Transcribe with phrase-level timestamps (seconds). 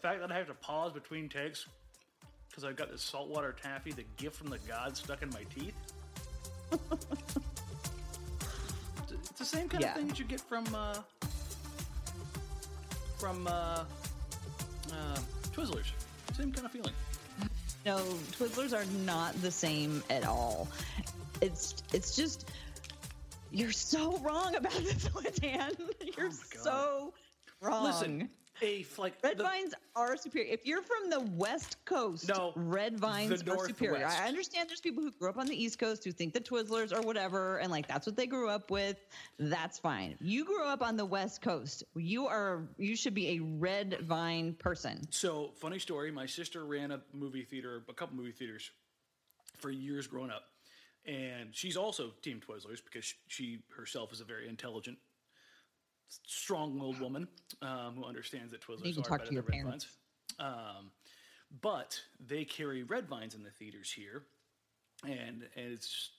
[0.00, 1.66] The fact that I have to pause between takes
[2.48, 5.74] because I've got this saltwater taffy, the gift from the gods, stuck in my teeth.
[9.10, 9.90] it's the same kind Yeah.
[9.90, 10.98] of thing that you get from uh,
[13.18, 13.84] from uh, uh,
[15.52, 15.86] Twizzlers.
[16.36, 16.92] Same kind of feeling.
[17.84, 17.98] No,
[18.38, 20.68] Twizzlers are not the same at all.
[21.40, 22.48] It's it's just
[23.50, 25.72] you're so wrong about this one, Dan.
[26.16, 27.14] You're Oh so
[27.60, 27.82] wrong.
[27.84, 28.28] Listen,
[28.62, 30.52] a f- like Red the- vines are superior.
[30.52, 34.06] If you're from the West Coast, No, red vines are superior.
[34.06, 36.92] I understand there's people who grew up on the East Coast who think the Twizzlers
[36.96, 38.96] or whatever, and like that's what they grew up with.
[39.38, 40.16] That's fine.
[40.20, 41.84] You grew up on the West Coast.
[41.94, 45.06] You are you should be a red vine person.
[45.10, 46.10] So, funny story.
[46.10, 48.70] My sister ran a movie theater, a couple movie theaters,
[49.58, 50.44] for years growing up,
[51.06, 54.98] and she's also Team Twizzlers because she herself is a very intelligent,
[56.26, 57.28] strong-willed woman
[57.62, 59.86] um, who understands that Twizzlers You are better to your than red vines.
[60.38, 60.90] Um,
[61.62, 64.22] but they carry red vines in the theaters here,
[65.04, 66.10] and and it's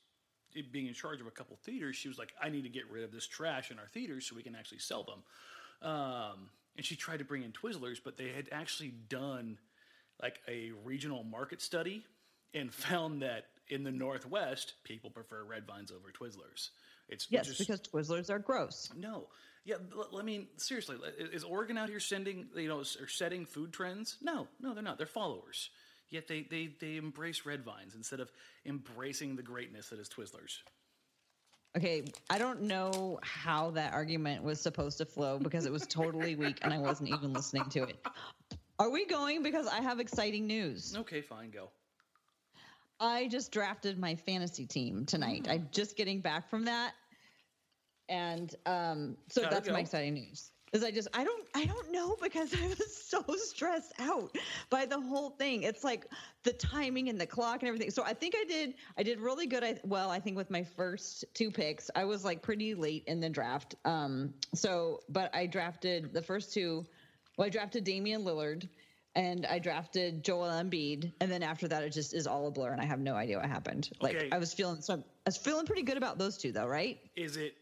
[0.55, 1.95] it being in charge of a couple theaters.
[1.95, 4.35] She was like, I need to get rid of this trash in our theaters so
[4.35, 5.89] we can actually sell them.
[5.89, 9.57] Um, and she tried to bring in Twizzlers, but they had actually done
[10.21, 12.05] like a regional market study
[12.53, 16.69] and found that in the Northwest, people prefer red vines over Twizzlers.
[17.07, 18.89] It's Yes, just, because Twizzlers are gross.
[18.97, 19.27] no,
[19.65, 19.75] yeah.
[19.95, 24.17] l- I mean, seriously, is Oregon out here sending you know or setting food trends?
[24.21, 24.97] No, no, they're not.
[24.97, 25.69] They're followers.
[26.09, 28.31] Yet they they they embrace red vines instead of
[28.65, 30.59] embracing the greatness that is Twizzlers.
[31.77, 36.35] Okay, I don't know how that argument was supposed to flow because it was totally
[36.35, 38.03] weak and I wasn't even listening to it.
[38.79, 39.43] Are we going?
[39.43, 40.95] Because I have exciting news.
[40.97, 41.69] Okay, fine, go.
[42.99, 45.43] I just drafted my fantasy team tonight.
[45.43, 45.51] Mm.
[45.51, 46.93] I'm just getting back from that.
[48.09, 50.51] And um, so that's my exciting news.
[50.71, 54.35] Is I just I don't I don't know because I was so stressed out
[54.69, 55.63] by the whole thing.
[55.63, 56.05] It's like
[56.43, 57.89] the timing and the clock and everything.
[57.91, 59.63] So I think I did I did really good.
[59.63, 63.19] I well I think with my first two picks I was like pretty late in
[63.19, 63.75] the draft.
[63.85, 66.85] Um so but I drafted the first two.
[67.37, 68.69] Well I drafted Damian Lillard
[69.15, 72.71] and I drafted Joel Embiid, and then after that, it just is all a blur,
[72.71, 73.89] and I have no idea what happened.
[73.99, 74.29] Like Okay.
[74.31, 76.99] I was feeling so, I was feeling pretty good about those two, though, right?
[77.15, 77.55] Is it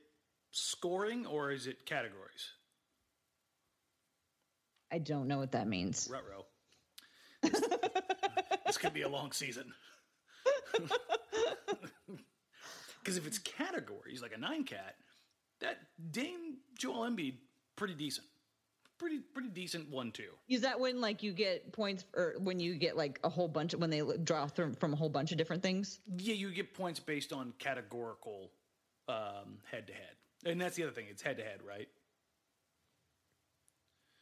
[0.58, 2.52] scoring or is it categories?
[4.92, 6.08] I don't know what that means.
[6.10, 6.46] Ruh-roh.
[8.66, 9.72] this could be a long season.
[13.08, 14.96] Because if it's categories, like a nine cat,
[15.62, 15.78] that
[16.12, 17.36] Dame Joel Embiid,
[17.78, 18.28] pretty decent.
[18.98, 20.32] Pretty pretty decent one two.
[20.50, 23.74] Is that when like you get points, or when you get like a whole bunch
[23.74, 26.00] of when they draw from from a whole bunch of different things?
[26.18, 28.52] Yeah, you get points based on categorical
[29.08, 30.16] um, head to head,
[30.46, 31.06] and that's the other thing.
[31.10, 31.88] It's head to head, right?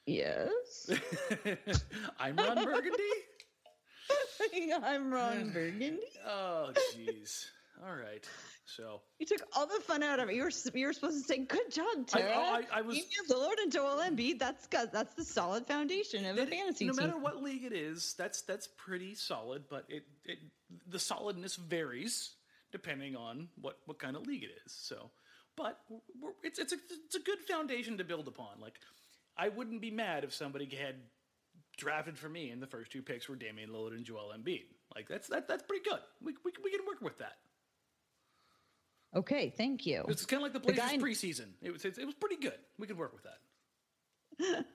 [0.05, 0.91] Yes,
[2.19, 3.03] I'm Ron Burgundy.
[4.83, 5.99] I'm Ron Burgundy.
[6.27, 7.45] Oh, jeez.
[7.83, 8.23] All right.
[8.67, 10.35] So You took all the fun out of it.
[10.35, 12.95] You were you were supposed to say, "Good job, I- Tara." Oh, I- I was-
[12.97, 14.37] Damian Lillard and Joel Embiid.
[14.37, 17.07] That's got that's the solid foundation of a fantasy no team.
[17.07, 19.63] matter what league it is, that's that's pretty solid.
[19.69, 20.37] But it, it
[20.87, 22.35] the solidness varies
[22.71, 24.71] depending on what what kind of league it is.
[24.71, 25.09] So,
[25.57, 25.79] but
[26.21, 28.59] we're, it's it's a it's a good foundation to build upon.
[28.61, 28.79] Like,
[29.37, 30.95] I wouldn't be mad if somebody had
[31.77, 34.63] drafted for me and the first two picks were Damian Lillard and Joel Embiid.
[34.95, 35.99] Like that's that that's pretty good.
[36.23, 37.33] We we, we can work with that.
[39.15, 40.03] Okay, thank you.
[40.09, 41.47] It's kind of like the Blazers guy- preseason.
[41.61, 42.57] It was it, it was pretty good.
[42.77, 43.39] We could work with that.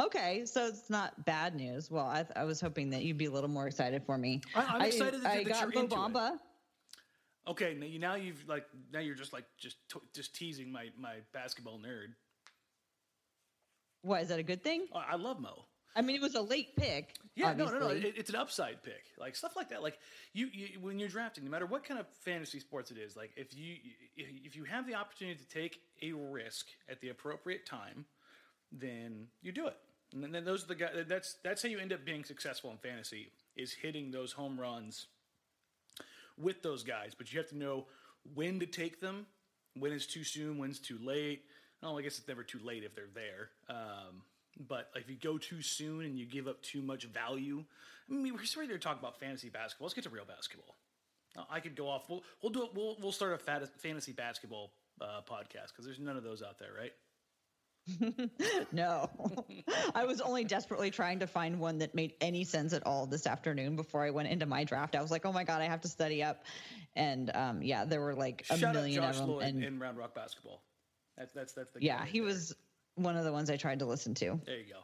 [0.00, 1.90] Okay, so it's not bad news.
[1.90, 4.40] Well, I, I was hoping that you'd be a little more excited for me.
[4.54, 5.82] I- I'm excited that- I that got you're.
[5.82, 6.38] Mo Bamba.
[7.48, 10.88] Okay, now you now you've like now you're just like just t- just teasing my
[10.98, 12.14] my basketball nerd.
[14.02, 14.86] What is that a good thing?
[14.94, 15.64] I I love Mo.
[15.96, 17.16] I mean, it was a late pick.
[17.34, 17.86] Yeah, no, no, no.
[17.86, 18.10] obviously.
[18.10, 19.82] It, it's an upside pick, like stuff like that.
[19.82, 19.98] Like
[20.32, 23.32] you, you, when you're drafting, no matter what kind of fantasy sports it is, like
[23.36, 23.76] if you
[24.16, 28.04] if you have the opportunity to take a risk at the appropriate time,
[28.70, 29.76] then you do it.
[30.12, 30.90] And then those are the guys.
[31.08, 35.06] That's that's how you end up being successful in fantasy is hitting those home runs
[36.38, 37.14] with those guys.
[37.16, 37.86] But you have to know
[38.34, 39.26] when to take them,
[39.74, 41.44] when it's too soon, when's too late.
[41.82, 43.50] Oh, I guess it's never too late if they're there.
[43.68, 44.22] Um,
[44.58, 47.64] But if you go too soon and you give up too much value,
[48.10, 49.86] I mean, we're ready to talk about fantasy basketball.
[49.86, 50.74] Let's get to real basketball.
[51.48, 52.08] I could go off.
[52.08, 52.70] We'll we'll do it.
[52.74, 53.38] We'll we'll start a
[53.78, 56.92] fantasy basketball uh, podcast because there's none of those out there, right?
[58.72, 59.10] no,
[59.94, 63.26] I was only desperately trying to find one that made any sense at all this
[63.26, 64.94] afternoon before I went into my draft.
[64.96, 66.44] I was like, oh my god, I have to study up,
[66.96, 69.30] and um, yeah, there were like a Shout million out Josh of them.
[69.36, 70.62] Lloyd and in Round Rock basketball.
[71.16, 72.54] That's that's that's the yeah, he right was
[72.94, 74.24] one of the ones I tried to listen to.
[74.24, 74.38] there.
[74.46, 74.80] There you go.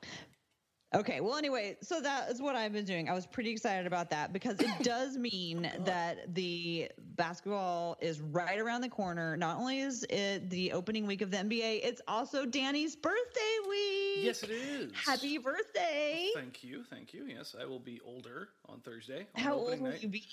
[0.95, 3.09] Okay, well, anyway, so that is what I've been doing.
[3.09, 8.59] I was pretty excited about that because it does mean that the basketball is right
[8.61, 9.37] around the corner.
[9.37, 14.25] Not only is it the opening week of the NBA, it's also Danny's birthday week.
[14.25, 14.93] Yes, it is.
[14.95, 16.31] Happy birthday!
[16.35, 17.25] Thank you, thank you.
[17.27, 19.27] Yes, I will be older on Thursday.
[19.35, 20.03] On How old will night.
[20.03, 20.25] you be?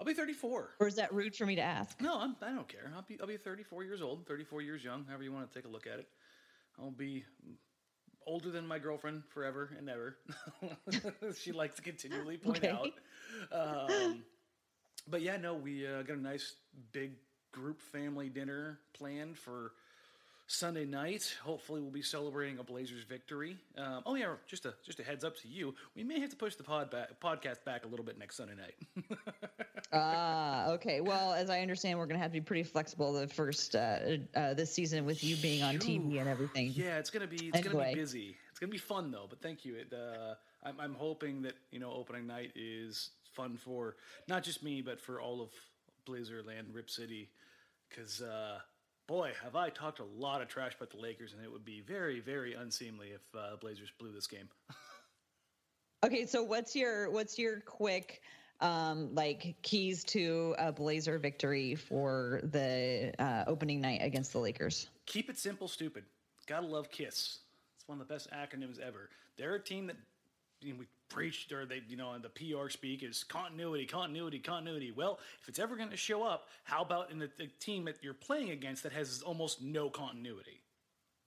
[0.00, 0.70] I'll be 34.
[0.80, 2.00] Or is that rude for me to ask?
[2.00, 2.90] No, I'm, I don't care.
[2.96, 5.66] I'll be I'll be 34 years old, 34 years young, however you want to take
[5.66, 6.08] a look at it.
[6.80, 7.24] I'll be
[8.26, 10.16] older than my girlfriend forever and ever.
[11.38, 12.68] she likes to continually point Okay.
[12.70, 12.90] out.
[13.52, 14.24] Um,
[15.08, 16.54] but yeah, no, we uh, got a nice
[16.92, 17.12] big
[17.52, 19.72] group family dinner planned for
[20.46, 21.34] Sunday night.
[21.42, 23.56] Hopefully, we'll be celebrating a Blazers victory.
[23.78, 26.36] Um, oh yeah, just a just a heads up to you, we may have to
[26.36, 28.74] push the pod back, podcast back a little bit next Sunday night.
[29.92, 31.00] Ah, okay.
[31.00, 34.18] Well, as I understand, we're going to have to be pretty flexible the first uh,
[34.36, 36.72] uh, this season with you being on TV and everything.
[36.74, 38.36] Yeah, it's gonna be it's gonna be busy.
[38.50, 39.26] It's gonna be fun though.
[39.28, 39.74] But thank you.
[39.74, 43.96] It, uh, I'm I'm hoping that you know opening night is fun for
[44.28, 45.50] not just me but for all of
[46.06, 47.30] Blazerland, Rip City,
[47.88, 48.58] because uh,
[49.08, 51.80] boy, have I talked a lot of trash about the Lakers, and it would be
[51.80, 54.48] very very unseemly if uh, Blazers blew this game.
[56.02, 58.22] Okay, so what's your what's your quick
[58.60, 64.88] um like keys to a Blazer victory for the uh, opening night against the Lakers?
[65.06, 66.04] Keep it simple, stupid.
[66.46, 67.38] Gotta love KISS.
[67.76, 69.10] It's one of the best acronyms ever.
[69.36, 69.96] They're a team that
[70.60, 74.38] you know, we preached, or they, you know, in the PR speak is continuity, continuity,
[74.38, 74.90] continuity.
[74.90, 77.96] Well, if it's ever going to show up, how about in the, the team that
[78.02, 80.60] you're playing against that has almost no continuity?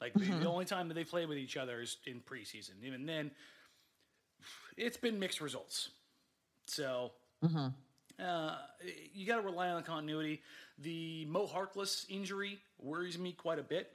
[0.02, 2.84] Like the, the only time that they play with each other is in preseason.
[2.84, 3.32] Even then,
[4.78, 5.90] it's been mixed results.
[6.68, 7.12] So
[8.20, 8.58] uh,
[9.14, 10.42] you got to rely on the continuity.
[10.80, 13.92] The Mo Harkless injury worries me quite a bit.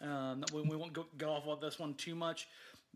[0.00, 2.48] Um, we, we won't go, go off on this one too much,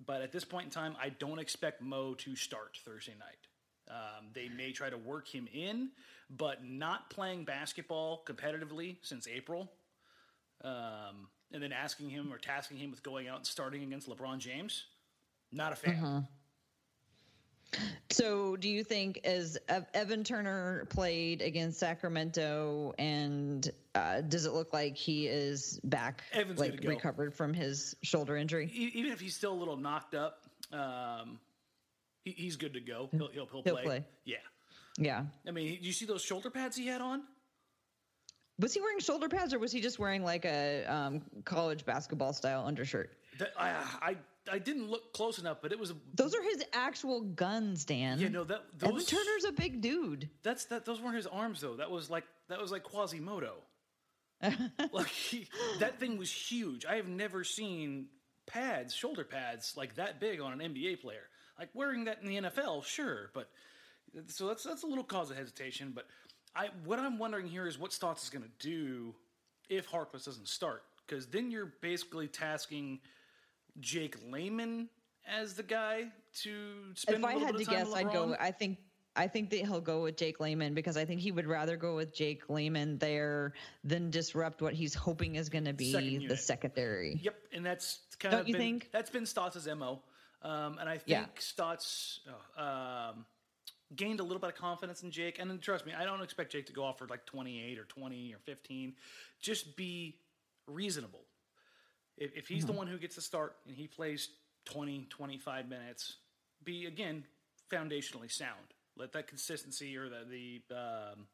[0.06, 3.47] but at this point in time, I don't expect Mo to start Thursday night.
[3.91, 5.91] Um, they may try to work him in,
[6.29, 9.71] but not playing basketball competitively since April,
[10.62, 14.38] um, and then asking him or tasking him with going out and starting against LeBron
[14.38, 14.85] James,
[15.50, 15.97] not a fan.
[18.11, 19.56] So, do you think as
[19.94, 26.58] Evan Turner played against Sacramento, and uh, does it look like he is back, Evan's
[26.58, 26.88] like go.
[26.88, 28.70] recovered from his shoulder injury?
[28.75, 31.38] Even if he's still a little knocked up, um,
[32.25, 33.08] he, he's good to go.
[33.12, 33.84] He'll, he'll, he'll, He'll play.
[33.84, 34.05] play.
[34.25, 34.37] Yeah.
[34.99, 35.25] Yeah.
[35.46, 37.23] I mean, do you see those shoulder pads he had on?
[38.58, 42.34] Was he wearing shoulder pads, or was he just wearing like a um, college basketball
[42.34, 43.16] style undershirt?
[43.38, 43.70] That, I,
[44.02, 44.16] I
[44.50, 48.19] I didn't look close enough, but it was a Those are his actual guns, Dan.
[48.19, 50.29] yeah no that Evan those Turner's a big dude.
[50.43, 51.76] that's that those weren't his arms though.
[51.76, 53.55] That was like that was like Quasimodo.
[54.93, 55.49] like he,
[55.81, 56.87] that thing was huge.
[56.87, 58.06] I have never seen
[58.47, 61.29] pads, shoulder pads like that big on an NBA player.
[61.58, 63.50] Like wearing that in the NFL, sure, but
[64.28, 65.92] so that's that's a little cause of hesitation.
[65.95, 66.07] But
[66.57, 69.14] I what I'm wondering here is what Stotts is going to do
[69.69, 73.00] if Harkless doesn't start, because then you're basically tasking
[73.79, 74.89] Jake Layman
[75.29, 76.07] as the guy
[76.43, 78.37] to spend If I had to guess, I'd go.
[78.41, 78.79] I think.
[79.17, 81.97] I think that he'll go with Jake Layman because I think he would rather go
[81.97, 86.37] with Jake Layman there than disrupt what he's hoping is going to be Second the
[86.37, 87.19] secondary.
[87.21, 88.89] Yep, and that's kind Don't of you been, think?
[88.93, 90.00] that's been Stotts' mo,
[90.43, 91.27] um, and I think Yeah.
[91.39, 92.21] Stotts
[92.57, 92.62] oh,
[93.11, 93.27] um,
[93.97, 95.41] gained a little bit of confidence in Jake.
[95.41, 97.81] And then trust me, I don't expect Jake to go off for like twenty eight
[97.81, 98.95] or twenty or fifteen.
[99.41, 100.19] Just be
[100.69, 101.25] reasonable.
[102.21, 104.29] If, if he's the one who gets the start and he plays
[104.67, 106.17] 20, 25 minutes,
[106.62, 107.25] be again
[107.73, 108.75] foundationally sound.
[108.97, 111.27] Let that consistency or the the, um,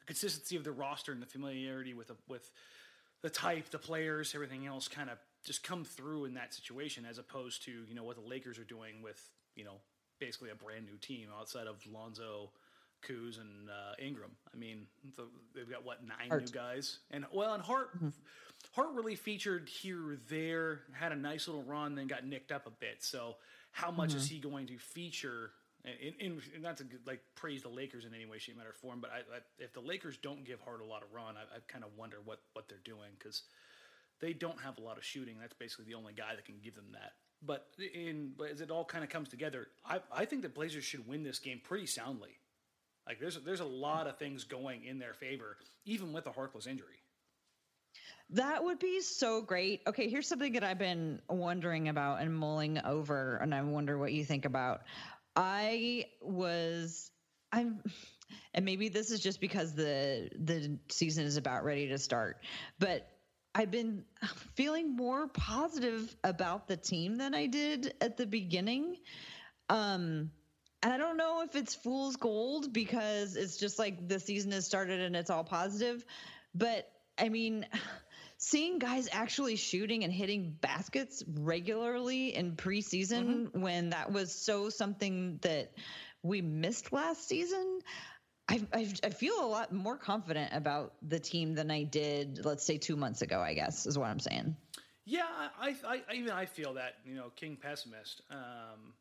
[0.00, 2.50] the consistency of the roster and the familiarity with the, with
[3.22, 7.18] the type, the players, everything else kind of just come through in that situation as
[7.18, 9.20] opposed to, you know, what the Lakers are doing with,
[9.56, 9.76] you know,
[10.20, 12.50] basically a brand new team outside of Lonzo,
[13.06, 14.30] Kuz, and uh, Ingram.
[14.52, 16.42] I mean, the, they've got what, nine Hart.
[16.42, 16.98] new guys?
[17.10, 17.90] And well, and Hart,
[18.74, 22.66] Hart really featured here or there, had a nice little run, then got nicked up
[22.66, 23.04] a bit.
[23.04, 23.36] So
[23.70, 24.34] how much is mm-hmm.
[24.34, 25.50] he going to feature?
[25.84, 28.72] In, in, in, not to like praise the Lakers in any way, shape, matter, or
[28.72, 31.42] form, but I, I, if the Lakers don't give Hart a lot of run, I,
[31.56, 33.42] I kind of wonder what what they're doing because
[34.20, 35.36] they don't have a lot of shooting.
[35.40, 37.12] That's basically the only guy that can give them that.
[37.46, 40.84] But in but as it all kind of comes together, I, I think the Blazers
[40.84, 42.38] should win this game pretty soundly.
[43.06, 46.66] Like there's there's a lot of things going in their favor, even with a Harkless
[46.66, 47.03] injury.
[48.30, 49.82] That would be so great.
[49.86, 54.12] Okay, here's something that I've been wondering about and mulling over, and I wonder what
[54.12, 54.80] you think about.
[55.36, 57.10] I was,
[57.52, 57.82] I'm,
[58.54, 62.38] and maybe this is just because the the season is about ready to start,
[62.78, 63.08] but
[63.54, 64.04] I've been
[64.54, 68.96] feeling more positive about the team than I did at the beginning.
[69.68, 70.30] Um,
[70.82, 74.66] and I don't know if it's fool's gold because it's just like the season has
[74.66, 76.04] started and it's all positive,
[76.54, 77.66] but I mean
[78.38, 83.60] seeing guys actually shooting and hitting baskets regularly in preseason mm-hmm.
[83.60, 85.72] when that was so something that
[86.22, 87.80] we missed last season.
[88.48, 92.62] I, I, I, feel a lot more confident about the team than I did, let's
[92.62, 93.40] say, two months ago.
[93.40, 94.54] I guess is what I'm saying.
[95.06, 95.22] Yeah,
[95.58, 98.20] I, I, I even I feel that you know, King pessimist.
[98.30, 98.94] Um,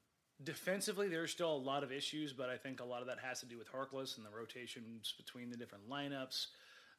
[0.43, 3.41] defensively, there's still a lot of issues, but I think a lot of that has
[3.41, 6.47] to do with Harkless and the rotations between the different lineups.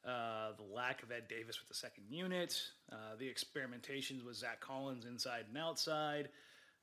[0.05, 4.61] Uh, the lack of Ed Davis with the second unit, uh, the experimentations with Zach
[4.61, 6.29] Collins inside and outside.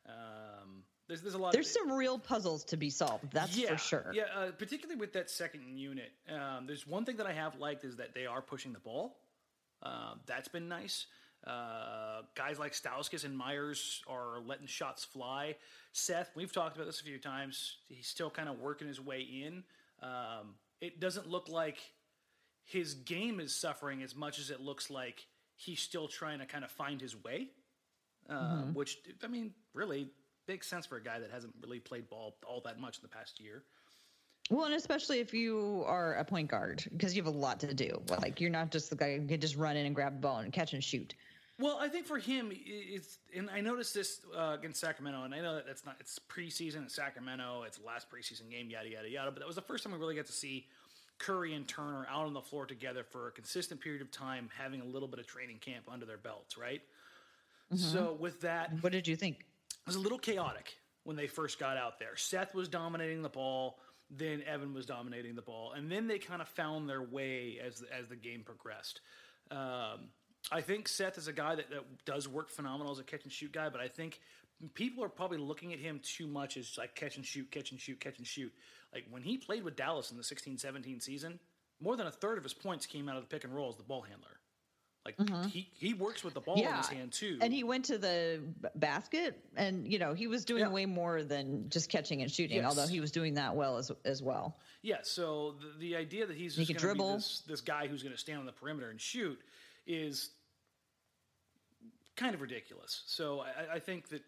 [0.06, 1.52] Um, there's, there's a lot.
[1.52, 3.32] There's of, some real puzzles to be solved.
[3.32, 4.12] That's yeah, for sure.
[4.12, 6.10] Yeah, uh, particularly with that second unit.
[6.28, 9.18] Um, there's one thing that I have liked is that they are pushing the ball.
[9.82, 11.06] Uh, that's been nice.
[11.46, 15.56] Uh, guys like Stauskas and Meyers are letting shots fly.
[15.92, 17.76] Seth, we've talked about this a few times.
[17.88, 19.64] He's still kind of working his way in.
[20.02, 21.78] Um, it doesn't look like
[22.64, 25.26] his game is suffering as much as it looks like
[25.56, 27.48] he's still trying to kind of find his way.
[28.28, 28.72] Uh, mm-hmm.
[28.72, 30.08] Which I mean, really
[30.46, 33.08] makes sense for a guy that hasn't really played ball all that much in the
[33.08, 33.64] past year.
[34.50, 37.72] Well, and especially if you are a point guard, because you have a lot to
[37.74, 38.00] do.
[38.20, 40.38] Like you're not just the guy who can just run in and grab the ball
[40.38, 41.14] and catch and shoot.
[41.58, 45.40] Well, I think for him, it's and I noticed this uh, against Sacramento, and I
[45.40, 49.08] know that that's not it's preseason in Sacramento, it's the last preseason game, yada yada
[49.08, 49.30] yada.
[49.30, 50.66] But that was the first time we really got to see
[51.18, 54.80] Curry and Turner out on the floor together for a consistent period of time, having
[54.80, 56.82] a little bit of training camp under their belts, right?
[57.72, 57.82] Mm-hmm.
[57.82, 59.40] So with that, what did you think?
[59.70, 62.16] It was a little chaotic when they first got out there.
[62.16, 63.78] Seth was dominating the ball,
[64.10, 67.82] then Evan was dominating the ball, and then they kind of found their way as
[67.96, 69.00] as the game progressed.
[69.50, 70.08] Um,
[70.50, 73.32] I think Seth is a guy that, that does work phenomenal as a catch and
[73.32, 74.20] shoot guy, but I think
[74.74, 77.80] people are probably looking at him too much as like catch and shoot, catch and
[77.80, 78.52] shoot, catch and shoot.
[78.92, 81.38] Like when he played with Dallas in the 16-17 season,
[81.80, 83.76] more than a third of his points came out of the pick and roll as
[83.76, 84.38] the ball handler.
[85.04, 85.48] Like mm-hmm.
[85.48, 86.70] he he works with the ball yeah.
[86.70, 87.38] in his hand too.
[87.40, 88.40] And he went to the
[88.76, 90.68] basket and you know, he was doing yeah.
[90.68, 92.66] way more than just catching and shooting, yes.
[92.66, 94.56] although he was doing that well as as well.
[94.82, 97.88] Yeah, so the, the idea that he's just he going to be this, this guy
[97.88, 99.40] who's going to stand on the perimeter and shoot
[99.86, 100.30] is
[102.16, 103.02] kind of ridiculous.
[103.06, 104.22] So I, I think that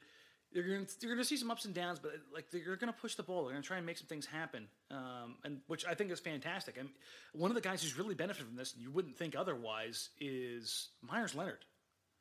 [0.55, 2.93] you're going to you're going to see some ups and downs, but like they're going
[2.93, 3.45] to push the ball.
[3.45, 6.21] They're going to try and make some things happen, um, and which I think is
[6.21, 6.79] fantastic.
[6.79, 6.89] And
[7.33, 10.89] one of the guys who's really benefited from this, and you wouldn't think otherwise, is
[11.03, 11.65] Meyers Leonard.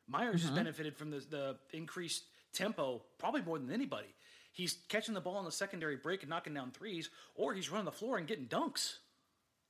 [0.07, 0.49] Meyers mm-hmm.
[0.49, 2.23] has benefited from the, the increased
[2.53, 4.13] tempo probably more than anybody.
[4.51, 7.85] He's catching the ball in the secondary break and knocking down threes, or he's running
[7.85, 8.97] the floor and getting dunks.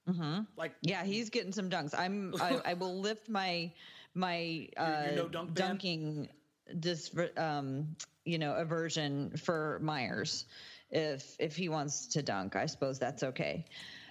[0.10, 0.42] Mm-hmm.
[0.58, 1.98] Like, yeah, he's getting some dunks.
[1.98, 2.34] I'm.
[2.40, 3.72] I, I will lift my
[4.14, 6.30] my uh, no dunk dunking.
[6.80, 10.46] Dis, um, you know, aversion for Meyers
[10.94, 12.56] if if he wants to dunk.
[12.56, 13.66] I suppose that's okay.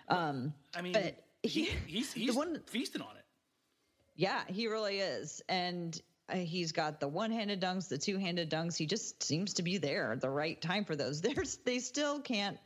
[0.09, 3.25] Um, I mean, but he, he's he's one, feasting on it.
[4.15, 8.77] Yeah, he really is, and uh, he's got the one-handed dunks, the two-handed dunks.
[8.77, 11.21] He just seems to be there at the right time for those.
[11.23, 12.59] There's they still can't,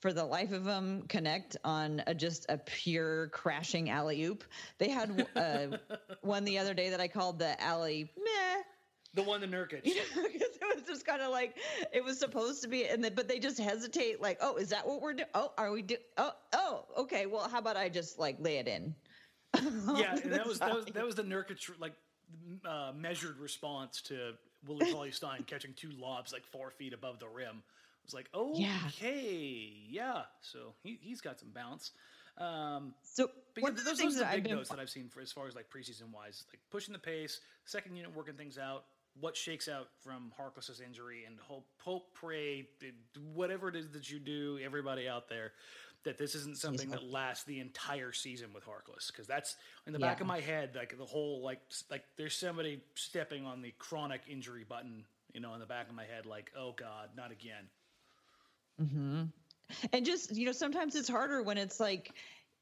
[0.00, 4.44] for the life of them, connect on a, just a pure crashing alley oop.
[4.78, 5.78] They had uh,
[6.20, 8.62] one the other day that I called the alley meh
[9.16, 9.80] the one the Nurkic.
[9.82, 11.56] Yeah, because it was just kind of like
[11.92, 14.20] it was supposed to be, and then, but they just hesitate.
[14.20, 15.28] Like, oh, is that what we're doing?
[15.34, 15.96] Oh, are we do?
[16.18, 17.26] Oh, oh, okay.
[17.26, 18.94] Well, how about I just like lay it in?
[19.96, 21.94] yeah, and that was that was that was the Nurkic like
[22.64, 24.34] uh, measured response to
[24.66, 27.56] Willie Cauley Stein catching two lobs like four feet above the rim.
[27.56, 30.14] It was like, okay, yeah.
[30.14, 30.22] yeah.
[30.42, 31.92] So he he's got some bounce.
[32.38, 35.32] Um, so but yeah, those, those are the big notes that I've seen for as
[35.32, 38.84] far as like preseason wise, like pushing the pace, second unit working things out,
[39.20, 42.68] what shakes out from Harkless's injury and hope, hope, pray,
[43.34, 45.52] whatever it is that you do, everybody out there,
[46.04, 49.08] that this isn't something that lasts the entire season with Harkless.
[49.08, 49.56] Because that's
[49.86, 50.06] in the yeah.
[50.06, 54.22] back of my head, like the whole like like there's somebody stepping on the chronic
[54.28, 57.64] injury button, you know, in the back of my head, like oh god, not again.
[58.78, 59.22] Hmm.
[59.92, 62.12] And just you know, sometimes it's harder when it's like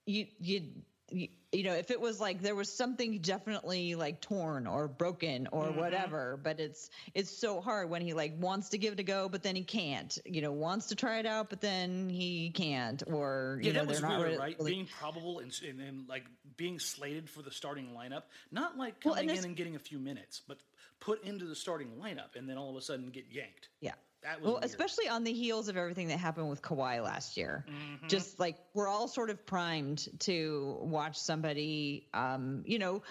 [0.06, 0.62] you you
[1.11, 1.28] you
[1.62, 5.78] know, if it was like there was something definitely like torn or broken or mm-hmm.
[5.78, 9.28] whatever, but it's it's so hard when he like wants to give it a go,
[9.28, 10.18] but then he can't.
[10.25, 13.02] You know, wants to try it out, but then he can't.
[13.06, 14.56] Or yeah, know, that was they're really not right.
[14.58, 16.25] really- being probable and, and, and like
[16.56, 19.80] being slated for the starting lineup, not like coming Well, and in and getting a
[19.80, 20.58] few minutes, but
[21.00, 23.68] put into the starting lineup and then all of a sudden get yanked.
[23.80, 23.92] Yeah.
[24.24, 24.64] That was Well, weird.
[24.64, 27.64] especially on the heels of everything that happened with Kawhi last year.
[27.68, 28.08] Mm-hmm.
[28.08, 33.02] Just like we're all sort of primed to watch somebody, um, you know,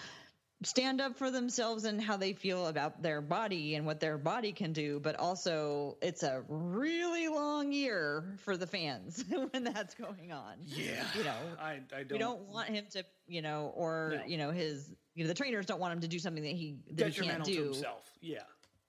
[0.62, 4.52] stand up for themselves and how they feel about their body and what their body
[4.52, 4.98] can do.
[4.98, 10.54] But also, it's a really long year for the fans when that's going on.
[10.64, 12.12] yeah, You know, I, I don't.
[12.12, 14.24] we don't want him to, you know, or, No.
[14.26, 16.78] you know, his, you know, the trainers don't want him to do something that he,
[16.92, 17.64] that he can't detrimental to do.
[17.64, 18.10] himself.
[18.20, 18.38] Yeah.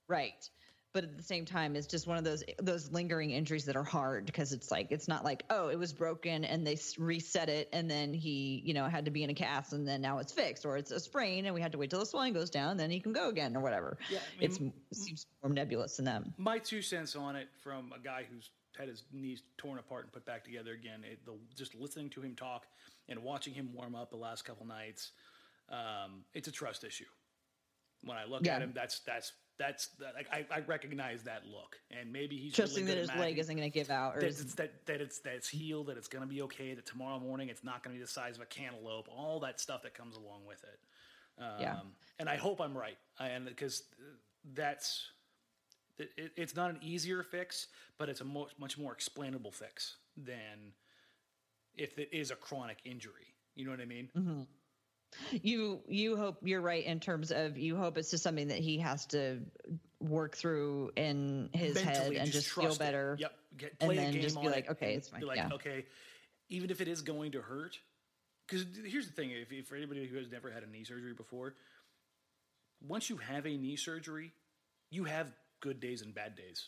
[0.07, 0.49] Right.
[0.95, 3.83] But at the same time, it's just one of those those lingering injuries that are
[3.83, 7.67] hard because it's like it's not like oh it was broken and they reset it
[7.73, 10.31] and then he you know had to be in a cast and then now it's
[10.31, 12.77] fixed or it's a sprain and we had to wait till the swelling goes down
[12.77, 13.97] then he can go again or whatever.
[14.09, 16.33] Yeah, I mean, it's it seems more nebulous than them.
[16.37, 20.13] my two cents on it from a guy who's had his knees torn apart and
[20.13, 21.01] put back together again.
[21.03, 22.67] It, the, just listening to him talk
[23.09, 25.11] and watching him warm up the last couple nights,
[25.69, 27.03] um, it's a trust issue.
[28.01, 28.55] When I look Yeah.
[28.55, 32.85] at him, that's that's that's that, I, I recognize that look, and maybe he's Trusting
[32.85, 35.19] really that his leg isn't going to give out or that it's that that it's
[35.19, 37.95] that it's healed, that it's going to be okay, that tomorrow morning it's not going
[37.95, 40.79] to be the size of a cantaloupe, all that stuff that comes along with it.
[41.41, 41.79] Um, Yeah.
[42.19, 43.83] And I hope I'm right, and because
[44.53, 45.09] that's
[45.97, 49.95] it, it- it's not an easier fix, but it's a much much more explainable fix
[50.17, 50.73] than
[51.75, 53.33] if it is a chronic injury.
[53.55, 54.09] You know what I mean?
[54.17, 54.41] Mm-hmm.
[55.31, 58.79] You you hope you're right in terms of you hope it's just something that he
[58.79, 59.39] has to
[60.01, 62.83] work through in his head and just, feel trust it.
[62.83, 63.17] better.
[63.19, 63.31] Yep.
[63.57, 65.21] Get, and play a then game just be like, it okay, it's fine.
[65.21, 65.49] Like, Yeah.
[65.53, 65.85] okay,
[66.49, 67.79] even if it is going to hurt,
[68.47, 71.13] because here's the thing: if, if for anybody who has never had a knee surgery
[71.13, 71.55] before,
[72.85, 74.31] once you have a knee surgery,
[74.91, 75.31] you have
[75.61, 76.67] good days and bad days.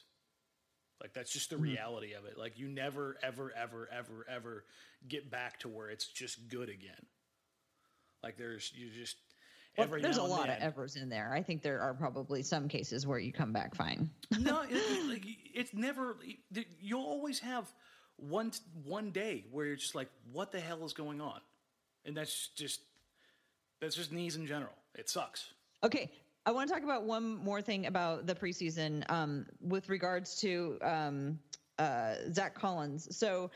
[1.02, 1.66] Like that's just the Mm-hmm.
[1.66, 2.38] reality of it.
[2.38, 4.66] Like you never, ever, ever, ever, ever
[5.08, 7.06] get back to where it's just good again.
[8.24, 9.18] Like there's you just
[9.78, 11.32] Well, every there's a lot of then- evers in there.
[11.34, 14.10] I think there are probably some cases where you come back fine.
[14.40, 16.18] no, it, it- like, it's never.
[16.80, 17.72] You'll always have
[18.18, 18.52] one
[18.84, 21.40] one day where you're just like, "What the hell is going on?"
[22.06, 22.82] And that's just
[23.80, 24.74] that's just knees in general.
[24.96, 25.52] It sucks.
[25.84, 26.10] Okay,
[26.46, 30.80] I want to talk about one more thing about the preseason um, with regards to
[30.82, 31.40] um,
[31.78, 33.16] uh, Zach Collins.
[33.16, 33.52] So.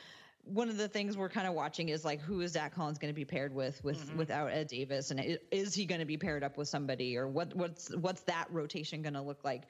[0.46, 3.14] One of the things we're kind of watching is like who is Zach Collins going
[3.14, 4.18] to be paired with with mm-hmm.
[4.18, 7.56] without Ed Davis, and is he going to be paired up with somebody, or what
[7.56, 9.64] what's what's that rotation going to look like?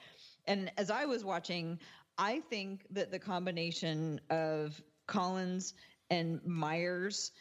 [0.48, 1.80] And as I was watching,
[2.18, 5.74] I think that the combination of Collins
[6.10, 7.32] and Meyers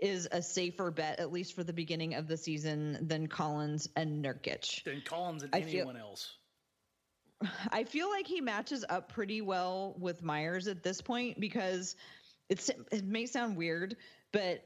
[0.00, 4.24] is a safer bet, at least for the beginning of the season, than Collins and
[4.24, 4.84] Nurkic.
[4.84, 6.36] Than Collins and I feel- anyone else.
[7.72, 11.96] I feel like he matches up pretty well with Meyers at this point because
[12.48, 13.96] it's it may sound weird,
[14.32, 14.62] but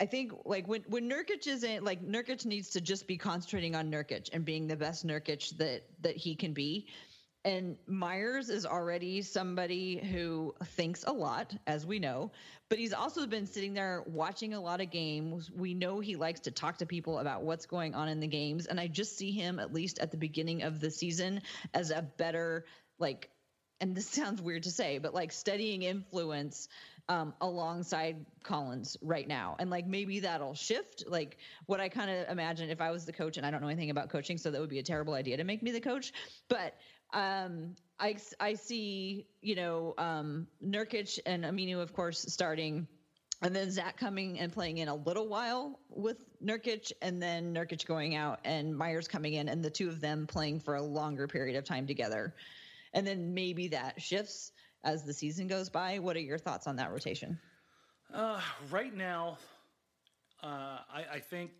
[0.00, 3.90] I think like when when Nurkic isn't like Nurkic needs to just be concentrating on
[3.90, 6.88] Nurkic and being the best Nurkic that that he can be.
[7.42, 12.32] And Meyers is already somebody who thinks a lot, as we know,
[12.68, 15.50] but he's also been sitting there watching a lot of games.
[15.50, 18.66] We know he likes to talk to people about what's going on in the games.
[18.66, 21.40] And I just see him, at least at the beginning of the season,
[21.72, 22.66] as a better,
[22.98, 23.30] like,
[23.80, 26.68] and this sounds weird to say, but like studying influence
[27.10, 29.56] um, alongside Collins right now.
[29.58, 31.04] And like maybe that'll shift.
[31.08, 33.66] Like what I kind of imagine if I was the coach, and I don't know
[33.66, 36.12] anything about coaching, so that would be a terrible idea to make me the coach.
[36.48, 36.76] But
[37.12, 42.86] um, I, I see, you know, um, Nurkic and Aminu, of course, starting.
[43.42, 47.86] And then Zach coming and playing in a little while with Nurkic, and then Nurkic
[47.86, 51.26] going out and Meyers coming in, and the two of them playing for a longer
[51.26, 52.34] period of time together.
[52.92, 54.52] And then maybe that shifts
[54.84, 55.98] as the season goes by.
[55.98, 57.38] What are your thoughts on that rotation?
[58.12, 58.40] Uh,
[58.70, 59.38] right now,
[60.42, 61.52] uh, I, I think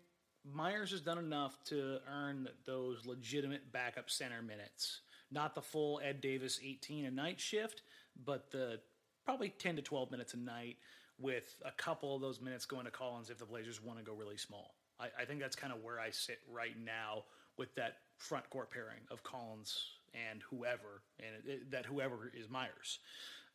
[0.43, 5.01] Meyers has done enough to earn those legitimate backup center minutes.
[5.31, 7.83] Not the full Ed Davis 18 a night shift,
[8.25, 8.79] but the
[9.23, 10.77] probably 10 to 12 minutes a night
[11.19, 14.13] with a couple of those minutes going to Collins if the Blazers want to go
[14.13, 14.75] really small.
[14.99, 17.25] I, I think that's kind of where I sit right now
[17.57, 19.77] with that front court pairing of Collins
[20.13, 22.99] and whoever, and it, it- that whoever is Meyers.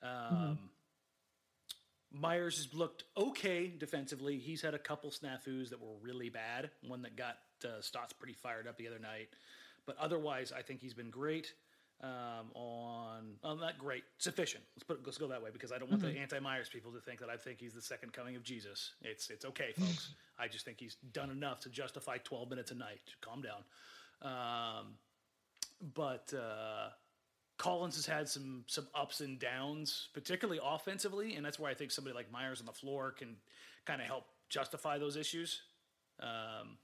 [0.02, 0.58] Um,
[2.12, 4.38] Meyers has looked okay defensively.
[4.38, 6.70] He's had a couple snafus that were really bad.
[6.86, 9.28] One that got uh, Stotts pretty fired up the other night,
[9.86, 11.52] but otherwise, I think he's been great.
[12.02, 14.62] um, on oh, not great, sufficient.
[14.76, 17.00] Let's put let's go that way because I don't want the anti Meyers people to
[17.00, 18.92] think that I think he's the second coming of Jesus.
[19.02, 20.10] It's it's okay, folks.
[20.38, 23.00] I just think he's done enough to justify 12 minutes a night.
[23.22, 23.64] Calm down.
[24.22, 24.86] Um,
[25.80, 26.88] but uh,
[27.58, 31.90] Collins has had some some ups and downs, particularly offensively, and that's where I think
[31.90, 33.36] somebody like Meyers on the floor can
[33.84, 35.60] kind of help justify those issues.
[36.20, 36.78] Um,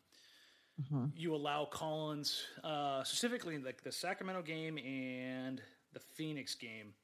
[1.16, 5.60] You allow Collins, uh, specifically in like the Sacramento game and
[5.92, 6.94] the Phoenix game.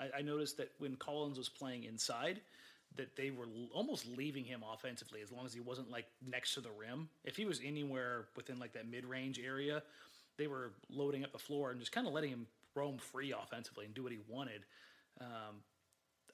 [0.00, 2.40] I, I noticed that when Collins was playing inside,
[2.96, 6.54] that they were l- almost leaving him offensively as long as he wasn't like next
[6.54, 7.08] to the rim.
[7.24, 9.82] If he was anywhere within like that mid range area,
[10.38, 13.84] they were loading up the floor and just kind of letting him roam free offensively
[13.84, 14.64] and do what he wanted.
[15.20, 15.62] Um,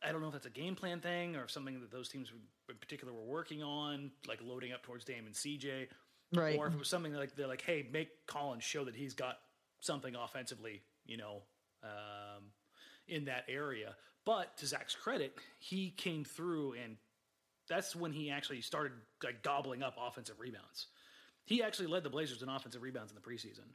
[0.03, 2.31] I don't know if that's a game plan thing or if something that those teams
[2.69, 5.87] in particular were working on, like loading up towards Dame and CJ,
[6.33, 6.59] Right.
[6.59, 9.39] or if it was something like they're like, hey, make Collins show that he's got
[9.81, 11.43] something offensively, you know,
[11.83, 12.45] um,
[13.09, 13.95] in that area.
[14.27, 16.97] But to Zach's credit, he came through, and
[17.69, 20.87] that's when he actually started like gobbling up offensive rebounds.
[21.45, 23.69] He actually led the Blazers in offensive rebounds in the preseason.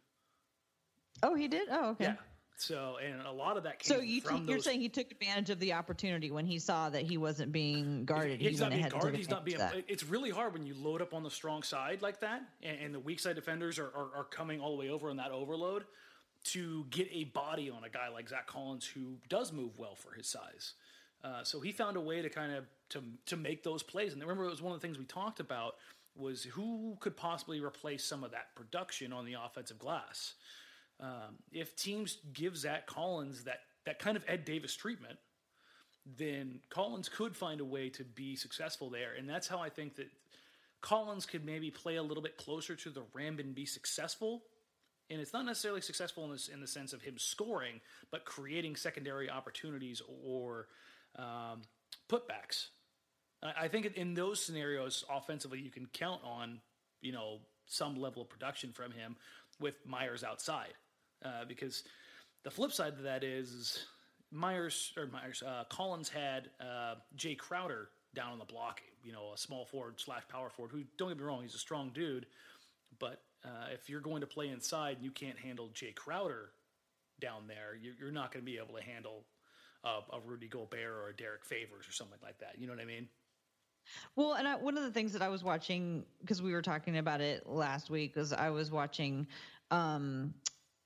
[1.24, 1.68] Oh, he did.
[1.72, 2.06] Oh, okay.
[2.06, 2.16] Yeah.
[2.58, 5.10] So, and a lot of that came So you from you're those saying he took
[5.12, 8.42] advantage of the opportunity when he saw that he wasn't being guarded.
[8.42, 9.16] He's he not being guarded.
[9.16, 9.56] He's not being.
[9.56, 9.94] advantage of that.
[9.94, 12.94] It's really hard when you load up on the strong side like that, and, and
[12.94, 15.86] the weak side defenders are, are, are coming all the way over on that overload
[16.44, 20.14] to get a body on a guy like Zach Collins who does move well for
[20.14, 20.74] his size.
[21.24, 24.12] Uh, so he found a way to kind of to to make those plays.
[24.12, 25.76] And remember, it was one of the things we talked about
[26.16, 30.34] was who could possibly replace some of that production on the offensive glass.
[31.00, 35.18] Um, if teams give Zach Collins that that kind of Ed Davis treatment,
[36.18, 39.14] then Collins could find a way to be successful there.
[39.18, 40.08] And that's how I think that
[40.82, 44.44] Collins could maybe play a little bit closer to the rim and be successful.
[45.10, 47.82] And it's not necessarily successful in, this, in the sense of him scoring,
[48.12, 50.68] but creating secondary opportunities or
[51.18, 51.62] um,
[52.08, 52.68] putbacks.
[53.42, 56.60] I I think in those scenarios, offensively, you can count on
[57.02, 59.16] you know some level of production from him
[59.60, 60.74] with Meyers outside,
[61.24, 61.84] uh, because
[62.44, 63.86] the flip side to that is,
[64.32, 69.32] Meyers or Meyers uh, Collins had uh, Jae Crowder down on the block, you know,
[69.34, 70.72] a small forward slash power forward.
[70.72, 72.26] Who don't get me wrong, he's a strong dude,
[73.00, 76.52] but uh, if you're going to play inside and you can't handle Jae Crowder
[77.20, 79.24] down there, you're, you're not going to be able to handle
[79.84, 82.56] uh, a Rudy Gobert or a Derrick Favors or something like that.
[82.58, 83.08] You know what I mean?
[84.16, 86.98] Well, and I, one of the things that I was watching because we were talking
[86.98, 89.26] about it last week was I was watching
[89.72, 90.34] um,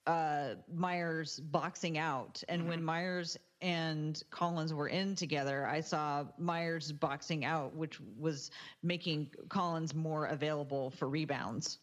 [0.05, 6.91] uh, Meyers boxing out, and when Meyers and Collins were in together, I saw Meyers
[6.91, 11.79] boxing out, which was making Collins more available for rebounds.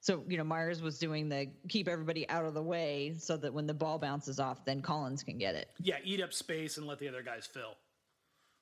[0.00, 3.52] So you know Meyers was doing the keep everybody out of the way so that
[3.52, 5.68] when the ball bounces off, then Collins can get it.
[5.82, 7.74] Yeah, eat up space and let the other guys fill.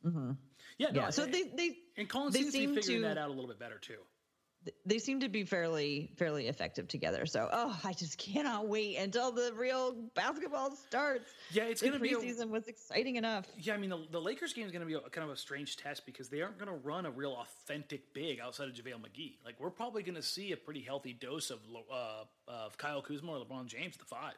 [0.07, 0.33] Mm-hmm.
[0.79, 1.11] Yeah, no, Yeah.
[1.11, 3.49] So they they and Collins they seems to be figuring to- that out a little
[3.49, 3.99] bit better too.
[4.87, 7.27] They seem to be fairly fairly effective together.
[7.27, 11.31] So, oh, I just cannot wait until the real basketball starts.
[11.51, 13.47] Yeah, it's gonna be a- preseason was exciting enough.
[13.59, 15.37] Yeah, I mean the, the Lakers game is going to be a, kind of a
[15.37, 19.01] strange test because they aren't going to run a real authentic big outside of JaVale
[19.01, 19.37] McGee.
[19.45, 21.61] Like we're probably going to see a pretty healthy dose of
[21.93, 24.35] uh, of Kyle Kuzma or LeBron James the five.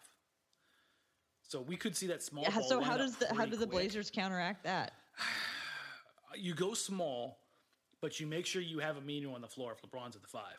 [1.49, 2.43] So we could see that small.
[2.43, 3.71] Yeah, ball so how does the how do the quick.
[3.71, 4.93] Blazers counteract that?
[6.39, 7.39] You go small,
[8.03, 10.59] but you make sure you have Aminu on the floor if LeBron's at the five,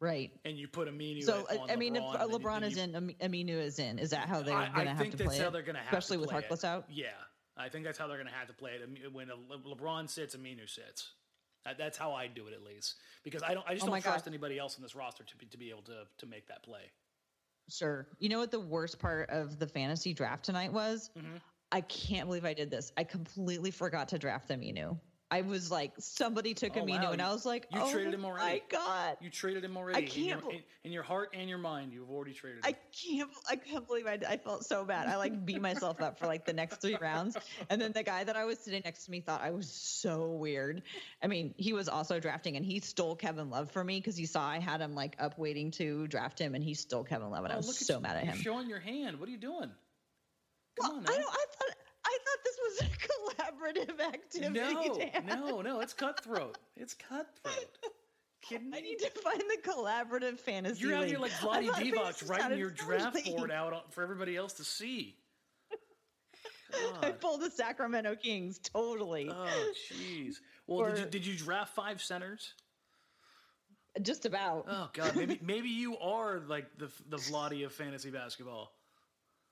[0.00, 0.30] Right.
[0.44, 1.22] and you put Aminu.
[1.22, 3.98] So I- mean, if LeBron, then- LeBron is you- in, Am- Aminu is in.
[3.98, 5.52] Is that how they're going to I have think to that's play how it?
[5.52, 6.44] they're going to have especially to with play it.
[6.50, 6.90] Especially with Harkless out.
[6.90, 7.08] Yeah,
[7.56, 9.12] I think that's how they're going to have to play it.
[9.12, 11.12] When LeBron sits, Aminu sits.
[11.76, 13.66] That's how I do it at least because I don't.
[13.68, 14.30] I just Oh don't trust God.
[14.30, 16.90] anybody else in this roster to be, to be able to to make that play.
[17.68, 18.08] Sure.
[18.18, 21.10] You know what the worst part of the fantasy draft tonight was?
[21.18, 21.36] Mm-hmm.
[21.70, 22.92] I can't believe I did this.
[22.96, 24.98] I completely forgot to draft Aminu.
[25.32, 27.12] I was like, somebody took Oh, Aminu, wow.
[27.12, 28.44] and I was like, You oh traded him already.
[28.44, 30.04] My God, You traded him already.
[30.04, 32.74] in, your, can't bel- in, in your heart and your mind, you've already traded him.
[32.74, 33.30] I can't.
[33.48, 34.18] I can't believe I.
[34.28, 35.06] I felt so bad.
[35.06, 37.36] I like beat myself up for like the next three rounds,
[37.68, 40.32] and then the guy that I was sitting next to me thought I was so
[40.32, 40.82] weird.
[41.22, 44.26] I mean, he was also drafting, and he stole Kevin Love for me because he
[44.26, 47.44] saw I had him like up waiting to draft him, and he stole Kevin Love,
[47.44, 48.00] and I Oh, was look so you.
[48.00, 48.36] mad at him.
[48.36, 49.20] showing your hand.
[49.20, 49.70] What are you doing?
[50.80, 51.16] Come Well, on, I now.
[51.18, 51.30] don't.
[51.32, 51.76] I thought.
[52.10, 54.74] I thought this was a collaborative activity.
[54.74, 55.26] No, Dan.
[55.26, 55.80] no, no.
[55.80, 56.58] It's cutthroat.
[56.76, 57.68] It's cutthroat.
[58.42, 60.80] Kidding I need to find the collaborative fantasy.
[60.80, 61.10] You're out league.
[61.10, 65.16] here like Vlade Divac writing your draft board out for everybody else to see.
[67.02, 69.28] I pulled the Sacramento Kings totally.
[69.30, 70.36] Oh, jeez.
[70.66, 72.54] Well, did you, did you draft five centers?
[74.02, 74.66] Just about.
[74.68, 78.72] Oh God, maybe maybe you are like the the Vlade of fantasy basketball.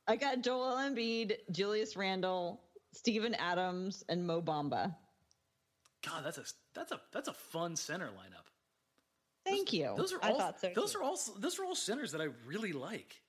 [0.08, 2.60] I got Joel Embiid, Julius Randle,
[2.92, 4.94] Steven Adams, and Mo Bamba.
[6.04, 6.44] God, that's a
[6.74, 8.46] that's a that's a fun center lineup.
[9.44, 9.92] Thank you.
[9.96, 11.00] Those are I all thought so those too.
[11.00, 13.20] are all those are all centers that I really like.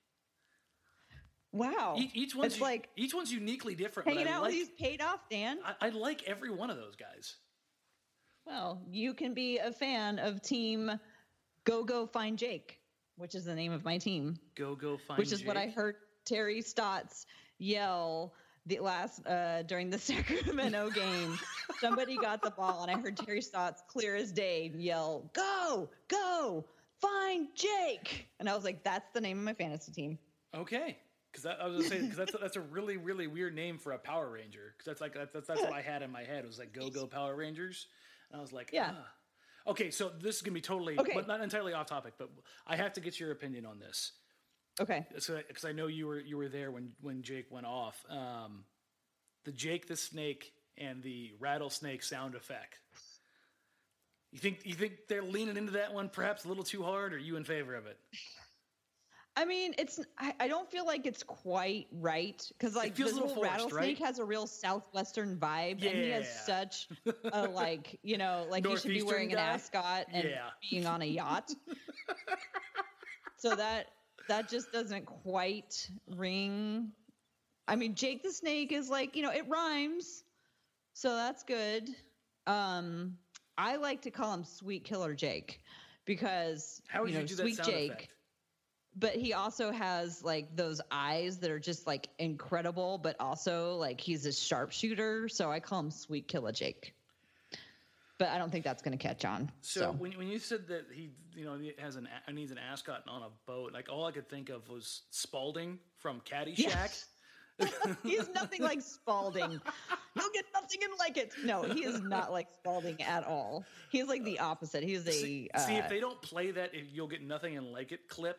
[1.52, 1.94] wow.
[1.98, 4.06] Each, each one's it's like each one's uniquely different.
[4.06, 5.58] But hanging I out like with these paid off, Dan.
[5.64, 7.36] I, I like every one of those guys.
[8.46, 10.90] Well, you can be a fan of Team
[11.64, 12.80] Go Go Find Jake,
[13.16, 15.18] which is the name of my team, Go go find.
[15.18, 15.96] which is what I heard
[16.30, 17.26] Terry Stotts
[17.58, 18.32] yell
[18.66, 21.36] the last uh, during the Sacramento game.
[21.80, 26.64] Somebody got the ball, and I heard Terry Stotts clear as day yell, "Go, go,
[27.00, 30.18] find Jake!" And I was like, "That's the name of my fantasy team."
[30.54, 30.98] Okay,
[31.32, 33.98] because I was gonna say because that's that's a really really weird name for a
[33.98, 34.74] Power Ranger.
[34.76, 36.44] Because that's like that's, that's that's what I had in my head.
[36.44, 37.86] It was like Go Go Power Rangers,
[38.30, 38.92] and I was like, Yeah.
[38.94, 39.06] ah.
[39.66, 41.12] Okay, so this is gonna be totally, Okay.
[41.14, 42.14] but not entirely off topic.
[42.18, 42.30] But
[42.66, 44.12] I have to get your opinion on this
[44.80, 45.06] Okay.
[45.12, 48.04] because I know you were you were there when when Jake went off.
[48.08, 48.64] Um,
[49.44, 52.78] the Jake the Snake and the rattlesnake sound effect.
[54.32, 57.12] You think you think they're leaning into that one perhaps a little too hard?
[57.12, 57.98] Or are you in favor of it?
[59.36, 63.14] I mean, it's I, I don't feel like it's quite right because like feels a
[63.14, 64.06] little forced, rattlesnake right?
[64.06, 66.64] has a real southwestern vibe, and he has Yeah.
[66.64, 66.88] such
[67.32, 70.48] a like you know like he should be wearing an ascot and Yeah.
[70.70, 71.50] being on a yacht.
[73.36, 73.86] so that
[74.30, 76.92] that just doesn't quite ring.
[77.66, 80.22] I mean, Jake the Snake is like you know it rhymes,
[80.94, 81.88] so that's good.
[82.46, 83.18] Um,
[83.58, 85.60] I like to call him Sweet Killer Jake
[86.04, 88.14] because How would you you, know do that Sweet sound Jake effect?
[88.96, 94.00] but he also has like those eyes that are just like incredible, but also like
[94.00, 95.28] he's a sharpshooter.
[95.28, 96.94] So I call him Sweet Killer Jake.
[98.20, 99.50] But I don't think that's going to catch on.
[99.62, 102.58] So, So, when when you said that he you know he has an needs an
[102.58, 106.58] ascot on a boat, like all I could think of was Spalding from Caddyshack.
[106.58, 107.06] Yes.
[108.02, 109.50] he's nothing like Spalding.
[109.50, 111.32] You'll get nothing in like it.
[111.42, 113.64] No, he is not like Spalding at all.
[113.90, 114.82] He's like the opposite.
[114.82, 117.90] He's a See, uh, see if they don't play that, you'll get nothing and like
[117.90, 118.38] it clip.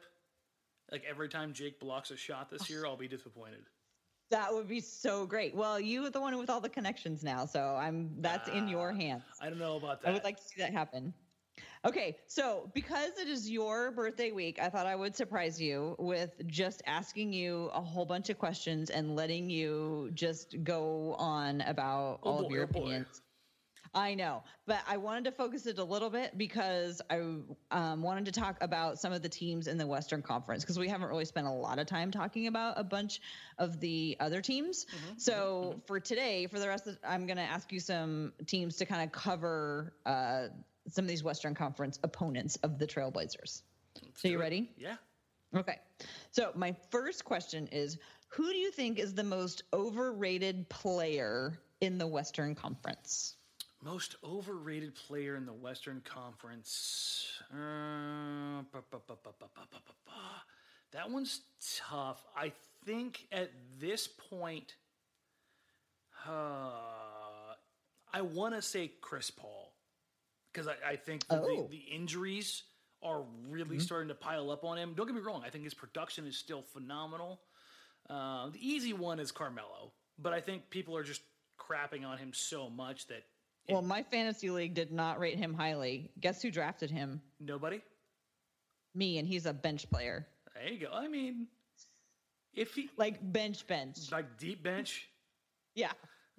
[0.91, 3.61] Like every time Jake blocks a shot this year, I'll be disappointed.
[4.31, 5.55] That would be so great.
[5.55, 8.91] Well, you are the one with all the connections now, so I'm that's in your
[8.91, 9.23] Ah, hands.
[9.41, 10.09] I don't know about that.
[10.09, 11.13] I would like to see that happen.
[11.85, 16.31] Okay, so because it is your birthday week, I thought I would surprise you with
[16.47, 22.19] just asking you a whole bunch of questions and letting you just go on about
[22.23, 23.05] Oh all of your oh boy.
[23.93, 27.19] I know, but I wanted to focus it a little bit because I
[27.71, 30.87] um, wanted to talk about some of the teams in the Western Conference because we
[30.87, 33.19] haven't really spent a lot of time talking about a bunch
[33.57, 34.85] of the other teams.
[34.85, 38.77] Mm-hmm, So for today, for the rest of, I'm going to ask you some teams
[38.77, 40.47] to kind of cover uh,
[40.87, 43.61] some of these Western Conference opponents of the Trailblazers.
[44.15, 44.41] So you it.
[44.41, 44.71] ready?
[44.77, 44.95] Yeah.
[45.55, 45.79] Okay.
[46.31, 47.97] So my first question is
[48.29, 53.35] who do you think is the most overrated player in the Western Conference?
[53.83, 57.41] Most overrated player in the Western Conference.
[57.51, 58.61] Uh,
[60.91, 61.41] that one's
[61.89, 62.23] tough.
[62.35, 62.51] I
[62.85, 64.75] think at this point,
[66.27, 66.71] uh,
[68.13, 69.73] I want to say Chris Paul
[70.51, 71.65] because I, I, think oh.
[71.67, 72.63] the, the, injuries
[73.01, 73.79] are really mm-hmm.
[73.79, 74.93] starting to pile up on him.
[74.95, 77.39] Don't get me wrong; I think his production is still phenomenal.
[78.09, 81.21] Uh, the easy one is Carmelo, but I think people are just
[81.59, 83.23] crapping on him so much that
[83.69, 86.11] well, my fantasy league did not rate him highly.
[86.19, 87.21] Guess who drafted him?
[87.39, 87.81] nobody.
[88.93, 90.27] Me, and he's a bench player.
[90.53, 90.91] There you go.
[90.91, 91.47] I mean,
[92.53, 94.11] if he Like bench bench.
[94.11, 95.07] like deep bench,
[95.75, 95.91] Yeah.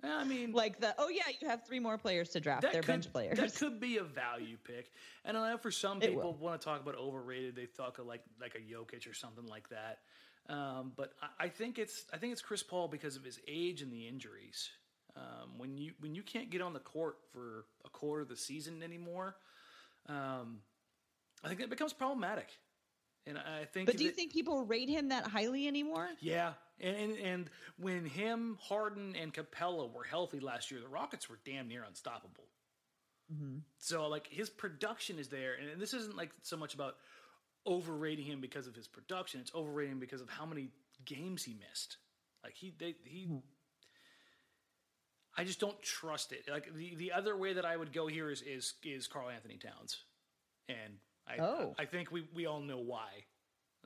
[0.04, 2.62] I mean, Like the oh yeah, you have three more players to draft.
[2.62, 3.38] They're could, bench players.
[3.38, 4.90] That could be a value pick.
[5.24, 7.54] And I know for some people want to talk about overrated.
[7.54, 10.00] They talk of like like a Jokic or something like that.
[10.48, 13.80] Um, but I, I think it's I think it's Chris Paul because of his age
[13.80, 14.68] and the injuries.
[15.14, 18.36] Um, when you when you can't get on the court for a quarter of the
[18.36, 19.36] season anymore,
[20.08, 20.60] um,
[21.44, 22.48] I think that becomes problematic.
[23.26, 23.86] And I think.
[23.86, 26.08] but do you that- think people rate him that highly anymore?
[26.20, 31.28] Yeah, and, and and when him, Harden, and Capela were healthy last year, the Rockets
[31.28, 32.44] were damn near unstoppable.
[33.78, 36.96] So like his production is there, and this isn't like so much about
[37.66, 40.68] overrating him because of his production; it's overrating him because of how many
[41.06, 41.96] games he missed.
[42.44, 43.26] Like he, they, he.
[45.36, 46.48] I just don't trust it.
[46.50, 50.04] Like the, the other way that I would go here is is is Karl-Anthony Towns,
[50.68, 51.74] and I Oh.
[51.78, 53.24] I think we we all know why.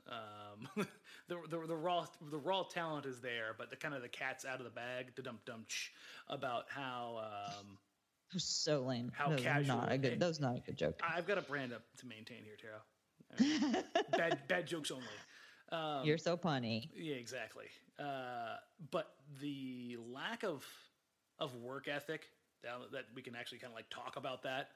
[0.09, 0.85] Um,
[1.27, 4.45] the, the the raw the raw talent is there, but the kind of the cat's
[4.45, 5.65] out of the bag, the dum dum
[6.29, 7.77] about how um,
[8.37, 9.11] So lame.
[9.15, 10.19] How was casual Not a good.
[10.19, 10.99] That was not a good joke.
[11.03, 12.81] I've got a brand up to maintain here, Tara.
[14.11, 15.05] Bad bad jokes only.
[15.69, 16.89] Um, You're so punny.
[16.95, 17.65] Yeah, exactly.
[17.99, 18.55] Uh,
[18.91, 20.65] but the lack of
[21.39, 22.27] of work ethic
[22.63, 24.69] that, that we can actually kind of like talk about that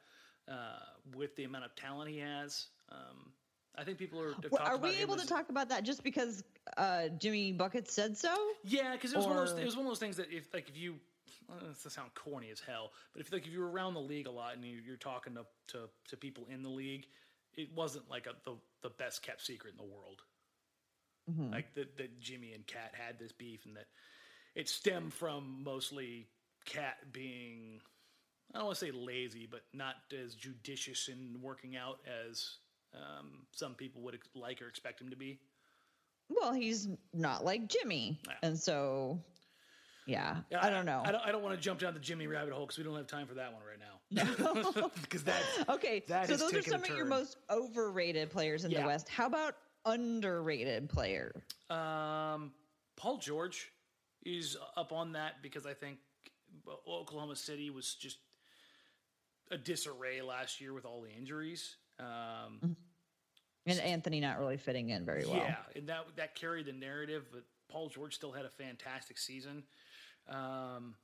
[0.49, 0.79] uh,
[1.15, 2.67] with the amount of talent he has.
[2.91, 3.31] Um,
[3.77, 4.33] I think people are.
[4.49, 6.43] Well, are about we able to talk about that just because
[6.75, 8.35] uh, Jimmy Bucket said so?
[8.63, 9.57] Yeah, because it was one of those.
[9.57, 10.95] It was one of those things that if like if you.
[11.83, 14.55] This sound corny as hell, but if like if you're around the league a lot
[14.55, 17.07] and you, you're talking to, to to people in the league,
[17.57, 20.21] it wasn't like a, the the best kept secret in the world.
[21.29, 21.51] Mm-hmm.
[21.51, 23.87] Like that that Jimmy and Kat had this beef, and that
[24.55, 26.27] it stemmed from mostly
[26.65, 27.81] Kat being
[28.53, 32.57] I don't want to say lazy, but not as judicious in working out as
[32.93, 35.39] um, some people would ex- like or expect him to be.
[36.29, 38.33] Well, he's not like Jimmy, Yeah.
[38.43, 39.19] and so
[40.05, 41.01] yeah, Yeah, I don't know.
[41.05, 42.95] I don't, I don't want to jump down the Jimmy rabbit hole because we don't
[42.95, 43.87] have time for that one right now.
[45.01, 48.81] Because that's Okay, That so those are some of your most overrated players in Yeah.
[48.81, 49.07] the West.
[49.07, 51.31] How about underrated player?
[51.69, 52.51] um,
[52.97, 53.71] Paul George
[54.25, 55.97] is up on that because I think
[56.87, 58.17] Oklahoma City was just
[59.49, 61.75] a disarray last year with all the injuries.
[61.99, 62.75] Um,
[63.67, 65.35] And Anthony not really fitting in very well.
[65.35, 67.25] Yeah, and that that carried the narrative.
[67.31, 69.63] But Paul George still had a fantastic season.
[70.27, 70.95] Um,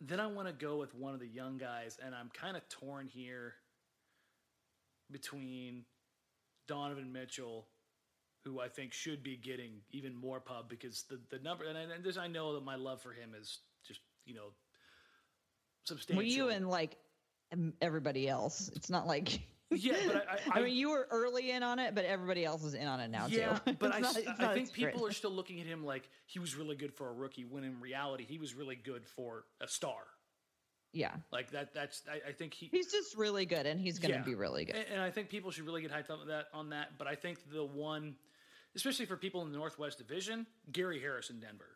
[0.00, 2.68] then I want to go with one of the young guys, and I'm kind of
[2.68, 3.54] torn here
[5.10, 5.84] between
[6.66, 7.68] Donovan Mitchell,
[8.44, 11.82] who I think should be getting even more pub because the the number, and, I,
[11.82, 13.58] and this I know that my love for him is
[14.24, 14.52] you know
[15.84, 16.22] substantial.
[16.22, 16.96] Well, you and like
[17.80, 18.70] everybody else.
[18.74, 19.40] It's not like.
[19.70, 22.62] yeah, but I, I, I mean, you were early in on it, but everybody else
[22.64, 23.72] is in on it now Yeah, too.
[23.78, 26.76] but I, not- I think people are still looking at him like he was really
[26.76, 30.02] good for a rookie, when in reality he was really good for a star.
[30.92, 31.74] Yeah, Like that.
[31.74, 32.66] That's I, I think he.
[32.66, 34.24] he's just really good, and he's going to yeah.
[34.24, 34.76] be really good.
[34.76, 36.90] And, and I think people should really get hyped up on that on that.
[36.98, 38.14] But I think the one,
[38.76, 41.66] especially for people in the Northwest Division, Gary Harris in Denver.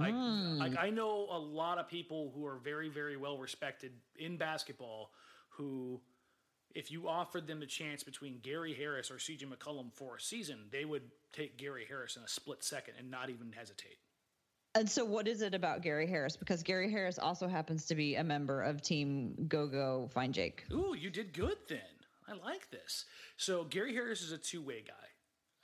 [0.00, 0.58] Like, Mm.
[0.58, 5.12] like I know a lot of people who are very, very well respected in basketball
[5.50, 6.00] who,
[6.74, 10.68] if you offered them the chance between Gary Harris or CJ McCollum for a season,
[10.70, 13.98] they would take Gary Harris in a split second and not even hesitate.
[14.74, 16.36] And so, what is it about Gary Harris?
[16.36, 20.64] Because Gary Harris also happens to be a member of Team Go Go Find Jake.
[20.72, 21.80] Ooh, you did good then.
[22.28, 23.04] I like this.
[23.36, 24.94] So Gary Harris is a two-way guy.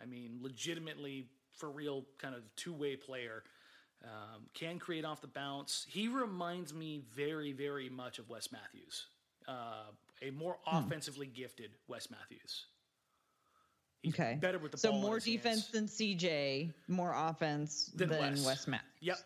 [0.03, 3.44] I mean, legitimately for real, kind of two-way player.
[4.04, 5.85] Um, can create off the bounce.
[5.88, 9.06] He reminds me very, very much of Wes Matthews,
[9.48, 9.90] uh,
[10.22, 12.66] a more offensively gifted Wes Matthews.
[14.02, 14.98] He's Okay, better with the so ball.
[15.00, 15.70] in more defense hands.
[15.72, 18.44] than CJ, more offense Than than, Wes.
[18.46, 18.85] Wes Matt.
[19.00, 19.18] Yep.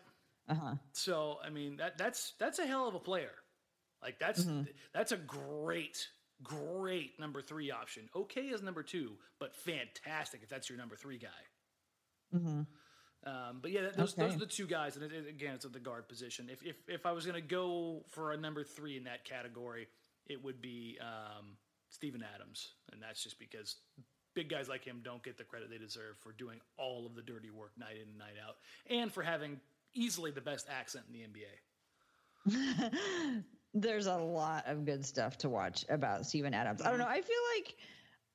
[0.49, 0.75] Uh huh.
[0.93, 3.31] So I mean that that's that's a hell of a player.
[4.01, 4.47] Like that's
[4.93, 6.07] that's a great
[6.41, 8.09] great number three option.
[8.15, 11.27] Okay as number two, but fantastic if that's your number three guy.
[13.25, 15.73] Um, but yeah, those, those are the two guys, and it, it- again, it's at
[15.73, 16.49] the guard position.
[16.51, 19.87] If if if I was going to go for a number three in that category,
[20.27, 21.57] it would be um,
[21.89, 23.75] Steven Adams, and that's just because
[24.33, 27.21] big guys like him don't get the credit they deserve for doing all of the
[27.21, 28.55] dirty work night in and night out,
[28.89, 29.59] and for having
[29.93, 31.27] easily the best accent in the
[32.55, 33.43] NBA.
[33.73, 36.81] There's a lot of good stuff to watch about Steven Adams.
[36.81, 37.07] I don't know.
[37.07, 37.77] I feel like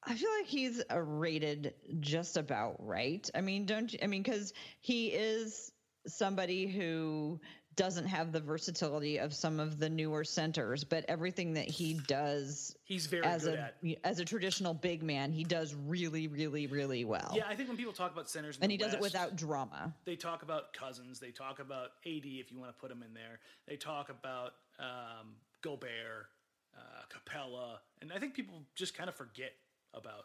[0.04, 3.28] I feel like he's uh, rated just about right.
[3.34, 3.98] I mean, don't you?
[4.02, 5.72] I mean, because he is
[6.06, 7.40] somebody who
[7.76, 12.74] doesn't have the versatility of some of the newer centers, but everything that he does
[12.84, 13.98] He's very as good a at.
[14.02, 17.34] as a traditional big man, he does really, really, really well.
[17.36, 19.94] Yeah, I think when people talk about centers, and he does it without drama.
[20.06, 23.12] they talk about Cousins, they talk about AD if you want to put him in
[23.12, 23.40] there.
[23.68, 26.28] They talk about um, Gobert,
[26.74, 26.80] uh,
[27.12, 29.52] Capela, and I think people just kind of forget
[29.96, 30.24] about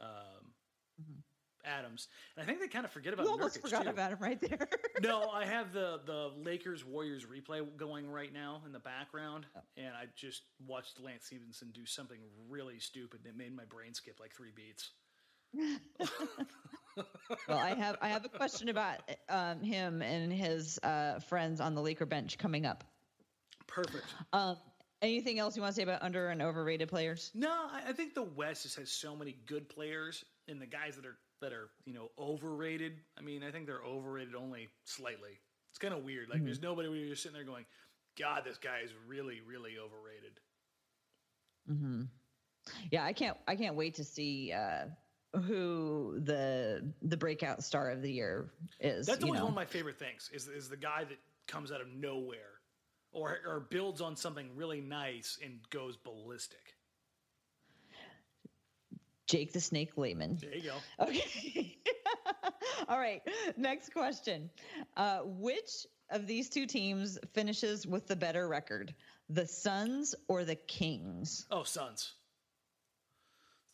[0.00, 0.52] um,
[1.64, 3.26] Adams, and I think they kind of forget about.
[3.26, 3.90] You almost Nurkic, forgot too.
[3.90, 4.68] about him right there.
[5.02, 9.60] no, I have the the Lakers Warriors replay going right now in the background, Oh.
[9.76, 14.18] and I just watched Lance Stephenson do something really stupid that made my brain skip
[14.20, 14.90] like three beats.
[17.48, 21.74] well, I have I have a question about um, him and his uh, friends on
[21.74, 22.84] the Laker bench coming up.
[23.66, 24.04] Perfect.
[24.32, 24.56] Um,
[25.02, 27.30] anything else you want to say about under and overrated players?
[27.34, 30.96] No, I, I think the West just has so many good players, and the guys
[30.96, 33.00] that are that are you know overrated.
[33.18, 35.38] I mean, I think they're overrated only slightly.
[35.70, 36.28] It's kind of weird.
[36.30, 37.66] Like, there's nobody where you're sitting there going,
[38.18, 40.40] "God, this guy is really, really overrated."
[41.66, 42.04] Hmm.
[42.90, 44.86] Yeah, I can't I can't wait to see uh,
[45.38, 49.06] who the the breakout star of the year is.
[49.06, 49.44] That's always know?
[49.44, 50.30] one of my favorite things.
[50.32, 52.57] Is is the guy that comes out of nowhere,
[53.12, 56.74] or or builds on something really nice and goes ballistic.
[59.26, 60.38] Jake the Snake Layman.
[60.40, 61.04] There you go.
[61.04, 61.76] Okay.
[62.88, 63.20] All right.
[63.56, 64.48] Next question.
[64.96, 68.94] Uh, which of these two teams finishes with the better record?
[69.28, 71.46] The Suns or the Kings?
[71.50, 72.14] Oh, Suns.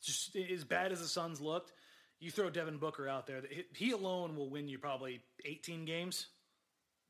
[0.02, 1.72] Just as bad as the Suns looked,
[2.18, 3.42] you throw Devin Booker out there.
[3.74, 6.26] He alone will win you probably 18 games.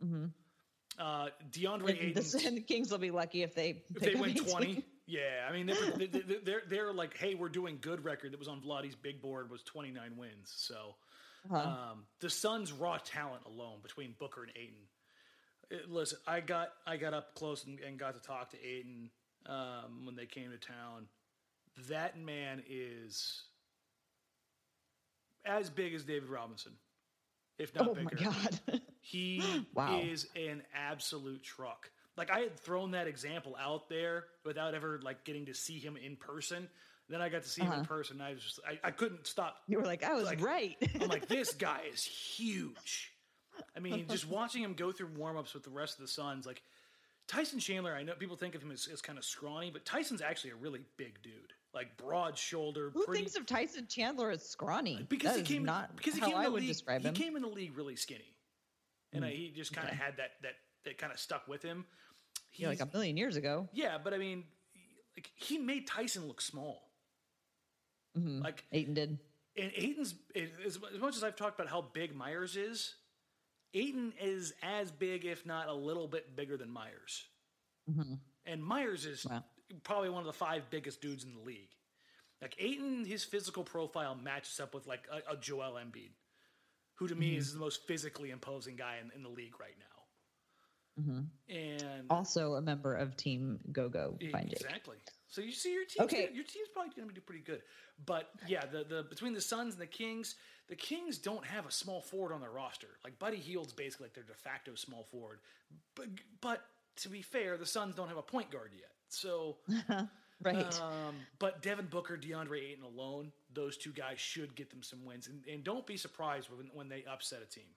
[0.04, 0.26] Mm-hmm.
[0.98, 2.22] Uh, DeAndre and Ayton.
[2.22, 4.84] The, and the Kings will be lucky if they if they win 20.
[5.06, 6.08] Yeah, I mean they're,
[6.44, 8.32] they're they're like, hey, we're doing good record.
[8.32, 10.52] That was on Vladdy's big board was 29 wins.
[10.56, 10.94] So
[11.50, 11.56] uh-huh.
[11.56, 14.86] um, the Suns' raw talent alone between Booker and Ayton.
[15.70, 19.10] It, listen, I got I got up close and, and got to talk to Ayton
[19.46, 21.06] um, when they came to town.
[21.88, 23.42] That man is
[25.44, 26.72] as big as David Robinson,
[27.58, 28.16] if not oh bigger.
[28.20, 28.32] Oh my
[28.70, 28.80] god!
[29.00, 30.00] he wow.
[30.00, 35.24] is an absolute truck like I had thrown that example out there without ever like
[35.24, 36.68] getting to see him in person.
[37.08, 37.70] Then I got to see uh-huh.
[37.70, 37.94] him in uh-huh.
[37.94, 38.20] person.
[38.20, 39.56] I was just I, I couldn't stop.
[39.66, 40.76] You were like, I was like, right.
[41.00, 43.12] I'm like, this guy is huge.
[43.76, 46.62] I mean, just watching him go through warmups with the rest of the Suns, like
[47.26, 50.22] Tyson Chandler, I know people think of him as, as kind of scrawny, but Tyson's
[50.22, 52.90] actually a really big dude, like broad shoulder.
[52.94, 55.04] Who pretty, thinks of Tyson Chandler as scrawny?
[55.08, 57.42] Because that he came not because he came I in the league, he came in
[57.42, 58.34] the league really skinny,
[59.12, 59.26] and mm.
[59.26, 60.02] uh, he just kind of okay.
[60.02, 60.54] had that that
[60.84, 61.84] that kind of stuck with him.
[62.54, 63.68] Yeah, like a million years ago.
[63.72, 64.44] Yeah, but I mean,
[65.16, 66.90] like he made Tyson look small.
[68.16, 68.42] Mm-hmm.
[68.42, 69.18] Like Ayton did.
[69.56, 72.94] And Ayton's as, as much as I've talked about how big Meyers is,
[73.72, 77.24] Ayton is as big, if not a little bit bigger than Meyers.
[77.90, 78.14] Mm-hmm.
[78.46, 79.44] And Meyers is wow.
[79.82, 81.70] Probably one of the five biggest dudes in the league.
[82.40, 86.10] Like Ayton, his physical profile matches up with like a, a Joel Embiid,
[86.96, 87.20] who to mm-hmm.
[87.20, 91.02] me is the most physically imposing guy in, in the league right now.
[91.02, 91.54] Mm-hmm.
[91.54, 94.52] And also a member of Team Go Go Jake.
[94.52, 94.96] Exactly.
[95.26, 96.04] So you see your team.
[96.04, 96.28] Okay.
[96.32, 97.62] Your team's probably going to do pretty good.
[98.06, 100.36] But yeah, the the between the Suns and the Kings,
[100.68, 102.98] the Kings don't have a small forward on their roster.
[103.02, 105.40] Like Buddy Hield's basically like their de facto small forward.
[105.96, 106.06] But
[106.40, 106.62] but
[106.98, 108.93] to be fair, the Suns don't have a point guard yet.
[109.14, 109.56] So.
[110.42, 110.80] right.
[110.80, 115.28] Um, but Devin Booker, DeAndre Ayton alone, those two guys should get them some wins.
[115.28, 117.68] And, and don't be surprised when, when they upset a team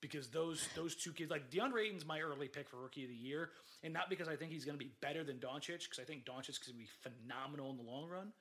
[0.00, 3.14] because those those two kids, like DeAndre Ayton's my early pick for rookie of the
[3.14, 3.50] year,
[3.82, 6.24] and not because I think he's going to be better than Doncic, because I think
[6.24, 8.32] Doncic's going to be phenomenal in the long run,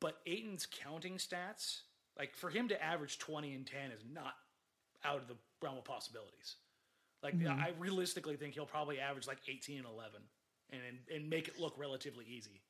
[0.00, 1.82] but Ayton's counting stats,
[2.18, 4.34] like for him to average twenty and ten, is not
[5.04, 6.56] out of the realm of possibilities.
[7.22, 7.60] Like mm-hmm.
[7.60, 10.22] I realistically think he'll probably average like eighteen and eleven,
[10.70, 10.82] and
[11.14, 12.62] and make it look relatively easy.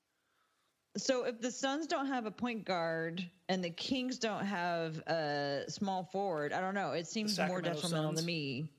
[0.97, 5.65] So if the Suns don't have a point guard and the Kings don't have a
[5.69, 6.93] small forward, I don't know.
[6.93, 8.21] It seems more detrimental Suns.
[8.21, 8.71] to me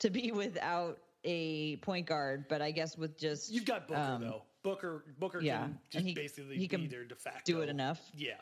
[0.00, 2.46] to be without a point guard.
[2.48, 4.42] But I guess with just you've got Booker um, though.
[4.62, 7.40] Booker Booker yeah, can just he, basically he can their de facto.
[7.44, 8.00] Do it enough.
[8.14, 8.34] Yeah.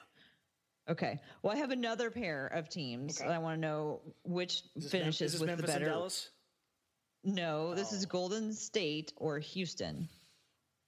[0.88, 1.20] Okay.
[1.42, 3.20] Well, I have another pair of teams.
[3.20, 3.30] Okay.
[3.30, 6.08] I want to know which finishes Mem- with the better.
[7.24, 7.96] No, this oh.
[7.96, 10.08] is Golden State or Houston.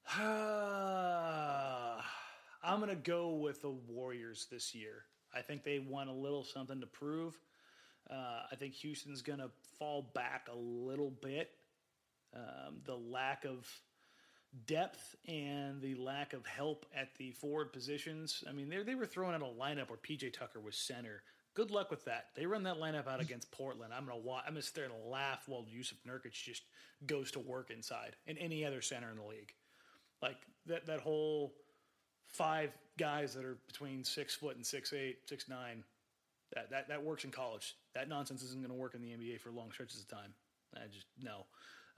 [2.65, 5.05] I'm going to go with the Warriors this year.
[5.35, 7.39] I think they want a little something to prove.
[8.11, 11.51] Uh, I think Houston's going to fall back a little bit.
[12.35, 13.69] Um, the lack of
[14.67, 18.45] depth and the lack of help at the forward positions.
[18.49, 21.23] I mean, they, were throwing out a lineup where PJ Tucker was center.
[21.55, 22.27] Good luck with that.
[22.35, 23.93] They run that lineup out against Portland.
[23.97, 26.63] I'm gonna watch, I'm gonna stare and laugh while Jusuf Nurkic just
[27.07, 29.55] goes to work inside and any other center in the league.
[30.25, 31.53] Like that that whole
[32.27, 35.85] five guys that are between six foot and six eight, six nine.
[36.55, 37.77] That that that works in college.
[37.95, 40.33] That nonsense isn't going to work in the NBA for long stretches of time.
[40.75, 41.45] I just no.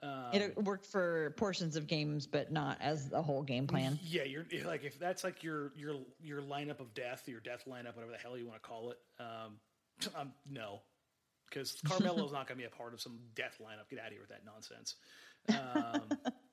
[0.02, 3.98] Um, it worked for portions of games, but not as the whole game plan.
[4.02, 7.94] Yeah, you're like if that's like your your your lineup of death, your death lineup,
[7.94, 8.98] whatever the hell you want to call it.
[9.20, 10.80] Um, um no,
[11.48, 13.88] because Carmelo's not going to be a part of some death lineup.
[13.88, 14.96] Get out of here with that nonsense.
[15.48, 16.32] Um,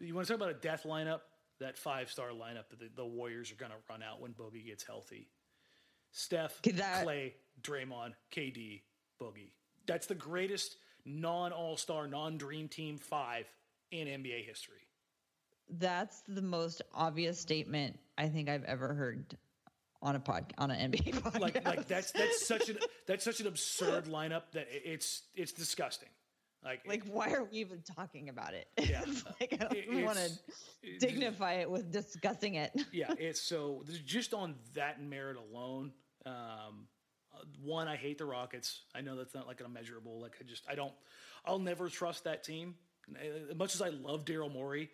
[0.00, 1.20] you want to talk about a death lineup?
[1.60, 4.66] that five star lineup that the, the Warriors are going to run out when Boogie
[4.66, 5.28] gets healthy.
[6.12, 7.04] Steph, that...
[7.04, 8.82] Clay, Draymond, KD,
[9.20, 9.52] Boogie.
[9.86, 13.46] That's the greatest non All Star, non Dream Team five
[13.90, 14.86] in NBA history.
[15.70, 19.36] That's the most obvious statement I think I've ever heard
[20.00, 21.40] on a pod on an NBA podcast.
[21.40, 26.08] Like, like that's that's such an that's such an absurd lineup that it's it's disgusting.
[26.64, 28.68] Like, like why are we even talking about it?
[28.88, 29.04] Yeah,
[29.40, 32.72] like I don't want to dignify it with discussing it.
[32.92, 35.92] yeah, it's so just on that merit alone.
[36.26, 36.88] Um,
[37.34, 38.80] uh, one, I hate the Rockets.
[38.94, 40.20] I know that's not like a measurable.
[40.20, 40.92] Like I just I don't.
[41.44, 42.74] I'll never trust that team.
[43.50, 44.90] As much as I love Daryl Morey,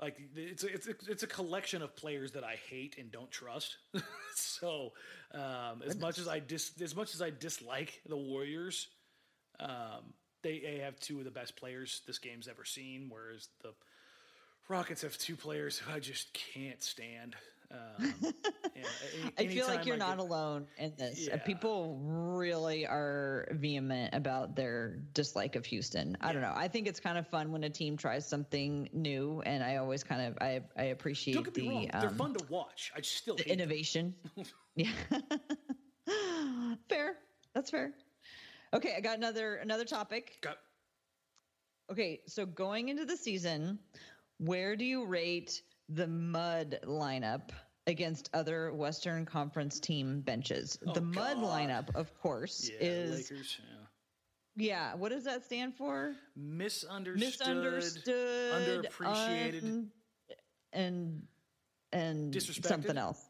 [0.00, 3.30] like it's a, it's a, it's a collection of players that I hate and don't
[3.30, 3.76] trust.
[3.94, 4.00] so
[4.34, 4.92] So,
[5.34, 8.88] um, as much as I dis, as much as I dislike the Warriors,
[9.58, 13.70] um, they, they have two of the best players this game's ever seen, whereas the
[14.68, 17.34] Rockets have two players who I just can't stand.
[17.70, 18.14] Um,
[19.38, 21.28] I feel like you're not alone in this.
[21.28, 21.36] Uh, Yeah.
[21.38, 26.16] People really are vehement about their dislike of Houston.
[26.20, 26.52] I don't know.
[26.54, 30.04] I think it's kind of fun when a team tries something new, and I always
[30.04, 32.92] kind of I I appreciate Don't get me the wrong; they're um, fun to watch.
[32.94, 34.14] I just still the innovation.
[34.76, 34.90] yeah,
[36.88, 37.16] fair.
[37.54, 37.92] That's fair.
[38.74, 40.38] Okay, I got another another topic.
[40.42, 40.58] Got-
[41.90, 43.78] Okay, so going into the season,
[44.38, 47.50] where do you rate the mud lineup
[47.86, 50.78] against other Western Conference team benches?
[50.86, 53.60] Oh, the mud lineup, of course, yeah, is Lakers.
[54.56, 54.66] Yeah.
[54.66, 54.94] yeah.
[54.94, 56.14] What does that stand for?
[56.36, 59.62] Misunderstood, Misunderstood, underappreciated.
[59.64, 59.90] un-
[60.72, 61.22] and
[61.92, 62.66] and Disrespected?
[62.66, 63.28] something else.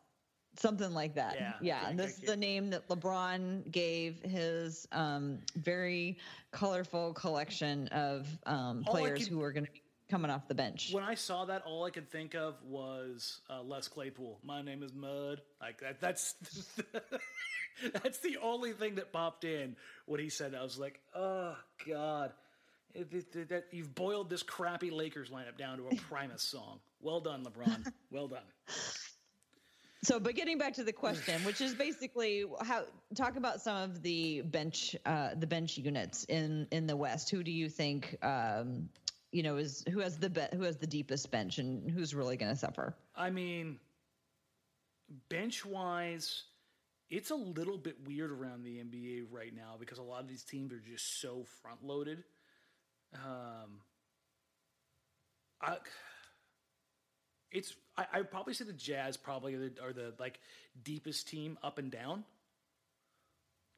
[0.57, 1.37] Something like that.
[1.37, 1.89] Yeah, Yeah.
[1.89, 6.19] and this is the name that LeBron gave his um, very
[6.51, 10.91] colorful collection of um, players could- who are going to be coming off the bench.
[10.93, 14.41] When I saw that, all I could think of was uh, Les Claypool.
[14.45, 15.41] My name is Mud.
[15.61, 16.01] Like that.
[16.03, 16.35] That's
[18.03, 19.75] that's the only thing that popped in
[20.05, 20.53] when he said.
[20.53, 20.61] That.
[20.61, 21.57] I was like, oh
[21.89, 22.33] god,
[22.95, 26.81] that you've boiled this crappy Lakers lineup down to a Primus song.
[27.01, 27.91] Well done, LeBron.
[28.11, 28.43] Well done.
[30.05, 32.85] So, but getting back to the question, which is basically how
[33.15, 37.31] talk about some of the bench, uh, the bench units in in the West.
[37.31, 38.89] Who do you think, um,
[39.31, 42.37] you know, is who has the be- who has the deepest bench and who's really
[42.37, 42.97] going to suffer?
[43.15, 43.79] I mean,
[45.29, 46.45] bench wise,
[47.09, 50.43] it's a little bit weird around the NBA right now because a lot of these
[50.43, 52.25] teams are just so front loaded.
[53.15, 53.83] Um,
[55.61, 55.77] I,
[57.53, 60.41] it's I I'd probably say the Jazz probably are the, are the like
[60.83, 62.25] deepest team up and down,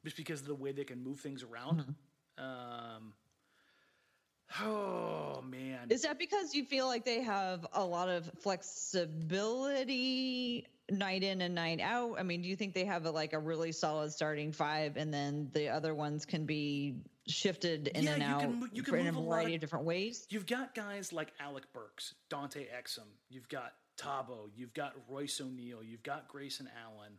[0.04, 1.94] just because of the way they can move things around.
[2.36, 3.12] Um,
[4.60, 8.30] oh man, Is that because you feel like they have a lot of
[9.44, 12.16] flexibility night in and night out?
[12.18, 15.12] I mean, do you think they have a, like a really solid starting five, and
[15.12, 16.96] then the other ones can be
[17.26, 19.84] shifted in Yeah, and you out can you can in a variety of- of different
[19.86, 20.26] ways?
[20.30, 23.06] You've got guys like Alec Burks, Dante Exum.
[23.30, 24.48] You've got Thabo.
[24.54, 25.82] You've got Royce O'Neale.
[25.82, 27.12] You've got Grayson Allen,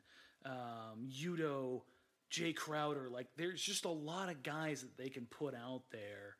[0.45, 1.82] um, Udoh,
[2.32, 3.09] Jae Crowder.
[3.09, 6.38] Like, there's just a lot of guys that they can put out there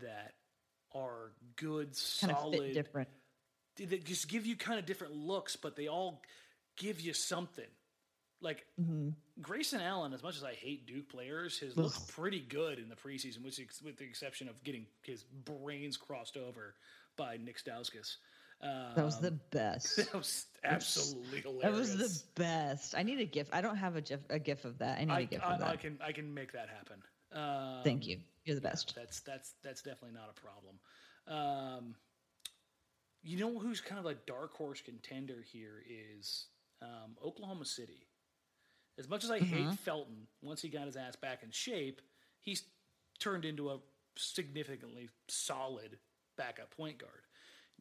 [0.00, 0.34] that
[0.94, 1.96] are good, Kind
[2.36, 2.74] solid.
[2.74, 3.08] different.
[3.76, 6.22] That just give you kind of different looks, but they all
[6.76, 7.64] give you something.
[8.40, 9.10] Like Mm-hmm.
[9.40, 12.96] Grayson Allen, as much as I hate Duke players, has looked pretty good in the
[12.96, 16.74] preseason, the- with the exception of getting his brains crossed over
[17.16, 18.16] by Nick Stauskas.
[18.62, 19.96] Um, That was the best.
[19.96, 21.62] that was absolutely hilarious.
[21.62, 22.94] That was the best.
[22.96, 23.48] I need a gif.
[23.52, 24.98] I don't have a gif, a gif of that.
[24.98, 25.68] I need a I, gif I, of that.
[25.68, 27.02] I can I can make that happen.
[27.32, 28.18] Um, Thank you.
[28.44, 28.94] You're the best.
[28.96, 30.78] That's that's that's definitely not a problem.
[31.28, 31.94] Um,
[33.22, 36.46] you know who's kind of a dark horse contender here is
[36.82, 38.06] um, Oklahoma City.
[38.98, 39.54] As much as I Mm-hmm.
[39.68, 42.00] hate Felton, once he got his ass back in shape,
[42.40, 42.64] he's
[43.20, 43.78] turned into a
[44.16, 45.98] significantly solid
[46.36, 47.22] backup point guard.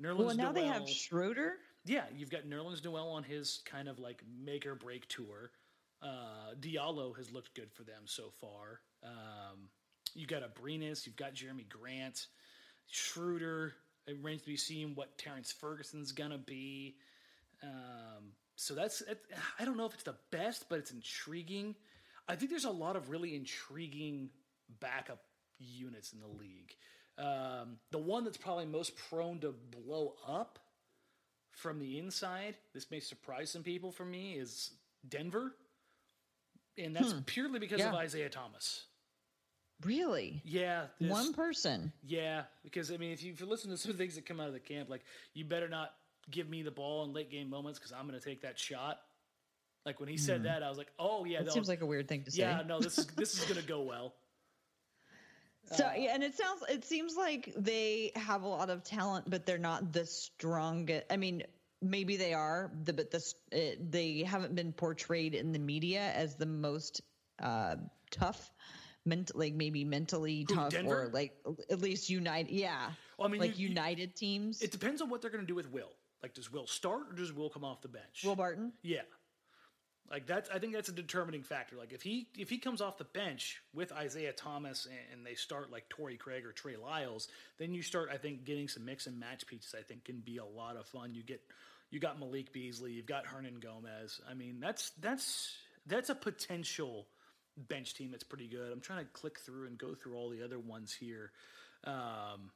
[0.01, 1.53] Nerlens Well, now they have Noel- Schroeder.
[1.85, 5.51] yeah, you've got Nerlens Noel on his kind of like make or break tour.
[6.01, 8.81] Uh, Diallo has looked good for them so far.
[9.03, 9.69] Um,
[10.13, 12.27] you got Abrines, you've got Jerami Grant,
[12.87, 13.73] Schroeder.
[14.05, 16.97] It remains to be seen what Terrence Ferguson's gonna be.
[17.63, 19.19] Um, so that's it,
[19.59, 21.75] I don't know if it's the best, but it's intriguing.
[22.27, 24.29] I think there's a lot of really intriguing
[24.79, 25.23] backup
[25.59, 26.75] units in the league.
[27.17, 29.53] Um, the one that's probably most prone to
[29.85, 30.59] blow up
[31.51, 34.71] from the inside, this may surprise some people for me, is
[35.07, 35.53] Denver.
[36.77, 38.85] And that's purely because of Isaiah Thomas.
[39.83, 40.41] Really?
[40.45, 40.85] Yeah.
[40.99, 41.91] this- One person.
[42.03, 44.47] Yeah, because I mean, if you, if you listen to some things that come out
[44.47, 45.03] of the camp, like
[45.33, 45.93] you better not
[46.29, 48.99] give me the ball in late game moments because I'm going to take that shot.
[49.85, 51.85] Like when he said that, I was like, oh yeah, It no, seems like a
[51.85, 52.41] weird thing to say.
[52.41, 54.13] yeah, no, this is this is going to go well.
[55.73, 59.45] So yeah, and it sounds it seems like they have a lot of talent, but
[59.45, 61.05] they're not the strongest.
[61.09, 61.43] I mean,
[61.81, 66.35] maybe they are, the, but this it, they haven't been portrayed in the media as
[66.35, 67.01] the most
[67.41, 67.75] uh,
[68.11, 68.51] tough,
[69.05, 71.03] ment like maybe mentally tough Denver?
[71.05, 71.33] or like
[71.69, 72.51] at least united.
[72.51, 74.61] Yeah, Well, I mean, like you- united teams.
[74.61, 75.91] It depends on what they're going to do with Will.
[76.23, 78.23] Like, does Will start or does Will come off the bench?
[78.23, 78.73] Will Barton.
[78.81, 79.01] Yeah.
[80.09, 81.75] Like that's I think that's a determining factor.
[81.75, 85.71] Like if he if he comes off the bench with Isaiah Thomas and, they start
[85.71, 87.27] like Torrey Craig or Trey Lyles,
[87.57, 90.37] then you start I think getting some mix and match pieces I think can be
[90.37, 91.13] a lot of fun.
[91.13, 91.41] You get
[91.91, 92.93] You got Malik Beasley.
[92.93, 94.21] You've got Hernangomez.
[94.29, 95.53] I mean, that's that's
[95.85, 97.07] that's a potential
[97.57, 98.71] bench team that's pretty good.
[98.71, 101.31] I'm trying to click through and go through all the other ones here.
[101.83, 102.51] Um,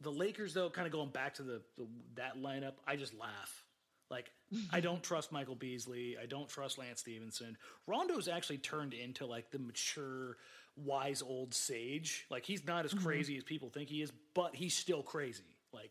[0.00, 1.86] the Lakers, though, kind of going back to the, the
[2.16, 3.63] that lineup, I just laugh.
[4.10, 4.30] Like,
[4.72, 6.16] I don't trust Michael Beasley.
[6.20, 7.56] I don't trust Lance Stephenson.
[7.86, 10.36] Rondo's actually turned into like the mature,
[10.76, 12.26] wise old sage.
[12.30, 13.04] Like, he's not as mm-hmm.
[13.04, 15.56] crazy as people think he is, but he's still crazy.
[15.72, 15.90] Like,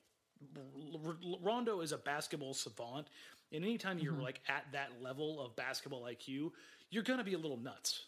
[1.42, 3.08] Rondo is a basketball savant,
[3.52, 4.24] and anytime you're mm-hmm.
[4.24, 6.52] like at that level of basketball IQ,
[6.90, 8.04] you're gonna be a little nuts.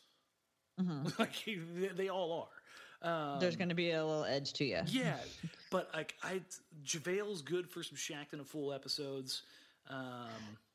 [0.79, 1.07] Mm-hmm.
[1.19, 2.55] like they, they all are.
[3.01, 4.81] Um, There's going to be a little edge to you.
[4.87, 5.17] yeah,
[5.69, 6.41] but like I,
[6.85, 9.43] JaVale's good for some Shaqtin' a Fool episodes.
[9.89, 10.27] Um,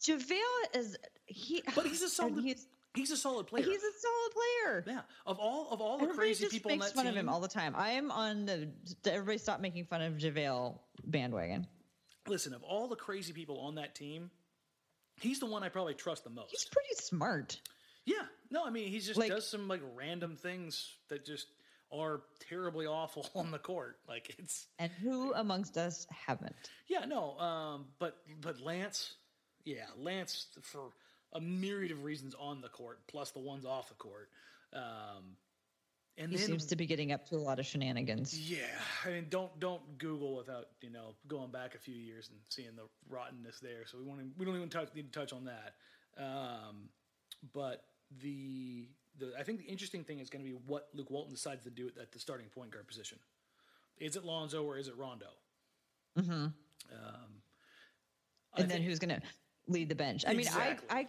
[0.03, 0.97] JaVale is
[1.27, 2.43] he, but he's a solid.
[2.45, 3.63] He's, He's, a solid player.
[3.65, 4.85] he's a solid player.
[4.97, 5.01] yeah.
[5.25, 7.29] Of all of all the crazy just people on makes that fun team, of him
[7.29, 7.73] all the time.
[7.77, 8.69] I am on the
[9.05, 11.69] everybody stop making fun of JaVale bandwagon.
[12.27, 14.29] listen, of all the crazy people on that team,
[15.21, 16.51] he's the one I probably trust the most.
[16.51, 17.61] He's pretty smart.
[18.07, 21.47] Yeah, no, I mean he just Like- does some like random things that just
[21.93, 23.97] are terribly awful on the court.
[24.09, 26.71] Like it's And who amongst us haven't?
[26.89, 29.15] yeah, no, um, but but Lance,
[29.65, 30.91] yeah, Lance for
[31.33, 34.29] a myriad of reasons on the court, plus the ones off the court,
[34.75, 35.37] um,
[36.19, 38.39] and He then seems to be getting up to a lot of shenanigans.
[38.39, 38.65] yeah,
[39.07, 42.75] I mean don't don't Google without you know going back a few years and seeing
[42.77, 43.87] the rottenness there.
[43.87, 45.75] So we won't even, we don't even touch need to touch on that.
[46.19, 46.89] Um,
[47.55, 47.85] but
[48.21, 48.89] the
[49.19, 51.71] the I think the interesting thing is going to be what Luke Walton decides to
[51.71, 53.19] do at the starting point guard position.
[53.99, 55.27] Is it Lonzo or is it Rondo?
[56.17, 56.53] hmm Um,
[56.93, 59.23] I And then think- who's going to
[59.69, 60.25] lead the bench?
[60.27, 61.07] I mean, I, I,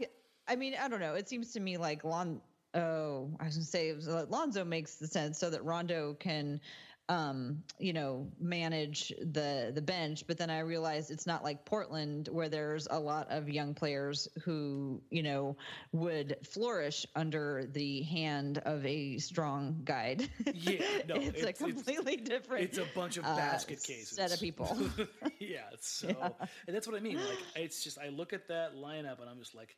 [0.47, 1.15] I mean, I don't know.
[1.15, 2.41] It seems to me like Lon.
[2.73, 6.61] Oh, I was going to say was, Lonzo makes the sense so that Rondo can,
[7.09, 10.23] um, you know, manage the the bench.
[10.27, 14.27] But then I realized it's not like Portland where there's a lot of young players
[14.45, 15.57] who, you know,
[15.91, 20.29] would flourish under the hand of a strong guide.
[20.53, 22.63] Yeah, no, it's, it's- a it's- completely different.
[22.63, 24.15] it's a bunch of uh, basket cases.
[24.15, 24.77] set of people.
[25.39, 26.07] yeah, so
[26.67, 27.17] and that's what I mean.
[27.17, 29.75] Like it's just I look at that lineup and I'm just like,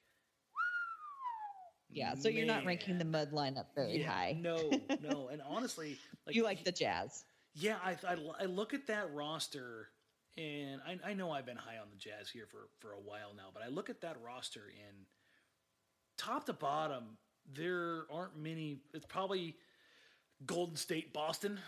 [1.93, 3.29] yeah, so you're not ranking the man.
[3.31, 4.37] mud lineup very Yeah, high.
[4.39, 4.71] No,
[5.01, 7.25] no, and honestly, like you like the Jazz.
[7.55, 9.89] Yeah, I, I, I look at that roster,
[10.37, 13.33] and I, I know I've been high on the Jazz here for, for a while
[13.35, 15.05] now, but I look at that roster and
[16.17, 17.17] top to bottom,
[17.53, 18.79] there aren't many.
[18.93, 19.55] It's probably
[20.45, 21.59] Golden State, Boston,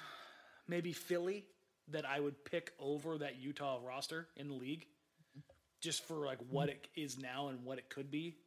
[0.68, 1.46] maybe Philly
[1.90, 4.88] that I would pick over that Utah roster in the league,
[5.82, 6.78] just for like what mm-hmm.
[6.96, 8.38] it is now and what it could be.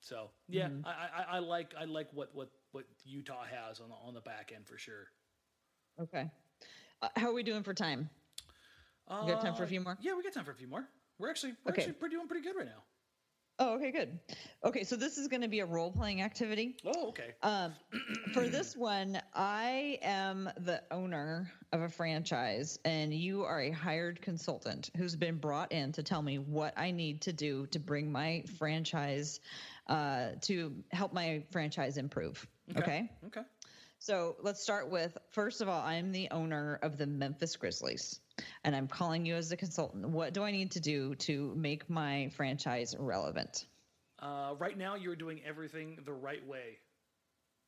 [0.00, 3.94] So yeah, I, I, I like I like what, what, what Utah has on the
[3.94, 5.08] on the back end for sure.
[6.00, 6.30] Okay.
[7.02, 8.08] Uh, how are we doing for time?
[9.08, 9.98] We got time for a few more?
[10.00, 10.86] Yeah, we got time for a few more.
[11.18, 11.82] We're actually we're Okay.
[11.82, 12.82] actually we're doing pretty good right now.
[13.62, 14.18] Oh, okay, good.
[14.64, 16.76] Okay, so this is going to be a role playing activity.
[16.86, 17.34] Oh, okay.
[17.42, 17.74] Um,
[18.32, 24.22] for this one, I am the owner of a franchise, and you are a hired
[24.22, 28.10] consultant who's been brought in to tell me what I need to do to bring
[28.10, 29.40] my franchise,
[29.88, 32.46] uh, to help my franchise improve.
[32.74, 33.10] Okay.
[33.26, 33.42] Okay.
[34.02, 38.18] So let's start with first of all, I'm the owner of the Memphis Grizzlies,
[38.64, 40.08] and I'm calling you as a consultant.
[40.08, 43.66] What do I need to do to make my franchise relevant?
[44.18, 46.78] Uh, right now, you're doing everything the right way.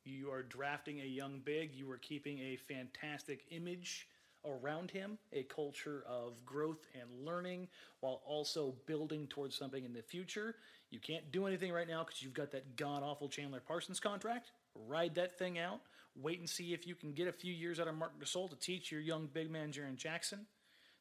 [0.05, 1.75] You are drafting a young big.
[1.75, 4.07] You are keeping a fantastic image
[4.43, 7.67] around him, a culture of growth and learning,
[7.99, 10.55] while also building towards something in the future.
[10.89, 14.51] You can't do anything right now because you've got that god awful Chandler Parsons contract.
[14.87, 15.81] Ride that thing out.
[16.15, 18.55] Wait and see if you can get a few years out of Marc Gasol to
[18.55, 20.45] teach your young big man Jaren Jackson.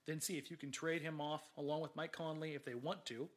[0.06, 3.04] Then see if you can trade him off along with Mike Conley if they want
[3.06, 3.28] to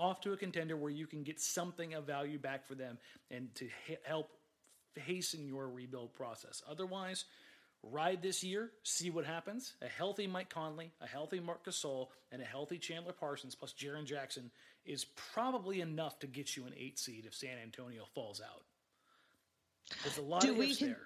[0.00, 2.98] off to a contender where you can get something of value back for them
[3.30, 3.68] and to
[4.04, 4.30] help
[4.96, 6.62] hasten your rebuild process.
[6.68, 7.26] Otherwise,
[7.82, 9.74] ride this year, see what happens.
[9.82, 14.04] A healthy Mike Conley, a healthy Marc Gasol, and a healthy Chandler Parsons plus Jaren
[14.06, 14.50] Jackson
[14.86, 18.62] is probably enough to get you an eight seed if San Antonio falls out.
[20.02, 21.00] There's a lot Do of we ifs con- there.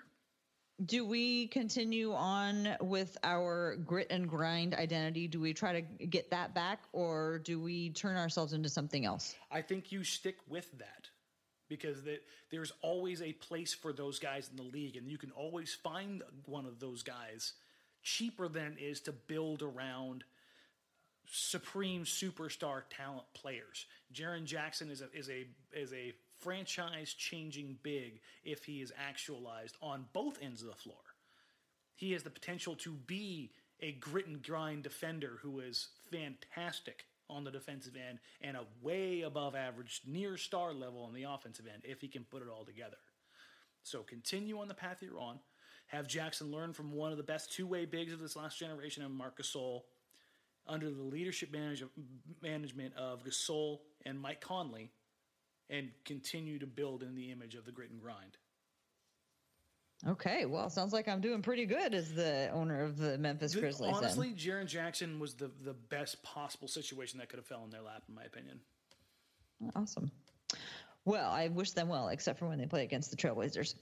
[0.85, 5.29] Do we continue on with our grit and grind identity?
[5.29, 9.37] Do we try to get that back, or do we turn ourselves into something else?
[9.53, 11.09] I think you stick with that
[11.69, 15.31] because that there's always a place for those guys in the league, and you can
[15.31, 17.53] always find one of those guys
[18.03, 20.25] cheaper than it is to build around
[21.27, 23.87] supreme superstar talent players.
[24.13, 29.77] Jaren Jackson is a is a is a franchise changing big if he is actualized
[29.81, 30.97] on both ends of the floor.
[31.95, 37.45] He has the potential to be a grit and grind defender who is fantastic on
[37.45, 41.83] the defensive end and a way above average, near star level on the offensive end
[41.85, 42.97] if he can put it all together.
[43.83, 45.39] So continue on the path you're on.
[45.89, 49.03] Have Jackson learn from one of the best two way bigs of this last generation,
[49.03, 49.83] and Marc Gasol,
[50.67, 51.85] under the leadership manage-
[52.43, 54.91] management of Gasol and Mike Conley,
[55.71, 58.37] and continue to build in the image of the grit and grind.
[60.07, 63.95] Okay, well, sounds like I'm doing pretty good as the owner of the Memphis Grizzlies.
[63.95, 67.81] Honestly, Jaren Jackson was the the best possible situation that could have fell in their
[67.81, 68.61] lap, in my opinion.
[69.75, 70.11] Awesome.
[71.07, 73.75] Well, I wish them well, except for when they play against the Trailblazers.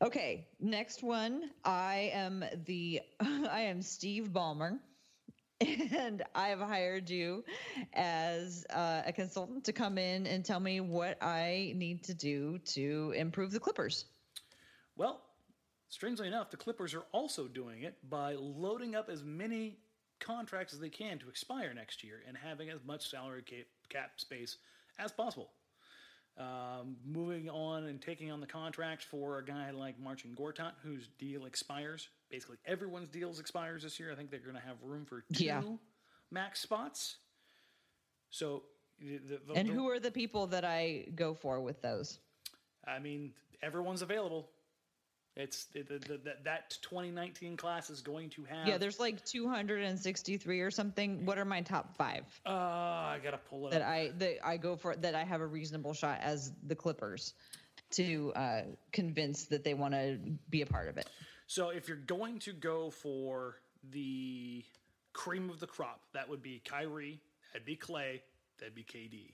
[0.00, 1.50] Okay, next one.
[1.64, 4.78] I am the I am Steve Ballmer,
[5.96, 7.44] and I have hired you
[7.92, 12.58] as uh, a consultant to come in and tell me what I need to do
[12.58, 14.06] to improve the Clippers.
[14.96, 15.22] Well,
[15.88, 19.78] strangely enough, the Clippers are also doing it by loading up as many
[20.20, 24.10] contracts as they can to expire next year and having as much salary cap, cap
[24.16, 24.58] space
[24.98, 25.50] as possible.
[26.38, 31.08] Um, moving on and taking on the contract for a guy like Marcin Gortat, whose
[31.18, 32.08] deal expires.
[32.30, 34.10] Basically, everyone's deals expires this year.
[34.10, 35.62] I think they're going to have room for two Yeah.
[36.30, 37.16] max spots.
[38.30, 38.62] So,
[38.98, 42.18] the, the, the- And who are the people that I go for with those?
[42.86, 44.48] I mean, everyone's available.
[45.34, 48.68] It's it, the, the, that that 2019 class is going to have.
[48.68, 51.24] Yeah, there's like 263 or something.
[51.24, 53.88] What are my top five Uh, I gotta pull it that up.
[53.88, 57.32] I that I go for that I have a reasonable shot as the Clippers
[57.92, 58.60] to uh,
[58.92, 60.18] convince that they want to
[60.50, 61.08] be a part of it.
[61.46, 63.56] So if you're going to go for
[63.90, 64.64] the
[65.12, 67.20] cream of the crop, that would be Kyrie,
[67.52, 68.22] that'd be Clay,
[68.58, 69.32] that'd be KD.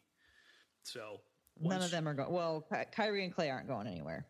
[0.83, 1.21] So
[1.61, 2.31] None of them are going.
[2.31, 4.27] Well, Kyrie and Clay aren't going anywhere.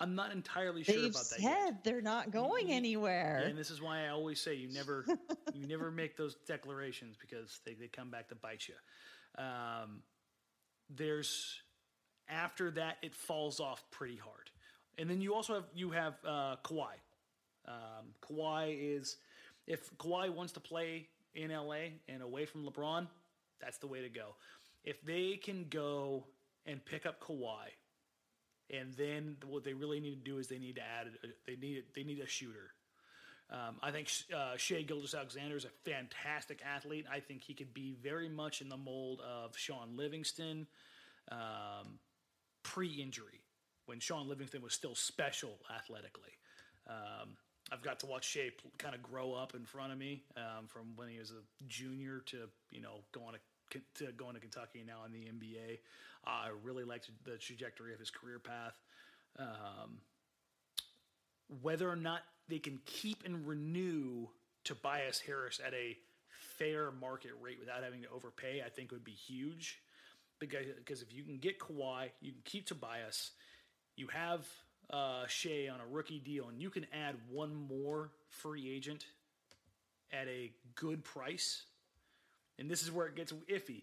[0.00, 1.84] I'm not entirely sure They've about that said yet.
[1.84, 3.42] they're not going anywhere.
[3.44, 5.04] And this is why I always say you never
[5.54, 8.74] you never make those declarations because they, they come back to bite you.
[9.42, 10.02] Um,
[10.88, 11.60] there's
[12.28, 14.50] after that it falls off pretty hard,
[14.98, 16.94] and then you also have you have uh, Kawhi.
[17.66, 19.16] Um, Kawhi is
[19.66, 23.06] if Kawhi wants to play in LA and away from LeBron,
[23.60, 24.36] that's the way to go.
[24.84, 26.24] If they can go
[26.66, 27.66] and pick up Kawhi
[28.70, 31.56] and then what they really need to do is they need to add a, they
[31.56, 32.72] need they need a shooter.
[33.50, 37.06] Um, I think uh, Shai Gilgeous-Alexander is a fantastic athlete.
[37.10, 40.66] I think he could be very much in the mold of Shaun Livingston
[41.32, 41.98] um,
[42.62, 43.40] pre-injury,
[43.86, 46.32] when Shaun Livingston was still special athletically.
[46.86, 47.38] Um,
[47.72, 50.94] I've got to watch Shai kind of grow up in front of me um, from
[50.96, 53.40] when he was a junior to you know going to,
[53.70, 55.78] to going to Kentucky now in the NBA.
[56.26, 58.78] I really liked the trajectory of his career path.
[59.38, 59.98] Um,
[61.62, 64.28] whether or not they can keep and renew
[64.64, 65.96] Tobias Harris at a
[66.58, 69.80] fair market rate without having to overpay, I think would be huge.
[70.38, 73.32] Because, because if you can get Kawhi, you can keep Tobias,
[73.96, 74.46] you have
[74.90, 79.06] uh, Shai on a rookie deal, and you can add one more free agent
[80.12, 81.64] at a good price.
[82.58, 83.82] And this is where it gets iffy.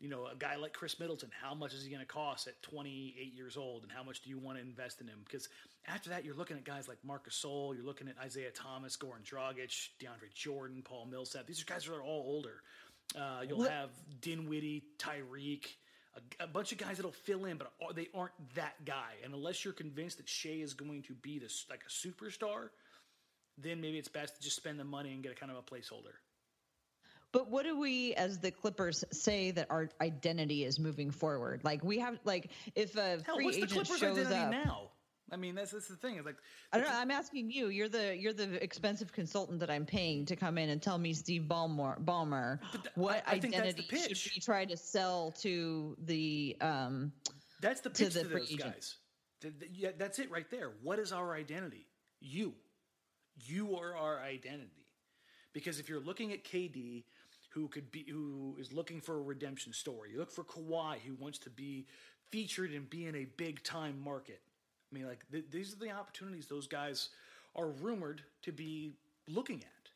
[0.00, 2.60] You know, a guy like Khris Middleton, how much is he going to cost at
[2.62, 5.20] 28 years old, and how much do you want to invest in him?
[5.24, 5.48] Because
[5.86, 9.22] after that, you're looking at guys like Marcus Gasol, you're looking at Isaiah Thomas, Goran
[9.24, 11.46] Dragic, DeAndre Jordan, Paul Millsap.
[11.46, 12.62] These are guys that are all older.
[13.16, 13.90] Uh, you'll Let- have
[14.20, 15.68] Dinwiddie, Tyreke,
[16.16, 19.12] a, a bunch of guys that'll fill in, but are- they aren't that guy.
[19.24, 22.68] And unless you're convinced that Shai is going to be this like a superstar,
[23.56, 25.62] then maybe it's best to just spend the money and get a kind of a
[25.62, 26.14] placeholder.
[27.34, 31.62] But what do we, as the Clippers, say that our identity is moving forward?
[31.64, 34.66] Like we have, like if a Hell, free what's the agent Clippers' shows identity up.
[34.66, 34.90] now?
[35.32, 36.14] I mean, that's that's the thing.
[36.14, 36.36] It's like
[36.72, 36.94] I don't know.
[36.94, 37.70] I'm asking you.
[37.70, 41.12] You're the you're the expensive consultant that I'm paying to come in and tell me,
[41.12, 42.60] Steve Ballmer, Ballmer
[42.94, 44.16] what I- I think that's the identity pitch.
[44.16, 47.12] should we try to sell to the um,
[47.60, 48.96] That's the to pitch the to, those guys.
[49.72, 50.70] Yeah, that's it right there.
[50.82, 51.88] What is our identity?
[52.20, 52.54] You.
[53.44, 54.86] You are our identity.
[55.52, 57.04] Because if you're looking at KD,
[57.54, 61.14] who could be who is looking for a redemption story, you look for Kawhi, who
[61.14, 61.86] wants to be
[62.30, 64.40] featured and be in a big time market.
[64.90, 67.10] I mean, like th- these are the opportunities those guys
[67.54, 68.94] are rumored to be
[69.28, 69.90] looking at.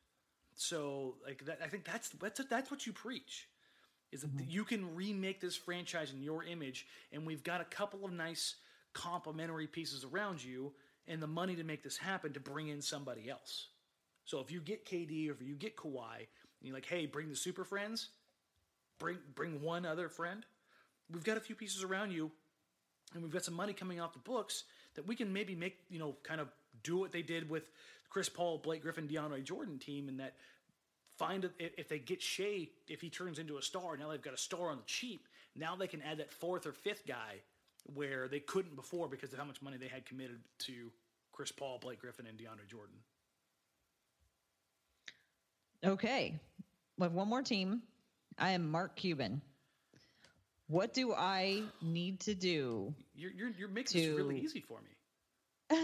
[0.55, 3.49] So, like that, I think that's that's that's what you preach
[4.11, 4.51] is that mm-hmm.
[4.51, 8.55] you can remake this franchise in your image, and we've got a couple of nice
[8.95, 10.73] complementary pieces around you,
[11.07, 13.69] and the money to make this happen to bring in somebody else.
[14.25, 16.27] So if you get KD or if you get Kawhi,
[16.63, 18.09] you're like, hey, bring the super friends,
[18.99, 20.45] bring bring one other friend.
[21.11, 22.31] We've got a few pieces around you,
[23.15, 25.99] and we've got some money coming off the books that we can maybe make you
[25.99, 26.49] know kind of
[26.83, 27.71] do what they did with
[28.11, 30.35] Chris Paul, Blake Griffin, DeAndre Jordan team, and that
[31.17, 34.35] find a, if they get Shai, if he turns into a star, now they've got
[34.35, 35.27] a star on the cheap.
[35.57, 37.41] Now they can add that fourth or fifth guy
[37.95, 40.91] where they couldn't before because of how much money they had committed to
[41.33, 42.97] Chris Paul, Blake Griffin, and DeAndre Jordan.
[45.85, 46.39] Okay.
[46.99, 47.83] We have one more team.
[48.39, 49.43] I am Mark Cuban.
[50.67, 52.95] What do I need to do?
[53.15, 54.09] You're, you're, you're making to...
[54.09, 54.91] this really easy for me.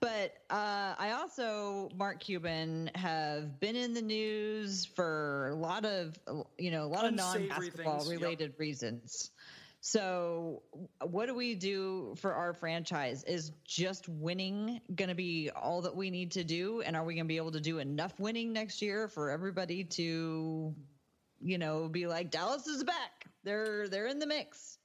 [0.00, 6.18] but uh, I also, Mark Cuban, have been in the news for a lot of,
[6.58, 8.60] you know, a lot Unsavory of non-basketball related yep.
[8.60, 9.30] reasons.
[9.84, 10.62] So,
[11.00, 13.24] what do we do for our franchise?
[13.24, 16.82] Is just winning going to be all that we need to do?
[16.82, 19.82] And are we going to be able to do enough winning next year for everybody
[19.82, 20.72] to,
[21.40, 23.26] you know, be like Dallas is back?
[23.42, 24.78] They're they're in the mix.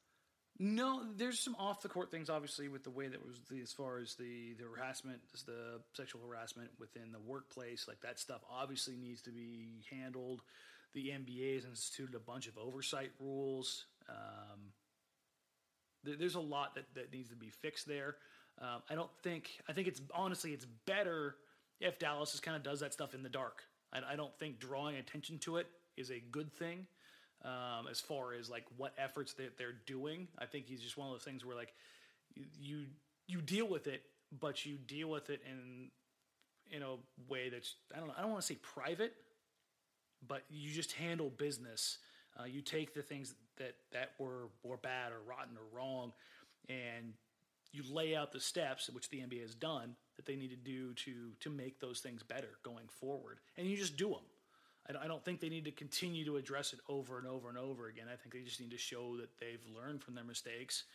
[0.58, 3.72] No, there's some off the court things, obviously, with the way that was the, as
[3.72, 8.96] far as the the harassment, the sexual harassment within the workplace, like that stuff, obviously
[8.96, 10.42] needs to be handled.
[10.96, 13.86] The NBA has instituted a bunch of oversight rules.
[14.10, 14.72] Um,
[16.04, 18.16] there's a lot that, that needs to be fixed there.
[18.62, 19.60] Um, I don't think.
[19.68, 21.36] I think it's honestly it's better
[21.80, 23.64] if Dallas just kind of does that stuff in the dark.
[23.94, 26.88] I, I, don't think drawing attention to it is a good thing.
[27.46, 31.08] Um, as far as like what efforts that they're doing, I think he's just one
[31.08, 31.74] of those things where like
[32.60, 32.86] you,
[33.28, 34.02] you deal with it,
[34.40, 35.92] but you deal with it in
[36.70, 36.96] in a
[37.30, 39.14] way that's I don't know, I don't want to say private,
[40.28, 42.00] but you just handle business.
[42.40, 46.14] Uh, you take the things that that were were bad or rotten or wrong,
[46.70, 47.14] and
[47.72, 50.94] you lay out the steps which the NBA has done that they need to do
[50.94, 54.26] to to make those things better going forward, and you just do them.
[55.02, 57.88] I don't think they need to continue to address it over and over and over
[57.88, 58.06] again.
[58.12, 60.86] I think they just need to show that they've learned from their mistakes,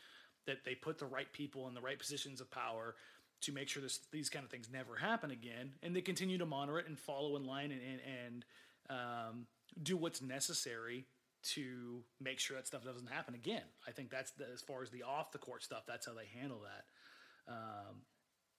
[0.46, 2.94] that they put the right people in the right positions of power
[3.42, 6.46] to make sure this, these kind of things never happen again, and they continue to
[6.46, 8.44] monitor it and follow in line and and, and
[8.88, 9.46] um,
[9.82, 11.06] do what's necessary
[11.42, 13.62] to make sure that stuff doesn't happen again.
[13.86, 15.82] I think that's the, as far as the off the court stuff.
[15.86, 17.52] That's how they handle that.
[17.52, 17.96] Um,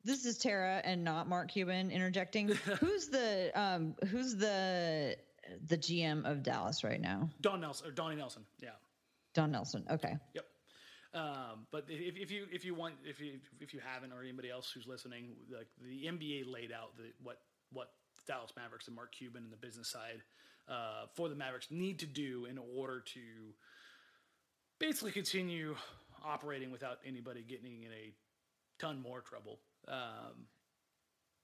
[0.04, 2.48] this is Tara and not Mark Cuban interjecting.
[2.80, 5.18] who's the um, who's the
[5.68, 7.30] the GM of Dallas right now?
[7.42, 8.44] Don Nelson or Donnie Nelson.
[8.62, 8.70] Yeah.
[9.34, 9.86] Don Nelson.
[9.90, 10.18] Okay.
[10.34, 10.46] Yep.
[11.14, 14.50] Um, but if, if, you if you want if you if you haven't or anybody
[14.50, 17.38] else who's listening, like the NBA laid out the what
[17.72, 17.92] what
[18.28, 20.22] Dallas Mavericks and Mark Cuban and the business side
[20.68, 23.20] uh, for the Mavericks need to do in order to
[24.80, 25.76] basically continue
[26.24, 28.14] operating without anybody getting in a
[28.80, 29.60] ton more trouble.
[29.88, 30.48] Um,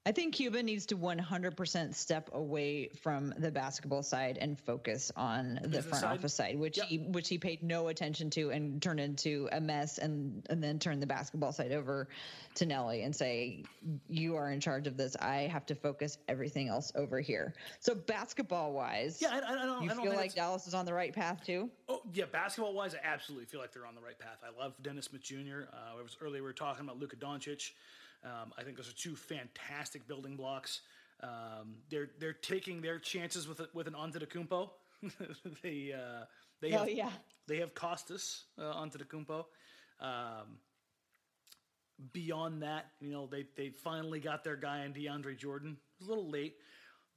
[0.09, 5.59] I think Cuba needs to 100% step away from the basketball side and focus on
[5.61, 6.17] the front side.
[6.17, 6.87] office side, which yep.
[6.87, 10.79] he which he paid no attention to and turned into a mess, and and then
[10.79, 12.07] turn the basketball side over
[12.55, 13.63] to Nelly and say,
[14.07, 15.15] "You are in charge of this.
[15.15, 19.83] I have to focus everything else over here." So basketball wise, yeah, I, I don't.
[19.83, 21.69] You I don't feel like Dallas is on the right path too?
[21.87, 24.39] Oh yeah, basketball wise, I absolutely feel like they're on the right path.
[24.43, 25.69] I love Dennis Smith Jr.
[25.71, 27.73] Uh, it was earlier we were talking about Luka Doncic.
[28.23, 30.81] Um, I think those are two fantastic building blocks.
[31.21, 34.69] Um, they're they're taking their chances with with an Antetokounmpo.
[35.63, 36.25] they uh,
[36.61, 37.11] they have, yeah.
[37.47, 39.45] they have Kostas uh, Antetokounmpo.
[40.01, 40.59] Um,
[42.13, 45.71] beyond that, you know, they they finally got their guy in DeAndre Jordan.
[45.71, 46.55] It was a little late,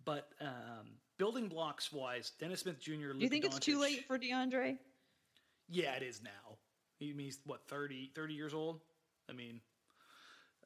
[0.05, 2.93] but um, building blocks wise, Dennis Smith Jr.
[2.93, 4.79] Luka you think Doncic, it's too late for DeAndre?
[5.69, 6.59] Yeah, it is now.
[6.99, 8.81] He means what 30, 30 years old.
[9.29, 9.61] I mean,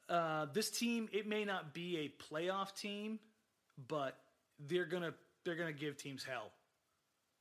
[0.09, 3.19] uh, this team, it may not be a playoff team,
[3.87, 4.17] but
[4.59, 6.51] they're gonna they're gonna give teams hell.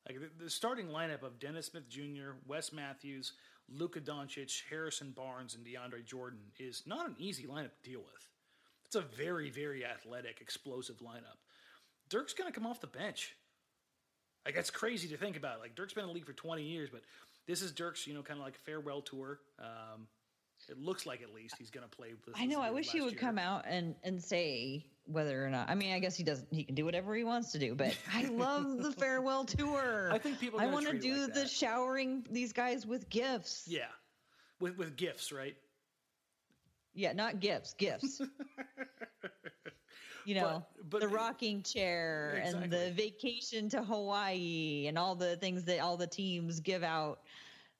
[0.08, 3.32] Like the, the starting lineup of Dennis Smith Jr., Wes Matthews,
[3.68, 8.28] Luka Doncic, Harrison Barnes, and DeAndre Jordan is not an easy lineup to deal with.
[8.84, 11.38] It's a very very athletic, explosive lineup.
[12.08, 13.34] Dirk's gonna come off the bench.
[14.44, 15.60] Like that's crazy to think about.
[15.60, 17.02] Like Dirk's been in the league for 20 years, but
[17.46, 19.40] this is Dirk's, you know, kind of like farewell tour.
[19.58, 20.06] Um,
[20.68, 22.08] it looks like at least he's going to play.
[22.26, 22.60] With I know.
[22.60, 23.20] I wish he would year.
[23.20, 25.68] come out and and say whether or not.
[25.70, 26.48] I mean, I guess he doesn't.
[26.52, 27.74] He can do whatever he wants to do.
[27.74, 30.10] But I love the farewell tour.
[30.12, 30.60] I think people.
[30.60, 33.64] I want to do like the showering these guys with gifts.
[33.66, 33.88] Yeah,
[34.60, 35.56] with with gifts, right?
[36.94, 37.74] Yeah, not gifts.
[37.74, 38.22] Gifts.
[40.24, 42.62] you know, but, but the rocking chair exactly.
[42.64, 47.20] and the vacation to Hawaii and all the things that all the teams give out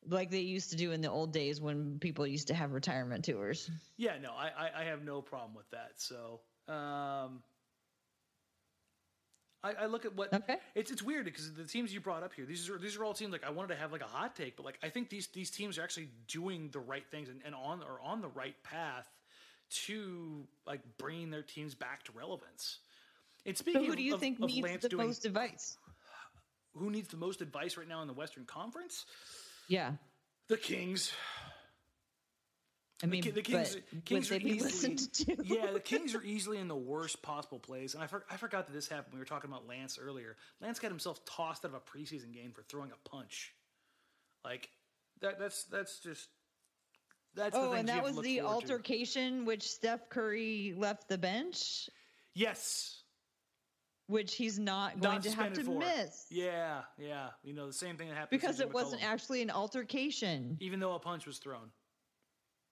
[0.08, 3.24] like they used to do in the old days when people used to have retirement
[3.24, 3.70] tours.
[3.96, 5.92] Yeah, no, I, I have no problem with that.
[5.96, 7.42] So, um,
[9.62, 10.56] I, I look at what okay.
[10.74, 13.14] it's it's weird because the teams you brought up here, these are these are all
[13.14, 15.26] teams like I wanted to have like a hot take, but like I think these
[15.28, 18.54] these teams are actually doing the right things and, and on or on the right
[18.62, 19.08] path
[19.68, 22.78] to like bringing their teams back to relevance.
[23.44, 25.78] And So speaking who do you of, think of needs Lance the doing, most advice?
[26.76, 29.06] who needs the most advice right now in the Western Conference?
[29.68, 29.92] Yeah.
[30.48, 31.12] The Kings.
[33.02, 34.96] I mean, Ki- the Kings, but Kings are easily,
[35.44, 37.92] yeah, the Kings are easily in the worst possible place.
[37.92, 39.12] And I, for, I forgot that this happened.
[39.12, 40.36] We were talking about Lance earlier.
[40.62, 43.54] Lance got himself tossed out of a preseason game for throwing a punch.
[44.44, 44.70] Like
[45.20, 45.38] that.
[45.38, 46.28] That's that's just
[47.34, 47.54] that's.
[47.54, 48.54] Oh, and that was the forward to.
[48.54, 51.90] altercation which Steph Curry left the bench,
[52.36, 53.02] Yes,
[54.08, 55.78] which he's not going not to have to for.
[55.78, 57.28] miss Yeah, yeah.
[57.42, 60.56] You know the same thing that happened because it wasn't actually an altercation.
[60.60, 61.70] even though a punch was thrown.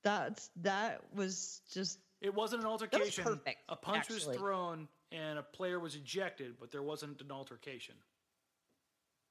[0.03, 3.25] That's that was just It wasn't an altercation.
[3.25, 4.29] perfect, a punch actually.
[4.29, 7.95] was thrown and a player was ejected, but there wasn't an altercation.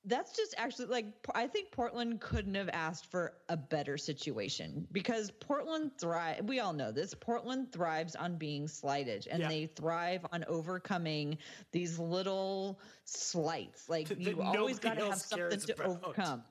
[0.05, 5.31] That's just actually like I think Portland couldn't have asked for a better situation because
[5.31, 6.43] Portland thrive.
[6.45, 7.13] We all know this.
[7.13, 9.47] Portland thrives on being slighted, and Yeah.
[9.49, 11.37] they thrive on overcoming
[11.71, 13.87] these little slights.
[13.87, 15.85] Like That you always got to have something to about.
[16.03, 16.43] overcome.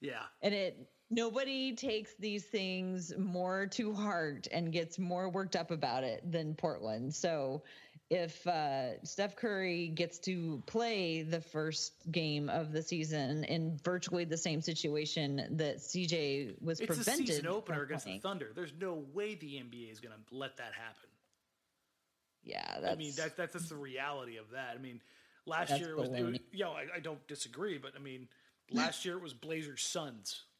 [0.00, 0.22] Yeah.
[0.42, 6.02] and it nobody takes these things more to heart and gets more worked up about
[6.02, 7.14] it than Portland.
[7.14, 7.62] So
[8.08, 14.24] if uh, Steph Curry gets to play the first game of the season in virtually
[14.24, 18.20] the same situation that CJ was It's a prevented season opener against playing.
[18.20, 18.52] the Thunder.
[18.54, 21.08] There's no way the NBA is going to let that happen.
[22.44, 24.76] Yeah, that's I mean, that, that's just the reality of that.
[24.78, 25.00] I mean,
[25.46, 26.40] last year it was, baloney.
[26.52, 28.28] you know, I, I don't disagree, but I mean,
[28.70, 30.42] last year it was Blazers Suns.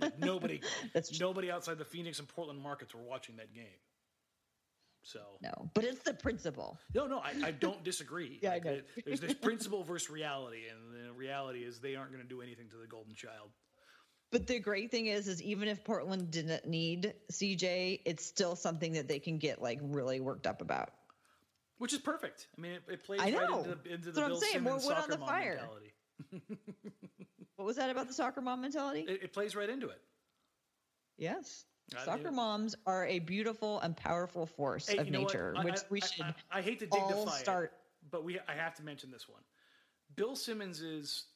[0.00, 0.60] Like nobody,
[0.92, 3.64] That's- nobody outside the Phoenix and Portland markets were watching that game.
[5.06, 6.80] So no, but it's the principle.
[6.92, 8.40] no, no, I, I don't disagree.
[8.42, 8.80] Yeah, I know.
[9.04, 12.68] There's this principle versus reality, and the reality is they aren't going to do anything
[12.70, 13.50] to the Golden Child.
[14.32, 18.94] But the great thing is, is even if Portland didn't need CJ, it's still something
[18.94, 20.90] that they can get like really worked up about.
[21.78, 22.48] Which is perfect.
[22.58, 23.58] I mean, it, it plays I right know.
[23.58, 25.60] into the, into the what I'm Bill saying, more Simmons wood on soccer mom fire.
[25.60, 26.58] mentality.
[27.56, 29.00] What was that about the soccer mom mentality?
[29.08, 30.00] It, it plays right into it.
[31.16, 31.64] Yes.
[31.94, 35.12] I- Soccer moms are a beautiful and powerful force Hey, of what?
[35.12, 37.72] nature, I- which I- we should I, I hate to all dignify start.
[37.72, 39.42] it, but we I have to mention this one.
[40.16, 41.26] Bill Simmons's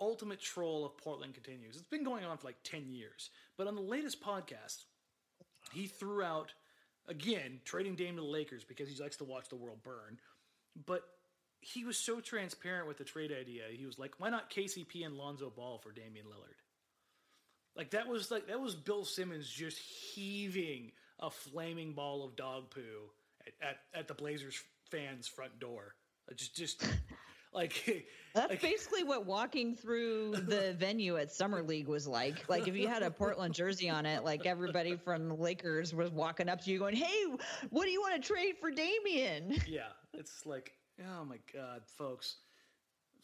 [0.00, 1.76] ultimate troll of Portland continues.
[1.76, 4.84] It's been going on for like ten years, but on the latest podcast,
[5.72, 6.52] he threw out
[7.06, 10.18] again trading Dame to the Lakers because he likes to watch the world burn.
[10.86, 11.08] But
[11.60, 13.68] he was so transparent with the trade idea.
[13.70, 16.58] He was like, "Why not KCP and Lonzo Ball for Damian Lillard?"
[17.76, 22.70] Like that was like that was Bill Simmons just heaving a flaming ball of dog
[22.70, 22.80] poo
[23.46, 25.94] at, at, at the Blazers fans' front door.
[26.36, 26.86] Just just
[27.52, 32.48] like That's like, basically what walking through the venue at Summer League was like.
[32.48, 36.10] Like if you had a Portland jersey on it, like everybody from the Lakers was
[36.10, 37.24] walking up to you going, "Hey,
[37.70, 42.36] what do you want to trade for Damian?" yeah, it's like oh my god, folks.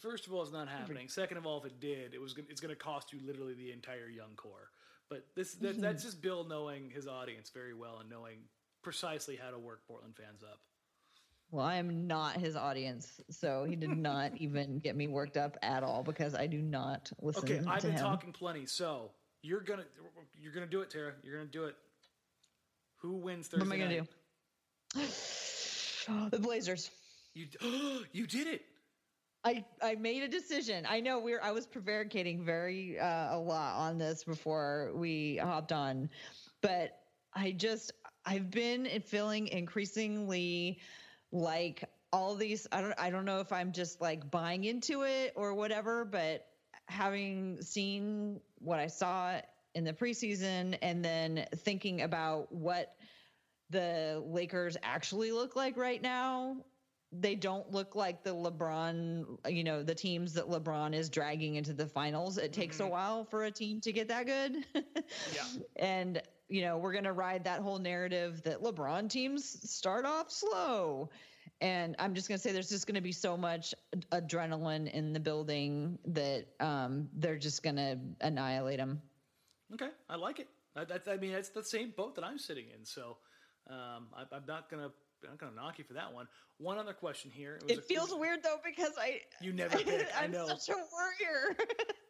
[0.00, 1.08] First of all, it's not happening.
[1.08, 3.54] Second of all, if it did, it was gonna, it's going to cost you literally
[3.54, 4.70] the entire young core.
[5.08, 8.38] But this that, that's just Bill knowing his audience very well and knowing
[8.82, 10.60] precisely how to work Portland fans up.
[11.52, 15.56] Well, I am not his audience, so he did not even get me worked up
[15.62, 17.44] at all because I do not listen.
[17.44, 17.98] Okay, I've been him.
[17.98, 18.66] talking plenty.
[18.66, 19.10] So
[19.42, 19.84] you're gonna
[20.40, 21.12] you're gonna do it, Tara.
[21.24, 21.74] You're gonna do it.
[23.02, 24.08] Who wins Thursday What am I gonna night?
[24.94, 26.28] do?
[26.30, 26.90] the Blazers.
[27.34, 27.46] You
[28.12, 28.62] you did it.
[29.44, 30.86] I, I made a decision.
[30.88, 35.72] I know we're I was prevaricating very uh, a lot on this before we hopped
[35.72, 36.10] on,
[36.60, 36.98] but
[37.34, 37.92] I just
[38.26, 40.78] I've been feeling increasingly
[41.32, 45.32] like all these I don't I don't know if I'm just like buying into it
[45.36, 46.46] or whatever, but
[46.88, 49.40] having seen what I saw
[49.74, 52.94] in the preseason and then thinking about what
[53.70, 56.56] the Lakers actually look like right now,
[57.12, 61.72] they don't look like the LeBron, you know, the teams that LeBron is dragging into
[61.72, 62.38] the finals.
[62.38, 64.64] It takes a while for a team to get that good.
[64.74, 65.44] Yeah.
[65.76, 70.30] And, you know, we're going to ride that whole narrative that LeBron teams start off
[70.30, 71.10] slow.
[71.60, 73.74] And I'm just going to say there's just going to be so much
[74.12, 79.00] adrenaline in the building that um, they're just going to annihilate them.
[79.74, 80.48] Okay, I like it.
[80.76, 82.84] I, that, I mean, it's the same boat that I'm sitting in.
[82.84, 83.18] So
[83.68, 84.90] um, I, I'm not gonna
[85.24, 86.26] I'm not gonna knock you for that one.
[86.58, 87.58] One other question here.
[87.62, 90.08] was It a- feels weird though because I You never pick.
[90.16, 90.46] I I'm know.
[90.48, 91.56] such a warrior.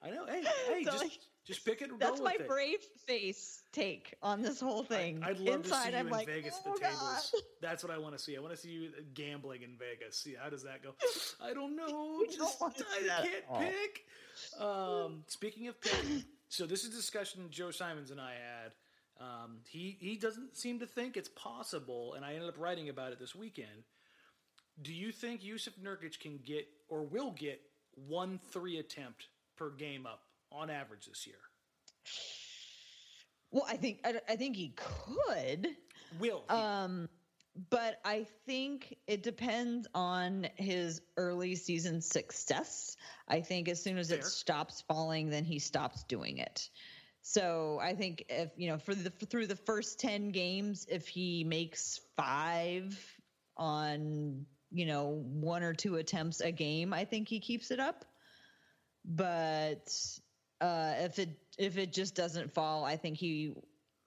[0.02, 0.26] I know.
[0.26, 1.90] Hey, hey, So, just like, just pick it.
[1.90, 2.48] And That's go my with it.
[2.48, 5.22] brave face take on this whole thing.
[5.22, 7.34] I'd love Inside, to see you I'm in like, Vegas oh, at the tables.
[7.61, 8.36] That's what I want to see.
[8.36, 10.16] I want to see you gambling in Vegas.
[10.18, 10.94] See how does that go?
[11.42, 11.86] I don't know.
[11.86, 12.74] don't Just wanna
[13.12, 14.04] I can't pick.
[14.61, 18.72] Um, speaking of picking, so this is a discussion Joe Simons and I had
[19.21, 23.12] Um, he he doesn't seem to think it's possible, and I ended up writing about
[23.12, 23.85] it this weekend.
[24.81, 27.61] Do you think Jusuf Nurkic can get or will get
[27.95, 31.37] one three attempt per game up on average this year?
[33.51, 35.68] Well, I think I, I think he could.
[36.18, 36.55] Will he?
[36.55, 37.09] Um,
[37.68, 42.97] but I think it depends on his early season success.
[43.29, 44.18] I think as soon as Fair.
[44.18, 46.71] it stops falling, then he stops doing it.
[47.23, 51.45] So I think if you know for the through the first ten games, if he
[51.45, 52.99] makes five
[53.57, 58.05] on you know one or two attempts a game, I think he keeps it up.
[59.05, 59.95] But
[60.61, 63.55] uh, if it if it just doesn't fall, I think he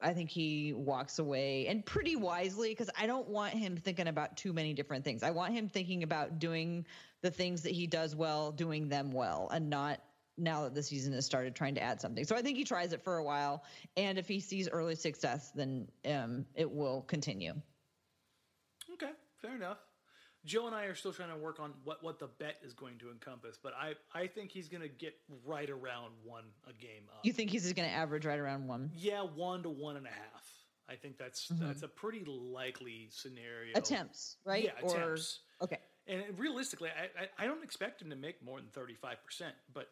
[0.01, 4.35] I think he walks away and pretty wisely because I don't want him thinking about
[4.37, 5.23] too many different things.
[5.23, 6.85] I want him thinking about doing
[7.21, 10.01] the things that he does well, doing them well, and not
[10.37, 12.23] now that the season has started trying to add something.
[12.25, 13.63] So I think he tries it for a while,
[13.97, 17.53] and if he sees early success, then um, it will continue.
[18.93, 19.11] Okay,
[19.41, 19.77] fair enough.
[20.45, 22.97] Joe and I are still trying to work on what, what the bet is going
[22.99, 25.13] to encompass, but I, I think he's going to get
[25.45, 27.19] right around one a game up.
[27.23, 30.09] You think he's going to average right around one yeah, one to one and a
[30.09, 30.43] half.
[30.89, 33.71] I think that's that's a pretty likely scenario.
[33.73, 34.65] attempts, right?
[34.65, 35.39] Yeah, attempts.
[35.61, 38.95] Or okay, And realistically, I, I, I don't expect him to make more than thirty
[38.95, 39.87] five percent, but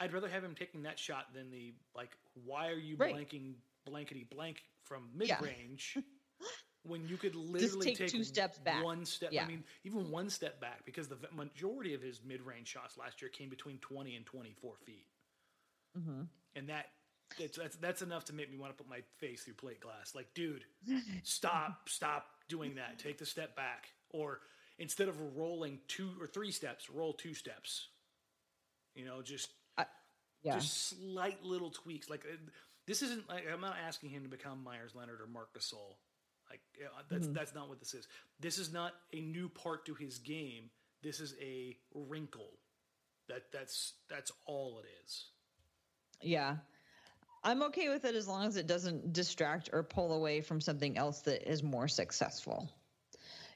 [0.00, 2.10] I'd rather have him taking that shot than the like.
[2.44, 3.14] Why are you Right.
[3.14, 3.54] blanking
[3.86, 5.96] blankety blank from mid range
[6.82, 8.82] when you could literally take take two steps back.
[8.82, 9.30] One step.
[9.32, 9.44] Yeah.
[9.44, 13.22] I mean, even one step back because the majority of his mid range shots last
[13.22, 15.06] year came between twenty and twenty four feet,
[15.98, 16.22] Mm-hmm.
[16.56, 16.86] and that.
[17.38, 20.14] It's, that's that's enough to make me want to put my face through plate glass.
[20.14, 20.64] Like, dude,
[21.24, 22.98] stop, stop doing that.
[22.98, 24.40] Take the step back, or
[24.78, 27.88] instead of rolling two or three steps, roll two steps.
[28.94, 29.50] You know, just
[30.44, 32.08] yeah, just slight little tweaks.
[32.08, 32.36] Like uh,
[32.86, 35.96] this isn't like I'm not asking him to become Meyers Leonard or Marc Gasol.
[36.50, 38.06] Like uh, that's that's not what this is.
[38.38, 40.70] This is not a new part to his game.
[41.02, 42.50] This is a wrinkle.
[43.28, 45.26] That that's that's all it is.
[46.20, 46.56] yeah.
[47.46, 50.96] I'm okay with it as long as it doesn't distract or pull away from something
[50.96, 52.70] else that is more successful.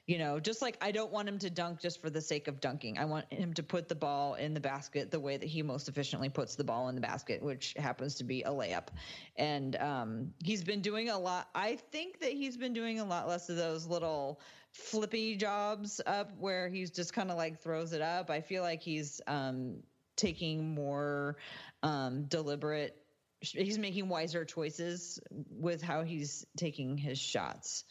[0.09, 2.59] You know, just like I don't want him to dunk just for the sake of
[2.59, 2.97] dunking.
[2.97, 5.87] I want him to put the ball in the basket the way that he most
[5.87, 8.87] efficiently puts the ball in the basket, which happens to be a layup.
[9.35, 11.49] And um, he's been doing a lot.
[11.53, 14.41] I think that he's been doing a lot less of those little
[14.71, 18.31] flippy jobs up where he's just kind of like throws it up.
[18.31, 19.75] I feel like he's um,
[20.15, 21.37] taking more
[21.83, 22.95] um, deliberate
[23.41, 27.85] he's making wiser choices with how he's taking his shots.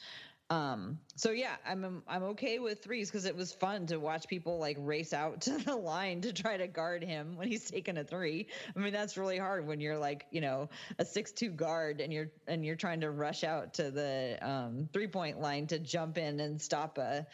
[0.51, 4.59] Um, so yeah, I'm I'm okay with threes because it was fun to watch people
[4.59, 8.05] like race out to the line to try to guard him when he's taking a
[8.05, 8.49] three.
[8.74, 12.12] I mean, that's really hard when you're like you know a six two guard and
[12.12, 16.16] you're and you're trying to rush out to the um, three point line to jump
[16.16, 17.26] in and stop a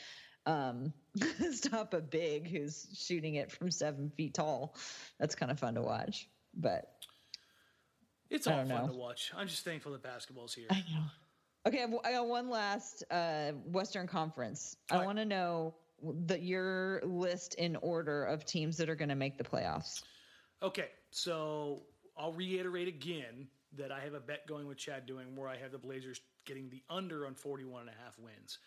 [0.46, 0.92] um,
[1.52, 4.74] stop a big who's shooting it from seven feet tall.
[5.20, 6.90] That's kind of fun to watch, but.
[8.30, 8.86] It's all fun know.
[8.88, 9.30] to watch.
[9.36, 10.66] I'm just thankful that basketball's here.
[10.68, 11.04] I know.
[11.66, 14.76] Okay, I've- got one last uh, Western Conference.
[14.90, 15.06] All I right.
[15.06, 15.74] want to know
[16.26, 20.02] the your list in order of teams that are going to make the playoffs.
[20.62, 21.82] Okay, so
[22.16, 25.72] I'll reiterate again that I have a bet going with Chad Doing where I have
[25.72, 28.58] the Blazers getting the under on 41 and a half wins.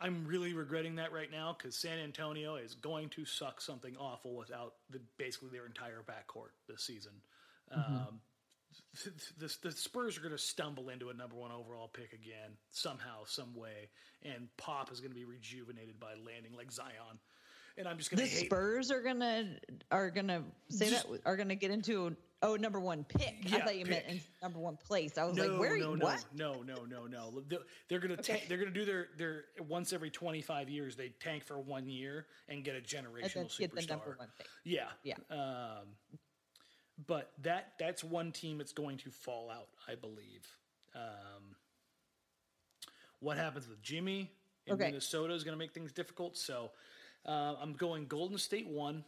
[0.00, 4.36] I'm really regretting that right now because San Antonio is going to suck something awful
[4.36, 7.12] without the, basically their entire backcourt this season.
[7.72, 8.20] Um,
[9.04, 12.50] the, the, the Spurs are going to stumble into a number one overall pick again
[12.70, 13.88] somehow, some way,
[14.22, 17.18] and Pop is going to be rejuvenated by landing like Zion.
[17.76, 19.56] And I'm just going The to hate Spurs are gonna
[19.90, 23.34] are gonna say Just- that are gonna get into oh number one pick.
[23.52, 24.14] I thought you meant pick.
[24.14, 25.18] in number one place.
[25.18, 25.96] I was No, like, where are no, you?
[25.96, 26.24] no, What?
[26.36, 27.42] no, no, no, no.
[27.48, 27.58] They're,
[27.88, 28.34] they're gonna Okay.
[28.34, 30.94] tank, they're gonna do their their once every twenty five years.
[30.94, 33.58] They tank for one year and get a generational superstar.
[33.58, 34.46] get the number one pick.
[34.62, 35.16] Yeah, Yeah.
[35.30, 35.88] Um,
[37.06, 40.46] but that that's one team that's going to fall out, I believe.
[40.94, 41.56] Um,
[43.20, 44.30] what happens with Jimmy
[44.66, 44.86] in Okay.
[44.86, 46.36] Minnesota is going to make things difficult.
[46.36, 46.70] So
[47.26, 49.04] uh, I'm going Golden State one,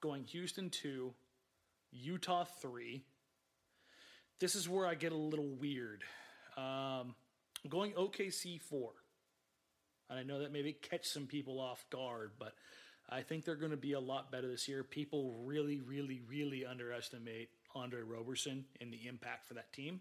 [0.00, 1.12] going Houston two,
[1.92, 3.02] Utah three.
[4.38, 6.02] This is where I get a little weird.
[6.56, 7.14] Um,
[7.64, 8.92] I'm going OKC four.
[10.08, 12.54] And I know that maybe catch some people off guard, but
[13.08, 14.82] I think they're going to be a lot better this year.
[14.82, 20.00] People really, really, really underestimate Andre Roberson and the impact for that team.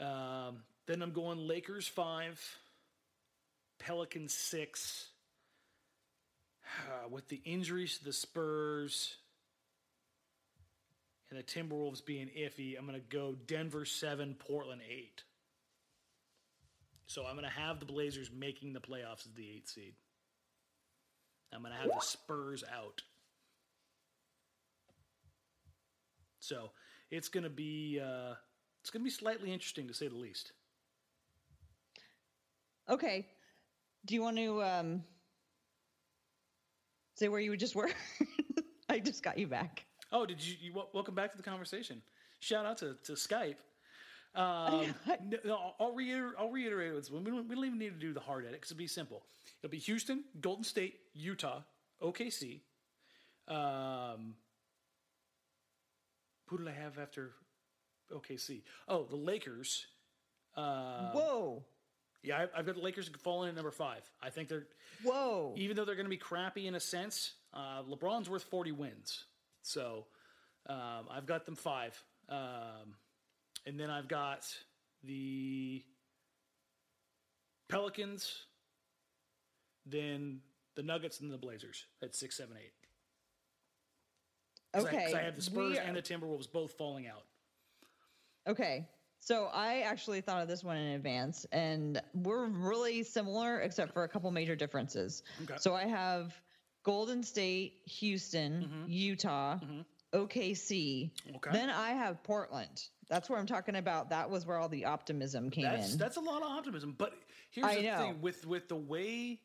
[0.00, 2.40] Um, then I'm going Lakers five,
[3.78, 5.08] Pelicans six.
[7.10, 9.16] with the injuries to the Spurs
[11.30, 15.22] and the Timberwolves being iffy, I'm going to go Denver seven, Portland eight.
[17.06, 19.94] So I'm going to have the Blazers making the playoffs as the eighth seed.
[21.54, 23.02] I'm going to have the Spurs out.
[26.40, 26.70] So
[27.10, 28.34] it's going to be uh,
[28.82, 30.52] it's going to be slightly interesting to say the least.
[32.88, 33.26] Okay.
[34.04, 35.04] Do you want to um,
[37.14, 37.90] say where you just were?
[38.88, 39.86] I just got you back.
[40.12, 40.82] Oh, did you, you?
[40.92, 42.02] Welcome back to the conversation.
[42.40, 43.56] Shout out to, to Skype.
[44.34, 44.94] Um,
[45.44, 46.34] no, I'll, reiterate.
[46.38, 47.10] I'll reiterate this.
[47.10, 49.22] We don't, we don't even need to do the hard edit because it'll be simple.
[49.62, 51.60] It'll be Houston, Golden State, Utah,
[52.02, 52.60] OKC.
[53.46, 54.34] Um,
[56.46, 57.32] who did I have after
[58.12, 58.62] OKC?
[58.88, 59.86] Oh, the Lakers.
[60.56, 61.64] Uh, Whoa.
[62.22, 64.02] Yeah, I, have got the Lakers falling at number five.
[64.22, 64.66] I think they're.
[65.02, 65.52] Whoa.
[65.56, 69.24] Even though they're going to be crappy in a sense, uh, LeBron's worth 40 wins.
[69.62, 70.06] So
[70.66, 72.02] um, I've got them five.
[72.28, 72.96] Um,
[73.66, 74.46] and then I've got
[75.02, 75.82] the
[77.68, 78.44] Pelicans,
[79.86, 80.40] then
[80.76, 82.72] the Nuggets and the Blazers at six, seven, eight.
[84.76, 84.96] Okay.
[84.96, 87.24] Because I, I, have the Spurs and the Timberwolves both falling out.
[88.46, 88.86] Okay.
[89.20, 94.04] So I actually thought of this one in advance, and we're really similar except for
[94.04, 95.22] a couple major differences.
[95.44, 95.54] Okay.
[95.58, 96.34] So I have
[96.82, 98.84] Golden State, Houston, mm-hmm.
[98.86, 99.80] Utah, mm-hmm.
[100.14, 101.10] OKC.
[101.36, 101.50] Okay.
[101.52, 102.84] Then I have Portland.
[103.08, 104.10] That's where I'm talking about.
[104.10, 105.98] That was where all the optimism came that's, in.
[105.98, 106.94] That's a lot of optimism.
[106.96, 107.12] But
[107.50, 107.98] here's I the know.
[107.98, 109.40] thing with with the way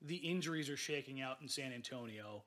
[0.00, 2.44] the injuries are shaking out in San Antonio,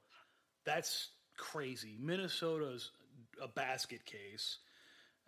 [0.65, 1.97] that's crazy.
[1.99, 2.91] Minnesota's
[3.41, 4.57] a basket case.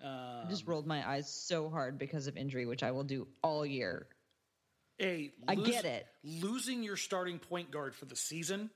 [0.04, 3.28] Um, I just rolled my eyes so hard because of injury, which I will do
[3.44, 4.08] all year.
[4.98, 6.06] Hey, I get it.
[6.24, 8.70] Losing your starting point guard for the season.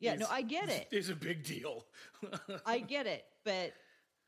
[0.00, 0.88] Yeah, no, I get it.
[0.90, 0.96] it.
[0.96, 1.84] Is a big deal.
[2.66, 3.72] I get it, but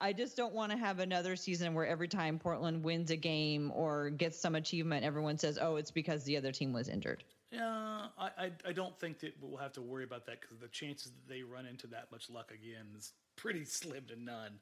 [0.01, 3.71] I just don't want to have another season where every time Portland wins a game
[3.75, 7.23] or gets some achievement, everyone says, "Oh, it's because the other team was injured."
[7.53, 10.69] Yeah, I I, I don't think that we'll have to worry about that because the
[10.69, 14.59] chances that they run into that much luck again is pretty slim to none.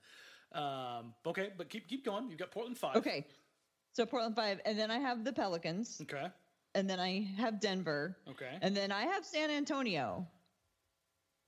[0.52, 2.28] Um, okay, but keep keep going.
[2.28, 2.96] You've got Portland five.
[2.96, 3.26] Okay,
[3.92, 6.00] so Portland five, and then I have the Pelicans.
[6.02, 6.26] Okay,
[6.74, 8.16] and then I have Denver.
[8.28, 10.26] Okay, and then I have San Antonio.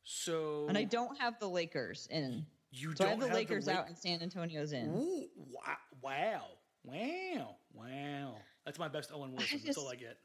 [0.05, 2.47] So, and I don't have the Lakers in.
[2.73, 4.89] You so I have the have Lakers the out and San Antonio's in.
[4.89, 5.27] Ooh,
[6.03, 6.45] wow,
[6.85, 8.37] wow, wow!
[8.65, 9.59] That's my best Owen Wilson.
[9.59, 10.19] Just, That's all I get.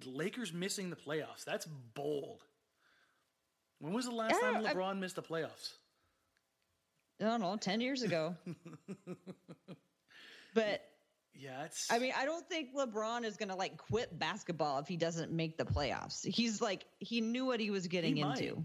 [0.00, 1.44] The Lakers missing the playoffs.
[1.46, 2.42] That's bold.
[3.78, 5.74] When was the last yeah, time LeBron I, missed the playoffs?
[7.20, 8.34] I don't know, ten years ago.
[10.54, 10.82] but
[11.34, 11.90] yeah, it's.
[11.90, 15.30] I mean, I don't think LeBron is going to like quit basketball if he doesn't
[15.30, 16.26] make the playoffs.
[16.26, 18.64] He's like he knew what he was getting he into.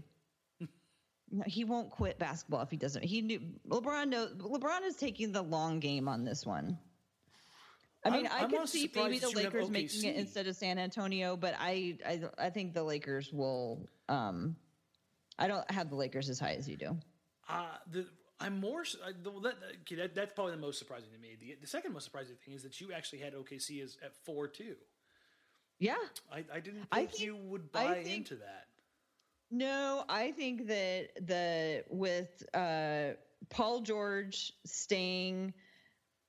[1.46, 3.04] He won't quit basketball if he doesn't.
[3.04, 4.08] He knew LeBron.
[4.08, 6.78] Knows, LeBron is taking the long game on this one.
[8.04, 11.36] I mean, I'm, i could see maybe the Lakers making it instead of San Antonio,
[11.36, 13.88] but I, I, I think the Lakers will.
[14.08, 14.56] Um,
[15.38, 16.96] I don't have the Lakers as high as you do.
[17.48, 18.06] Uh, the,
[18.40, 18.84] I'm more.
[19.42, 19.54] That,
[19.90, 21.36] that, that's probably the most surprising to me.
[21.40, 24.48] The, the second most surprising thing is that you actually had OKC as at four
[24.48, 24.76] two.
[25.78, 25.96] Yeah,
[26.32, 28.66] I, I didn't think, I think you would buy think, into that.
[29.54, 33.10] No, I think that the with uh,
[33.50, 35.54] Paul George staying,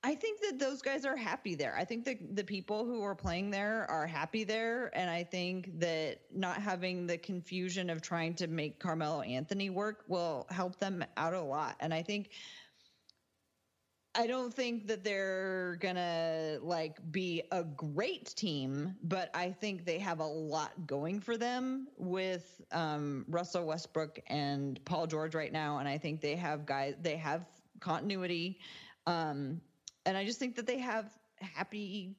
[0.04, 1.74] I think that those guys are happy there.
[1.76, 5.80] I think that the people who are playing there are happy there, and I think
[5.80, 11.04] that not having the confusion of trying to make Carmelo Anthony work will help them
[11.16, 11.74] out a lot.
[11.80, 12.30] And I think
[14.18, 19.98] I don't think that they're gonna like be a great team, but I think they
[19.98, 25.78] have a lot going for them with um, Russell Westbrook and Paul George right now,
[25.78, 26.94] and I think they have guys.
[27.00, 27.44] They have
[27.80, 28.58] continuity,
[29.06, 29.60] um,
[30.06, 31.10] and I just think that they have
[31.40, 32.16] happy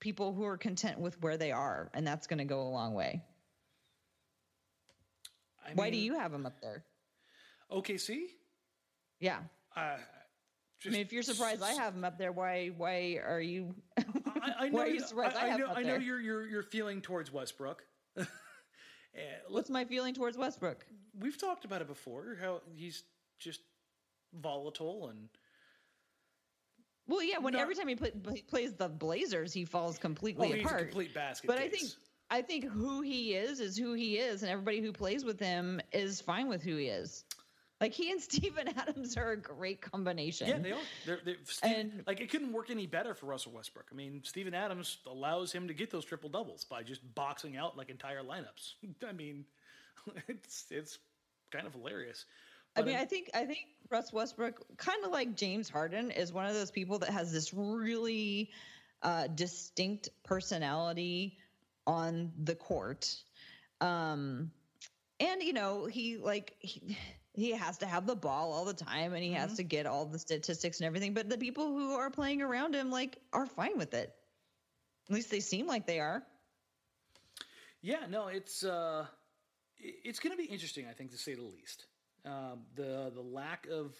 [0.00, 2.92] people who are content with where they are, and that's going to go a long
[2.92, 3.22] way.
[5.66, 6.84] I Why do you have them up there?
[7.70, 8.24] OKC.
[9.20, 9.38] Yeah.
[9.74, 9.96] Uh,
[10.82, 13.74] just, I mean, if you're surprised I have them up there, why why are you?
[13.96, 14.02] I,
[14.58, 14.78] I know.
[14.78, 15.72] why are you surprised I, I, I know.
[15.76, 17.84] I know your your your feeling towards Westbrook.
[19.14, 19.18] Eh,
[19.50, 20.86] What's my feeling towards Westbrook?
[21.20, 22.38] We've talked about it before.
[22.40, 23.02] How he's
[23.38, 23.60] just
[24.32, 25.28] volatile and.
[27.06, 27.36] Well, yeah.
[27.36, 28.10] When not, every time he play,
[28.48, 30.84] plays the Blazers, he falls completely oh, apart.
[30.84, 31.46] complete basket.
[31.46, 31.66] But case.
[31.66, 31.90] I think
[32.30, 35.82] I think who he is is who he is, and everybody who plays with him
[35.92, 37.24] is fine with who he is.
[37.82, 40.48] Like he and Steven Adams are a great combination.
[40.48, 40.78] Yeah, they are.
[41.04, 41.34] They're, they're
[41.64, 43.88] and, like it couldn't work any better for Russell Westbrook.
[43.90, 47.76] I mean, Steven Adams allows him to get those triple doubles by just boxing out
[47.76, 48.74] like entire lineups.
[49.08, 49.44] I mean,
[50.28, 50.98] it's it's
[51.50, 52.24] kind of hilarious.
[52.74, 56.32] But I mean, I think I think Russ Westbrook, kind of like James Harden, is
[56.32, 58.50] one of those people that has this really
[59.02, 61.36] uh, distinct personality
[61.86, 63.14] on the court.
[63.80, 64.52] Um,
[65.20, 66.96] and you know, he like he,
[67.34, 70.04] he has to have the ball all the time and he has to get all
[70.04, 71.14] the statistics and everything.
[71.14, 74.14] But the people who are playing around him like are fine with it.
[75.08, 76.22] At least they seem like they are.
[77.80, 79.06] Yeah, no, it's uh,
[79.78, 81.86] it's going to be interesting, I think, to say the least.
[82.24, 83.96] Um, the the lack of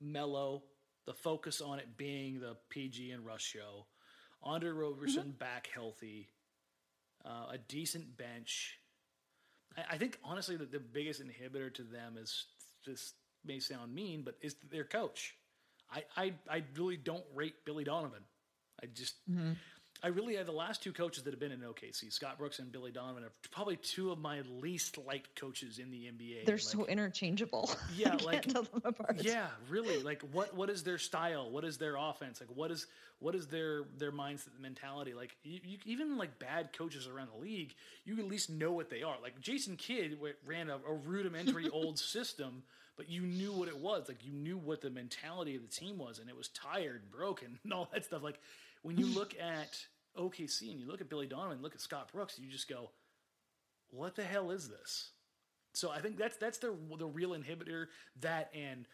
[0.00, 0.64] Melo,
[1.06, 3.86] the focus on it being the PG and Russ show,
[4.42, 6.28] Andre Roberson back healthy,
[7.24, 8.78] uh, a decent bench.
[9.76, 12.44] I, I think honestly that the biggest inhibitor to them is
[12.86, 15.34] this may sound mean, but is their coach.
[15.90, 18.22] I I, I really don't rate Billy Donovan.
[18.82, 19.52] I just mm-hmm.
[20.02, 22.70] I really have the last two coaches that have been in OKC, Scott Brooks and
[22.70, 26.44] Billy Donovan, are probably two of my least liked coaches in the NBA.
[26.44, 27.70] They're Like, so interchangeable.
[27.96, 29.22] Yeah, like- tell them apart.
[29.22, 30.02] yeah, really.
[30.02, 31.50] Like what what is their style?
[31.50, 32.40] What is their offense?
[32.40, 32.86] Like what is
[33.20, 35.14] what is their their mindset mentality?
[35.14, 38.90] Like you, you, even like bad coaches around the league, you at least know what
[38.90, 39.16] they are.
[39.22, 42.62] Like Jason Kidd ran a, a rudimentary old system,
[42.98, 44.06] but you knew what it was.
[44.08, 47.58] Like you knew what the mentality of the team was, and it was tired, broken,
[47.64, 48.22] and all that stuff.
[48.22, 48.38] Like
[48.84, 49.78] when you look at
[50.16, 52.90] OKC and you look at Billy Donovan, look at Scott Brooks, you just go,
[53.90, 55.10] "What the hell is this?"
[55.72, 57.86] So I think that's that's the the real inhibitor.
[58.20, 58.86] That and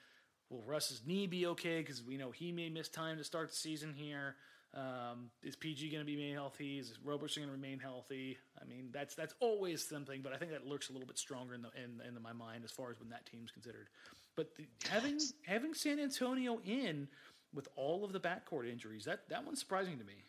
[0.48, 1.80] will Russ's knee be okay?
[1.80, 4.36] Because we know he may miss time to start the season here.
[4.72, 6.78] Um, is PG going to be healthy?
[6.78, 8.38] Is Roberson going to remain healthy?
[8.60, 11.54] I mean, that's that's always something, but I think that looks a little bit stronger
[11.54, 13.88] in the in, in my mind as far as when that team's considered.
[14.36, 17.08] But the, having having San Antonio in
[17.54, 20.24] with all of the backcourt injuries, that that one's surprising to me.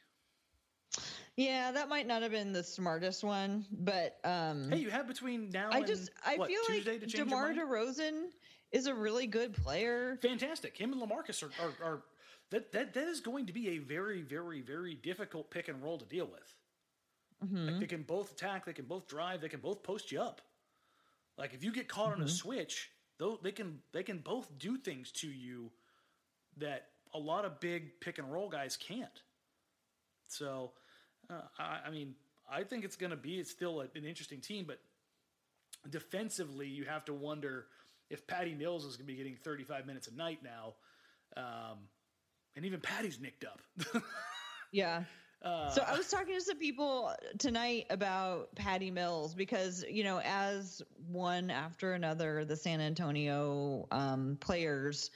[1.37, 5.49] Yeah, that might not have been the smartest one, but um Hey, you have between
[5.49, 7.53] now I and just I what, feel Tuesday like to change your DeMar?
[7.53, 8.27] DeRozan
[8.71, 10.17] is a really good player.
[10.21, 10.77] fantastic.
[10.77, 12.01] Him and Lamarcus are, are, are
[12.49, 15.97] that, that that is going to be a very, very, very difficult pick and roll
[15.97, 16.55] to deal with.
[17.45, 17.67] Mm-hmm.
[17.69, 20.41] Like they can both attack, they can both drive, they can both post you up.
[21.37, 22.21] Like if you get caught Mm-hmm.
[22.23, 25.71] on a switch, though they can they can both do things to you
[26.57, 29.21] that a lot of big pick and roll guys can't.
[30.27, 30.71] So,
[31.29, 32.15] uh, I, I mean,
[32.49, 34.79] I think it's going to be it's still a, an interesting team, but
[35.89, 37.67] defensively, you have to wonder
[38.09, 40.73] if Patty Mills is going to be getting 35 minutes a night now,
[41.37, 41.79] um,
[42.55, 43.61] and even Patty's nicked up.
[44.71, 45.03] Yeah.
[45.41, 50.21] Uh, so I was talking to some people tonight about Patty Mills because you know,
[50.23, 55.09] as one after another, the San Antonio um, players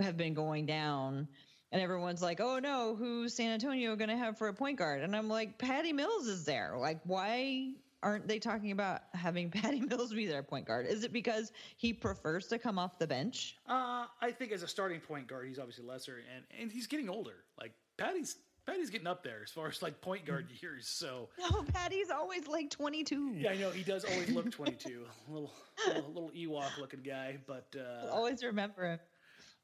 [0.00, 1.28] have been going down,
[1.70, 5.02] and everyone's like, "Oh no, who's San Antonio going to have for a point guard?"
[5.02, 6.74] And I'm like, "Patty Mills is there.
[6.78, 7.72] Like, why?"
[8.04, 10.86] Aren't they talking about having Patty Mills be their point guard?
[10.88, 13.56] Is it because he prefers to come off the bench?
[13.68, 17.08] Uh, I think as a starting point guard, he's obviously lesser, and and he's getting
[17.08, 17.44] older.
[17.60, 20.88] Like Patty's Patty's getting up there as far as like point guard years.
[20.88, 23.34] So No, Patty's always like 22.
[23.38, 25.52] yeah, I know he does always look 22, a little
[25.86, 27.38] little, little Ewok looking guy.
[27.46, 28.98] But uh, Always remember him.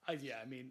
[0.09, 0.71] I, yeah, I mean,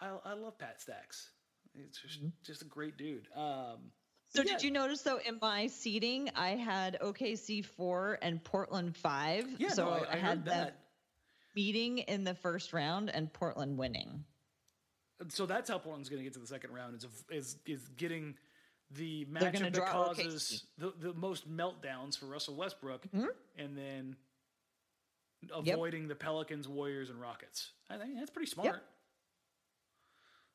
[0.00, 1.30] I, I, I love Pat Stacks.
[1.74, 2.28] It's just mm-hmm.
[2.44, 3.28] just a great dude.
[3.34, 3.92] Um,
[4.34, 4.52] So yeah.
[4.52, 9.46] did you notice though in my seating I had OKC four and Portland five.
[9.58, 10.80] Yeah, so no, I, I had that.
[11.54, 14.24] meeting in the first round and Portland winning.
[15.28, 18.34] So that's how Portland's going to get to the second round is is is getting
[18.90, 23.26] the They're matchup that causes the, the most meltdowns for Russell Westbrook, mm-hmm.
[23.58, 24.16] and then
[25.54, 27.72] avoiding the Pelicans, Warriors, and Rockets.
[27.90, 28.82] I think that's pretty smart.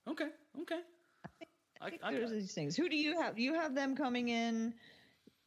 [0.09, 0.27] Okay,
[0.61, 0.79] okay.
[1.81, 2.75] I, I think I, there's these things.
[2.75, 3.37] Who do you have?
[3.37, 4.73] You have them coming in.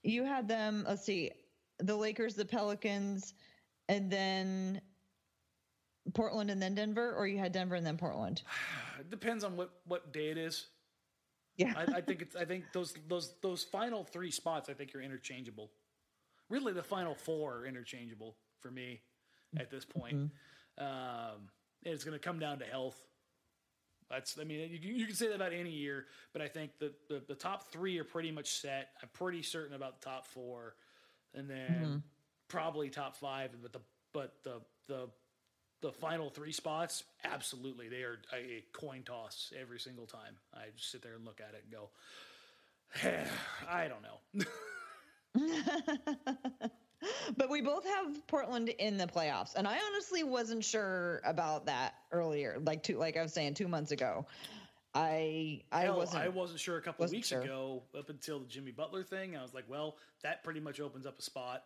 [0.02, 0.84] You had them.
[0.86, 1.30] Let's see,
[1.78, 3.34] the Lakers, the Pelicans,
[3.88, 4.80] and then
[6.12, 8.42] Portland, and then Denver, or you had Denver and then Portland.
[9.00, 10.66] it depends on what what day it is.
[11.56, 11.72] Yeah.
[11.76, 12.36] I, I think it's.
[12.36, 14.68] I think those those those final three spots.
[14.68, 15.70] I think are interchangeable.
[16.50, 19.00] Really, the final four are interchangeable for me
[19.58, 20.16] at this point.
[20.78, 21.48] Um,
[21.84, 22.96] and it's going to come down to health.
[24.10, 24.38] That's.
[24.38, 26.92] I mean, you, can- you can say that about any year, but I think the,
[27.08, 28.88] the the top three are pretty much set.
[29.02, 30.74] I'm pretty certain about the top four,
[31.34, 32.02] and then
[32.48, 33.50] probably top five.
[33.62, 33.80] But the
[34.12, 35.08] but the the
[35.80, 40.36] the final three spots, absolutely, they are a coin toss every single time.
[40.54, 41.90] I just sit there and look at it and go,
[43.70, 44.20] I don't know.
[47.36, 51.94] but we both have Portland in the playoffs, and I honestly wasn't sure about that
[52.12, 52.58] earlier.
[52.60, 54.26] Like two, like I was saying, two months ago,
[54.94, 56.22] I I Hell, wasn't.
[56.22, 57.42] I wasn't sure a couple of weeks sure.
[57.42, 59.36] ago up until the Jimmy Butler thing.
[59.36, 61.64] I was like, well, that pretty much opens up a spot.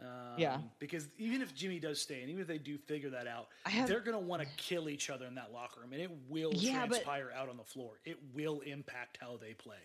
[0.00, 0.06] Um,
[0.38, 0.58] Yeah.
[0.78, 3.86] Because even if Jimmy does stay, and even if they do figure that out, have-
[3.86, 6.52] they're going to want to kill each other in that locker room, and it will
[6.54, 8.00] Yeah, but- transpire out on the floor.
[8.06, 9.76] It will impact how they play.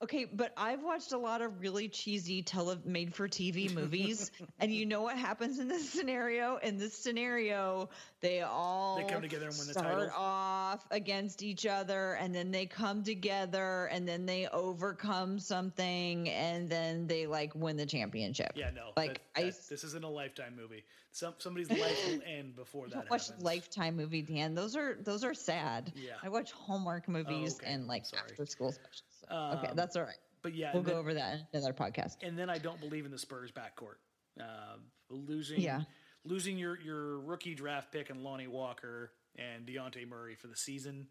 [0.00, 4.30] Okay, but I've watched a lot of really cheesy tele made for TV movies,
[4.60, 6.56] and you know what happens in this scenario?
[6.62, 7.88] In this scenario,
[8.20, 10.12] they all They come together and win the start title?
[10.16, 16.70] off against each other, and then they come together, and then they overcome something, and
[16.70, 18.52] then they like win the championship.
[18.54, 18.92] Yeah, no.
[18.96, 20.84] like that- I this isn't a lifetime movie.
[21.10, 23.30] Some somebody's life will end before that don't watch.
[23.40, 24.54] Lifetime movie, Dan.
[24.54, 25.92] Those are those are sad.
[25.96, 26.12] Yeah.
[26.22, 27.74] I watch Hallmark movies oh, okay.
[27.74, 29.02] and like after school specials.
[29.28, 30.16] So, okay, Um, that's all right.
[30.42, 32.16] But yeah, We'll go then, over that in another podcast.
[32.22, 33.96] and then I don't believe in the Spurs backcourt.
[34.40, 34.76] Uh,
[35.10, 35.82] losing Yeah.
[36.24, 41.08] losing your your rookie draft pick and Lonnie Walker and Dejounte Murray for the season.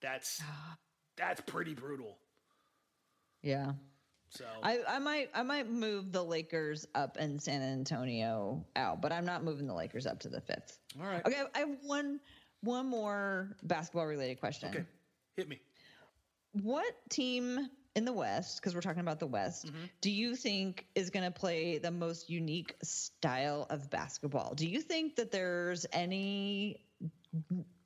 [0.00, 0.40] That's
[1.16, 2.18] that's pretty brutal.
[3.42, 3.72] Yeah.
[4.30, 9.12] So I, I might I might move the Lakers up and San Antonio out, but
[9.12, 10.78] I'm not moving the Lakers up to the fifth.
[10.98, 12.18] all right, Okay, I have one
[12.62, 14.70] one more basketball related question.
[14.70, 14.84] okay,
[15.36, 15.60] hit me.
[16.52, 19.84] What team in the West, because we're talking about the West, Mm-hmm.
[20.00, 24.54] do you think is going to play the most unique style of basketball?
[24.54, 26.80] Do you think that there's any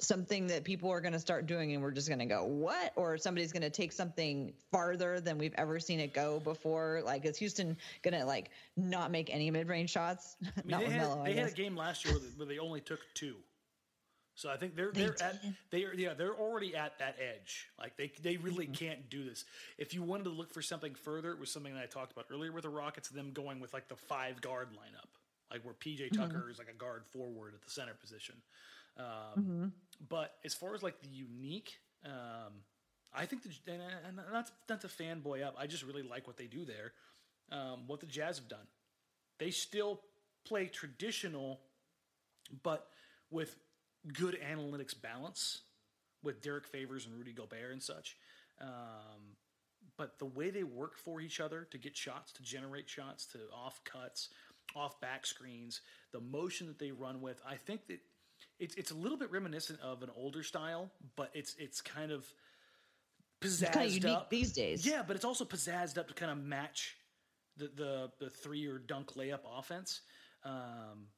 [0.01, 2.93] something that people are going to start doing and we're just going to go what
[2.97, 7.25] or somebody's going to take something farther than we've ever seen it go before like
[7.25, 11.33] is houston going to like not make any mid-range shots I mean, they had, they
[11.35, 13.37] had a game last year where they only took two.
[14.37, 17.69] So I think they're They they're at they are yeah they're already at that edge.
[17.79, 18.75] Like they they really Mm-hmm.
[18.75, 19.45] can't do this.
[19.79, 22.27] If you wanted to look for something further, it was something that I talked about
[22.31, 23.09] earlier with the Rockets.
[23.11, 25.09] Them going with like the five guard lineup,
[25.53, 26.23] like where PJ Mm-hmm.
[26.23, 28.37] Tucker is like a guard forward at the center position.
[28.99, 29.05] Um,
[29.39, 29.67] Mm-hmm.
[30.09, 32.65] But as far as like the unique, um,
[33.15, 35.57] I think the and, and not not to fanboy up.
[35.59, 36.93] I just really like what they do there.
[37.53, 38.67] Um, what the Jazz have done
[39.39, 40.03] they still
[40.47, 41.61] play traditional,
[42.63, 42.89] but
[43.31, 43.57] with
[44.13, 45.63] good analytics balance
[46.23, 48.17] with Derrick Favors and Rudy Gobert and such.
[48.61, 49.37] Um,
[49.97, 53.39] but the way they work for each other to get shots, to generate shots, to
[53.55, 54.31] off cuts,
[54.75, 55.81] off back screens,
[56.13, 58.01] the motion that they run with, I think that
[58.59, 62.27] it's it's a little bit reminiscent of an older style, but it's it's kind of
[63.41, 64.31] pizzazzed kind of unique up.
[64.31, 66.97] these days Yeah, but it's also pizzazzed up to kind of match
[67.57, 70.03] the the, the three or dunk layup offense.
[70.45, 71.09] Um,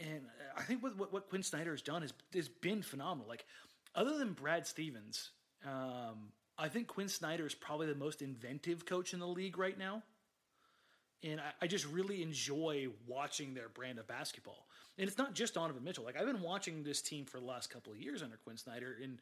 [0.00, 0.22] and
[0.56, 3.28] I think what, what what Quin Snyder has done has has been phenomenal.
[3.28, 3.44] Like
[3.94, 5.30] other than Brad Stevens,
[5.64, 9.78] um, I think Quin Snyder is probably the most inventive coach in the league right
[9.78, 10.02] now.
[11.24, 14.66] And I, I just really enjoy watching their brand of basketball.
[14.96, 16.04] And it's not just Donovan Mitchell.
[16.04, 18.96] Like I've been watching this team for the last couple of years under Quin Snyder,
[19.02, 19.18] and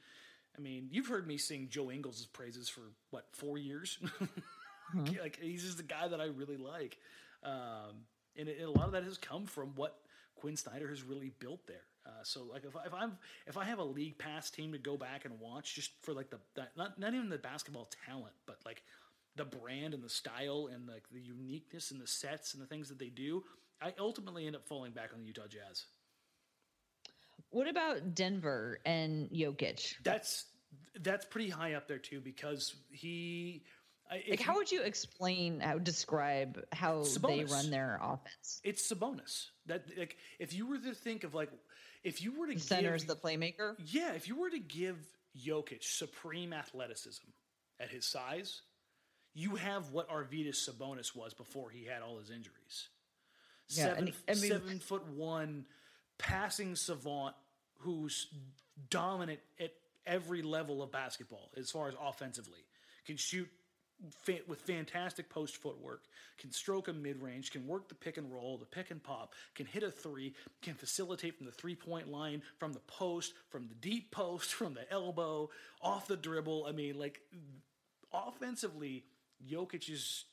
[0.56, 2.80] I mean, you've heard me sing Joe Ingles' praises for
[3.10, 3.98] what four years.
[5.20, 6.98] like he's just the guy that I really like,
[7.42, 8.04] um,
[8.38, 9.98] and, it, and a lot of that has come from what
[10.36, 11.84] Quin Snyder has really built there.
[12.06, 14.78] Uh, so like if, I, if I'm if I have a league pass team to
[14.78, 18.34] go back and watch just for like the that, not not even the basketball talent,
[18.46, 18.82] but like
[19.34, 22.88] the brand and the style and like the uniqueness and the sets and the things
[22.88, 23.42] that they do,
[23.82, 25.86] I ultimately end up falling back on the Utah Jazz.
[27.50, 30.46] what about denver and jokic That's
[31.00, 33.62] that's pretty high up there too because he.
[34.10, 38.90] If like you- how would you explain how describe how they run their offense it's
[38.90, 39.48] Sabonis.
[39.66, 41.50] That like if you were to think of like
[42.04, 44.96] if you were to the center give, the playmaker yeah, if you were to give
[45.36, 47.26] Jokic supreme athleticism
[47.80, 48.62] at his size,
[49.34, 52.88] you have what Arvydas Sabonis was before he had all his injuries.
[53.68, 55.66] Yeah, seven, I mean- seven foot one
[56.18, 57.34] passing savant
[57.78, 58.28] who's
[58.88, 59.72] dominant at
[60.06, 62.60] every level of basketball as far as offensively.
[63.04, 63.48] Can shoot
[64.22, 66.02] fa- with fantastic post footwork,
[66.38, 69.34] can stroke a mid range, can work the pick and roll, the pick and pop,
[69.54, 73.68] can hit a three, can facilitate from the three point line, from the post, from
[73.68, 75.50] the deep post, from the elbow,
[75.82, 76.66] off the dribble.
[76.66, 77.20] I mean, like
[78.12, 79.04] offensively,
[79.48, 80.24] Jokic's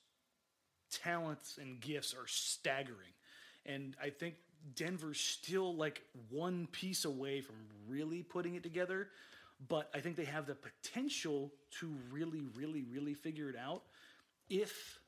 [0.92, 3.10] talents and gifts are staggering.
[3.66, 4.36] And I think
[4.76, 7.56] Denver's still like one piece away from
[7.88, 9.10] really putting it together.
[9.70, 13.84] But I think they have the potential to really, really, really figure it out
[14.50, 15.00] if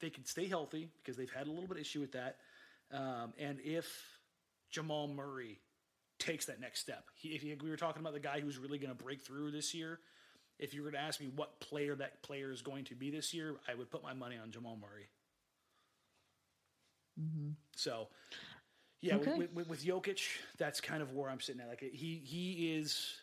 [0.00, 2.38] they can stay healthy, because they've had a little bit of issue with that.
[2.92, 4.18] Um, and if
[4.70, 5.60] Jamal Murray
[6.18, 8.78] takes that next step, he, if he, we were talking about the guy who's really
[8.78, 10.00] going to break through this year.
[10.58, 13.32] If you were to ask me what player that player is going to be this
[13.32, 15.08] year, I would put my money on Jamal Murray.
[17.76, 18.08] So,
[19.00, 19.34] yeah, Okay.
[19.36, 20.20] with, with, with Jokic,
[20.58, 21.68] that's kind of where I'm sitting at.
[21.68, 23.21] Like he he is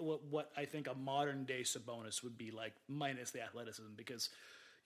[0.00, 4.30] what what I think a modern day Sabonis would be like, minus the athleticism, because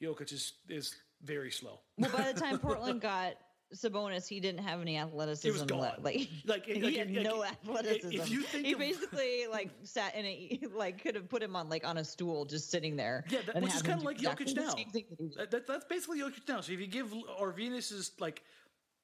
[0.02, 1.80] Jokic is is very slow.
[1.98, 3.34] Well, by the time Portland got
[3.74, 5.64] Sabonis, he didn't have any athleticism.
[5.66, 5.78] gone.
[5.80, 6.02] left.
[6.04, 8.30] Like, Like, he like, had no if athleticism.
[8.32, 11.68] you think he of- basically like sat in a like could have put him on
[11.68, 13.24] like on a stool just sitting there.
[13.30, 14.74] Yeah, that, which is kind of like exactly Jokic now.
[14.74, 15.36] that.
[15.36, 16.60] That, that- that's basically Jokic now.
[16.60, 18.42] So if you give Arvinas is like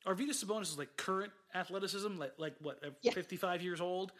[0.07, 3.13] Arvinas Sabonis is like current athleticism, like like what, Yeah.
[3.13, 4.13] 55 years old,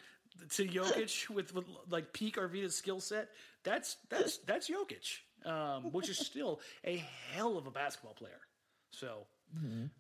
[0.51, 3.29] to Jokic with, with like peak Arvinas skill set.
[3.65, 8.41] That's that's that's Jokic, um, which is still a hell of a basketball player.
[8.91, 9.27] So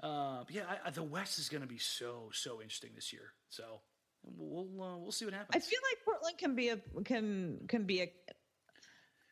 [0.01, 3.33] uh, yeah, I, I, the West is going to be so so interesting this year.
[3.49, 3.81] So
[4.23, 5.55] we'll uh, we'll see what happens.
[5.55, 8.07] I feel like Portland can be a can can be a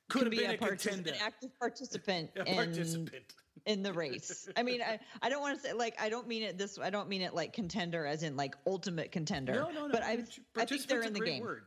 [0.08, 3.34] Could can have be been a, a partic- an active participant a participant.
[3.66, 4.48] In the race.
[4.56, 6.78] I mean, I, I don't want to say like I don't mean it this.
[6.78, 9.52] I don't mean it like contender as in like ultimate contender.
[9.55, 9.93] No, no, no.
[9.93, 10.24] But I
[10.56, 11.43] I think they're in the great game.
[11.43, 11.64] Word.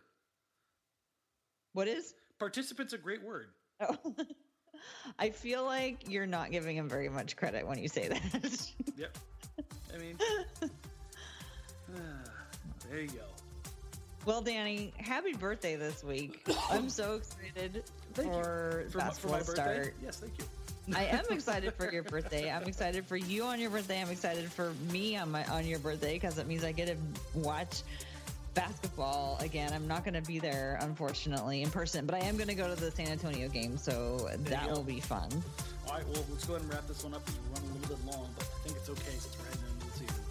[1.73, 2.15] What is?
[2.39, 3.49] Participant's a great word.
[3.81, 3.95] Oh.
[5.19, 8.71] I feel like you're not giving him very much credit when you say that.
[8.97, 9.17] Yep.
[9.93, 10.17] I mean,
[12.89, 13.23] there you go.
[14.25, 16.45] well, Danny, happy birthday this week.
[16.69, 18.89] I'm so excited Thank for, you.
[18.89, 19.53] For, my- for basketball my birthday?
[19.53, 19.95] start.
[20.03, 20.45] Yes, thank you.
[20.95, 22.51] I am excited for your birthday.
[22.51, 24.01] I'm excited for you on your birthday.
[24.01, 26.97] I'm excited for me on my on your birthday because it means I get to
[27.33, 27.83] watch
[28.53, 29.71] basketball again.
[29.73, 32.73] I'm not going to be there unfortunately in person, but I am going to go
[32.73, 35.29] to the San Antonio game, so that will be fun.
[35.87, 37.73] All right, well, let's go ahead and wrap this one up because we're running a
[37.81, 40.23] little bit long, but I think it's okay since we're heading into the season.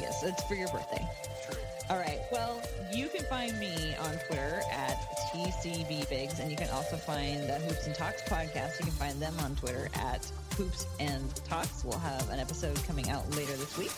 [0.00, 1.06] Yes, it's for your birthday.
[1.46, 1.60] True.
[1.90, 2.20] All right.
[2.30, 2.62] Well,
[2.94, 4.96] you can find me on Twitter at
[5.34, 8.78] TCBBigs, and you can also find the Hoops and Talks podcast.
[8.78, 10.24] You can find them on Twitter at
[10.56, 11.84] Hoops and Talks.
[11.84, 13.90] We'll have an episode coming out later this week.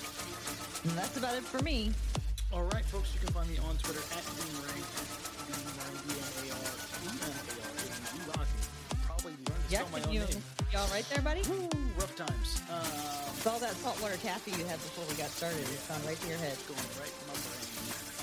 [0.85, 1.93] And that's about it for me.
[2.51, 4.87] All right, folks, you can find me on Twitter at D-E-A-R-A-R.
[9.05, 10.43] Probably learned to spell my own you, name.
[10.73, 11.43] You all right there, buddy?
[11.53, 11.69] Woo,
[12.01, 12.63] rough times.
[12.73, 16.17] Um, With all that saltwater taffy you had before we got started, it's gone right
[16.17, 16.57] to your head.
[16.65, 17.69] going right in my brain.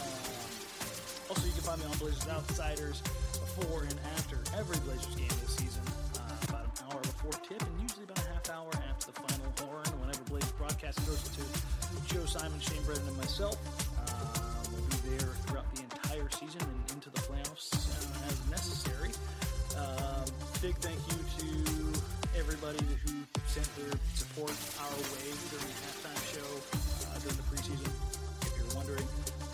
[0.01, 3.05] Um, also, you can find me on Blazers Outsiders
[3.37, 5.85] before and after every Blazers game this season.
[6.17, 9.49] Uh, about an hour before tip, and usually about a half hour after the final
[9.61, 9.85] horn.
[10.01, 11.45] Whenever Blazers broadcast goes to
[12.09, 13.61] Joe Simon, Shane Brennan, and myself,
[13.93, 19.13] uh, we'll be there throughout the entire season and into the playoffs uh, as necessary.
[19.77, 20.25] Um,
[20.65, 21.78] big thank you to
[22.39, 26.49] everybody who sent their support our way during the halftime show
[27.11, 27.91] uh, during the preseason.
[28.47, 29.03] If you're wondering,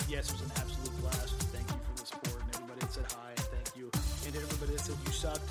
[0.07, 1.33] yes, it was an absolute blast.
[1.49, 3.33] Thank you for the support and everybody that said hi.
[3.41, 3.89] Thank you,
[4.29, 5.49] and everybody that said you sucked.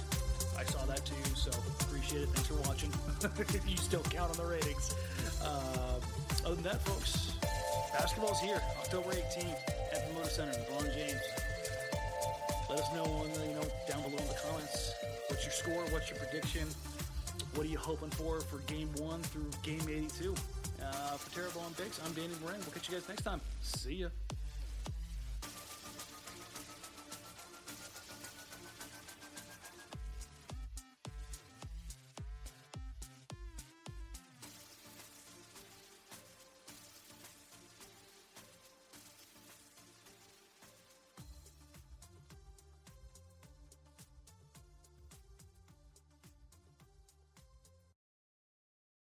[0.57, 1.51] I saw that too, so
[1.83, 2.29] appreciate it.
[2.31, 2.95] Thanks for watching.
[3.27, 4.95] if you still count on the ratings.
[5.43, 5.99] Uh,
[6.47, 7.35] other than that, folks,
[7.93, 9.59] basketball's here, October 18th
[9.91, 11.21] at the Moda Center, LeBron James
[12.71, 14.95] let us know on the, you know down below in the comments
[15.29, 16.67] what's your score what's your prediction
[17.55, 20.35] what are you hoping for for game one through game 82
[20.83, 22.59] uh, for Tara Bowen-Biggs i'm Danny Marang.
[22.65, 23.41] We'll catch you guys next time.
[23.63, 24.09] See ya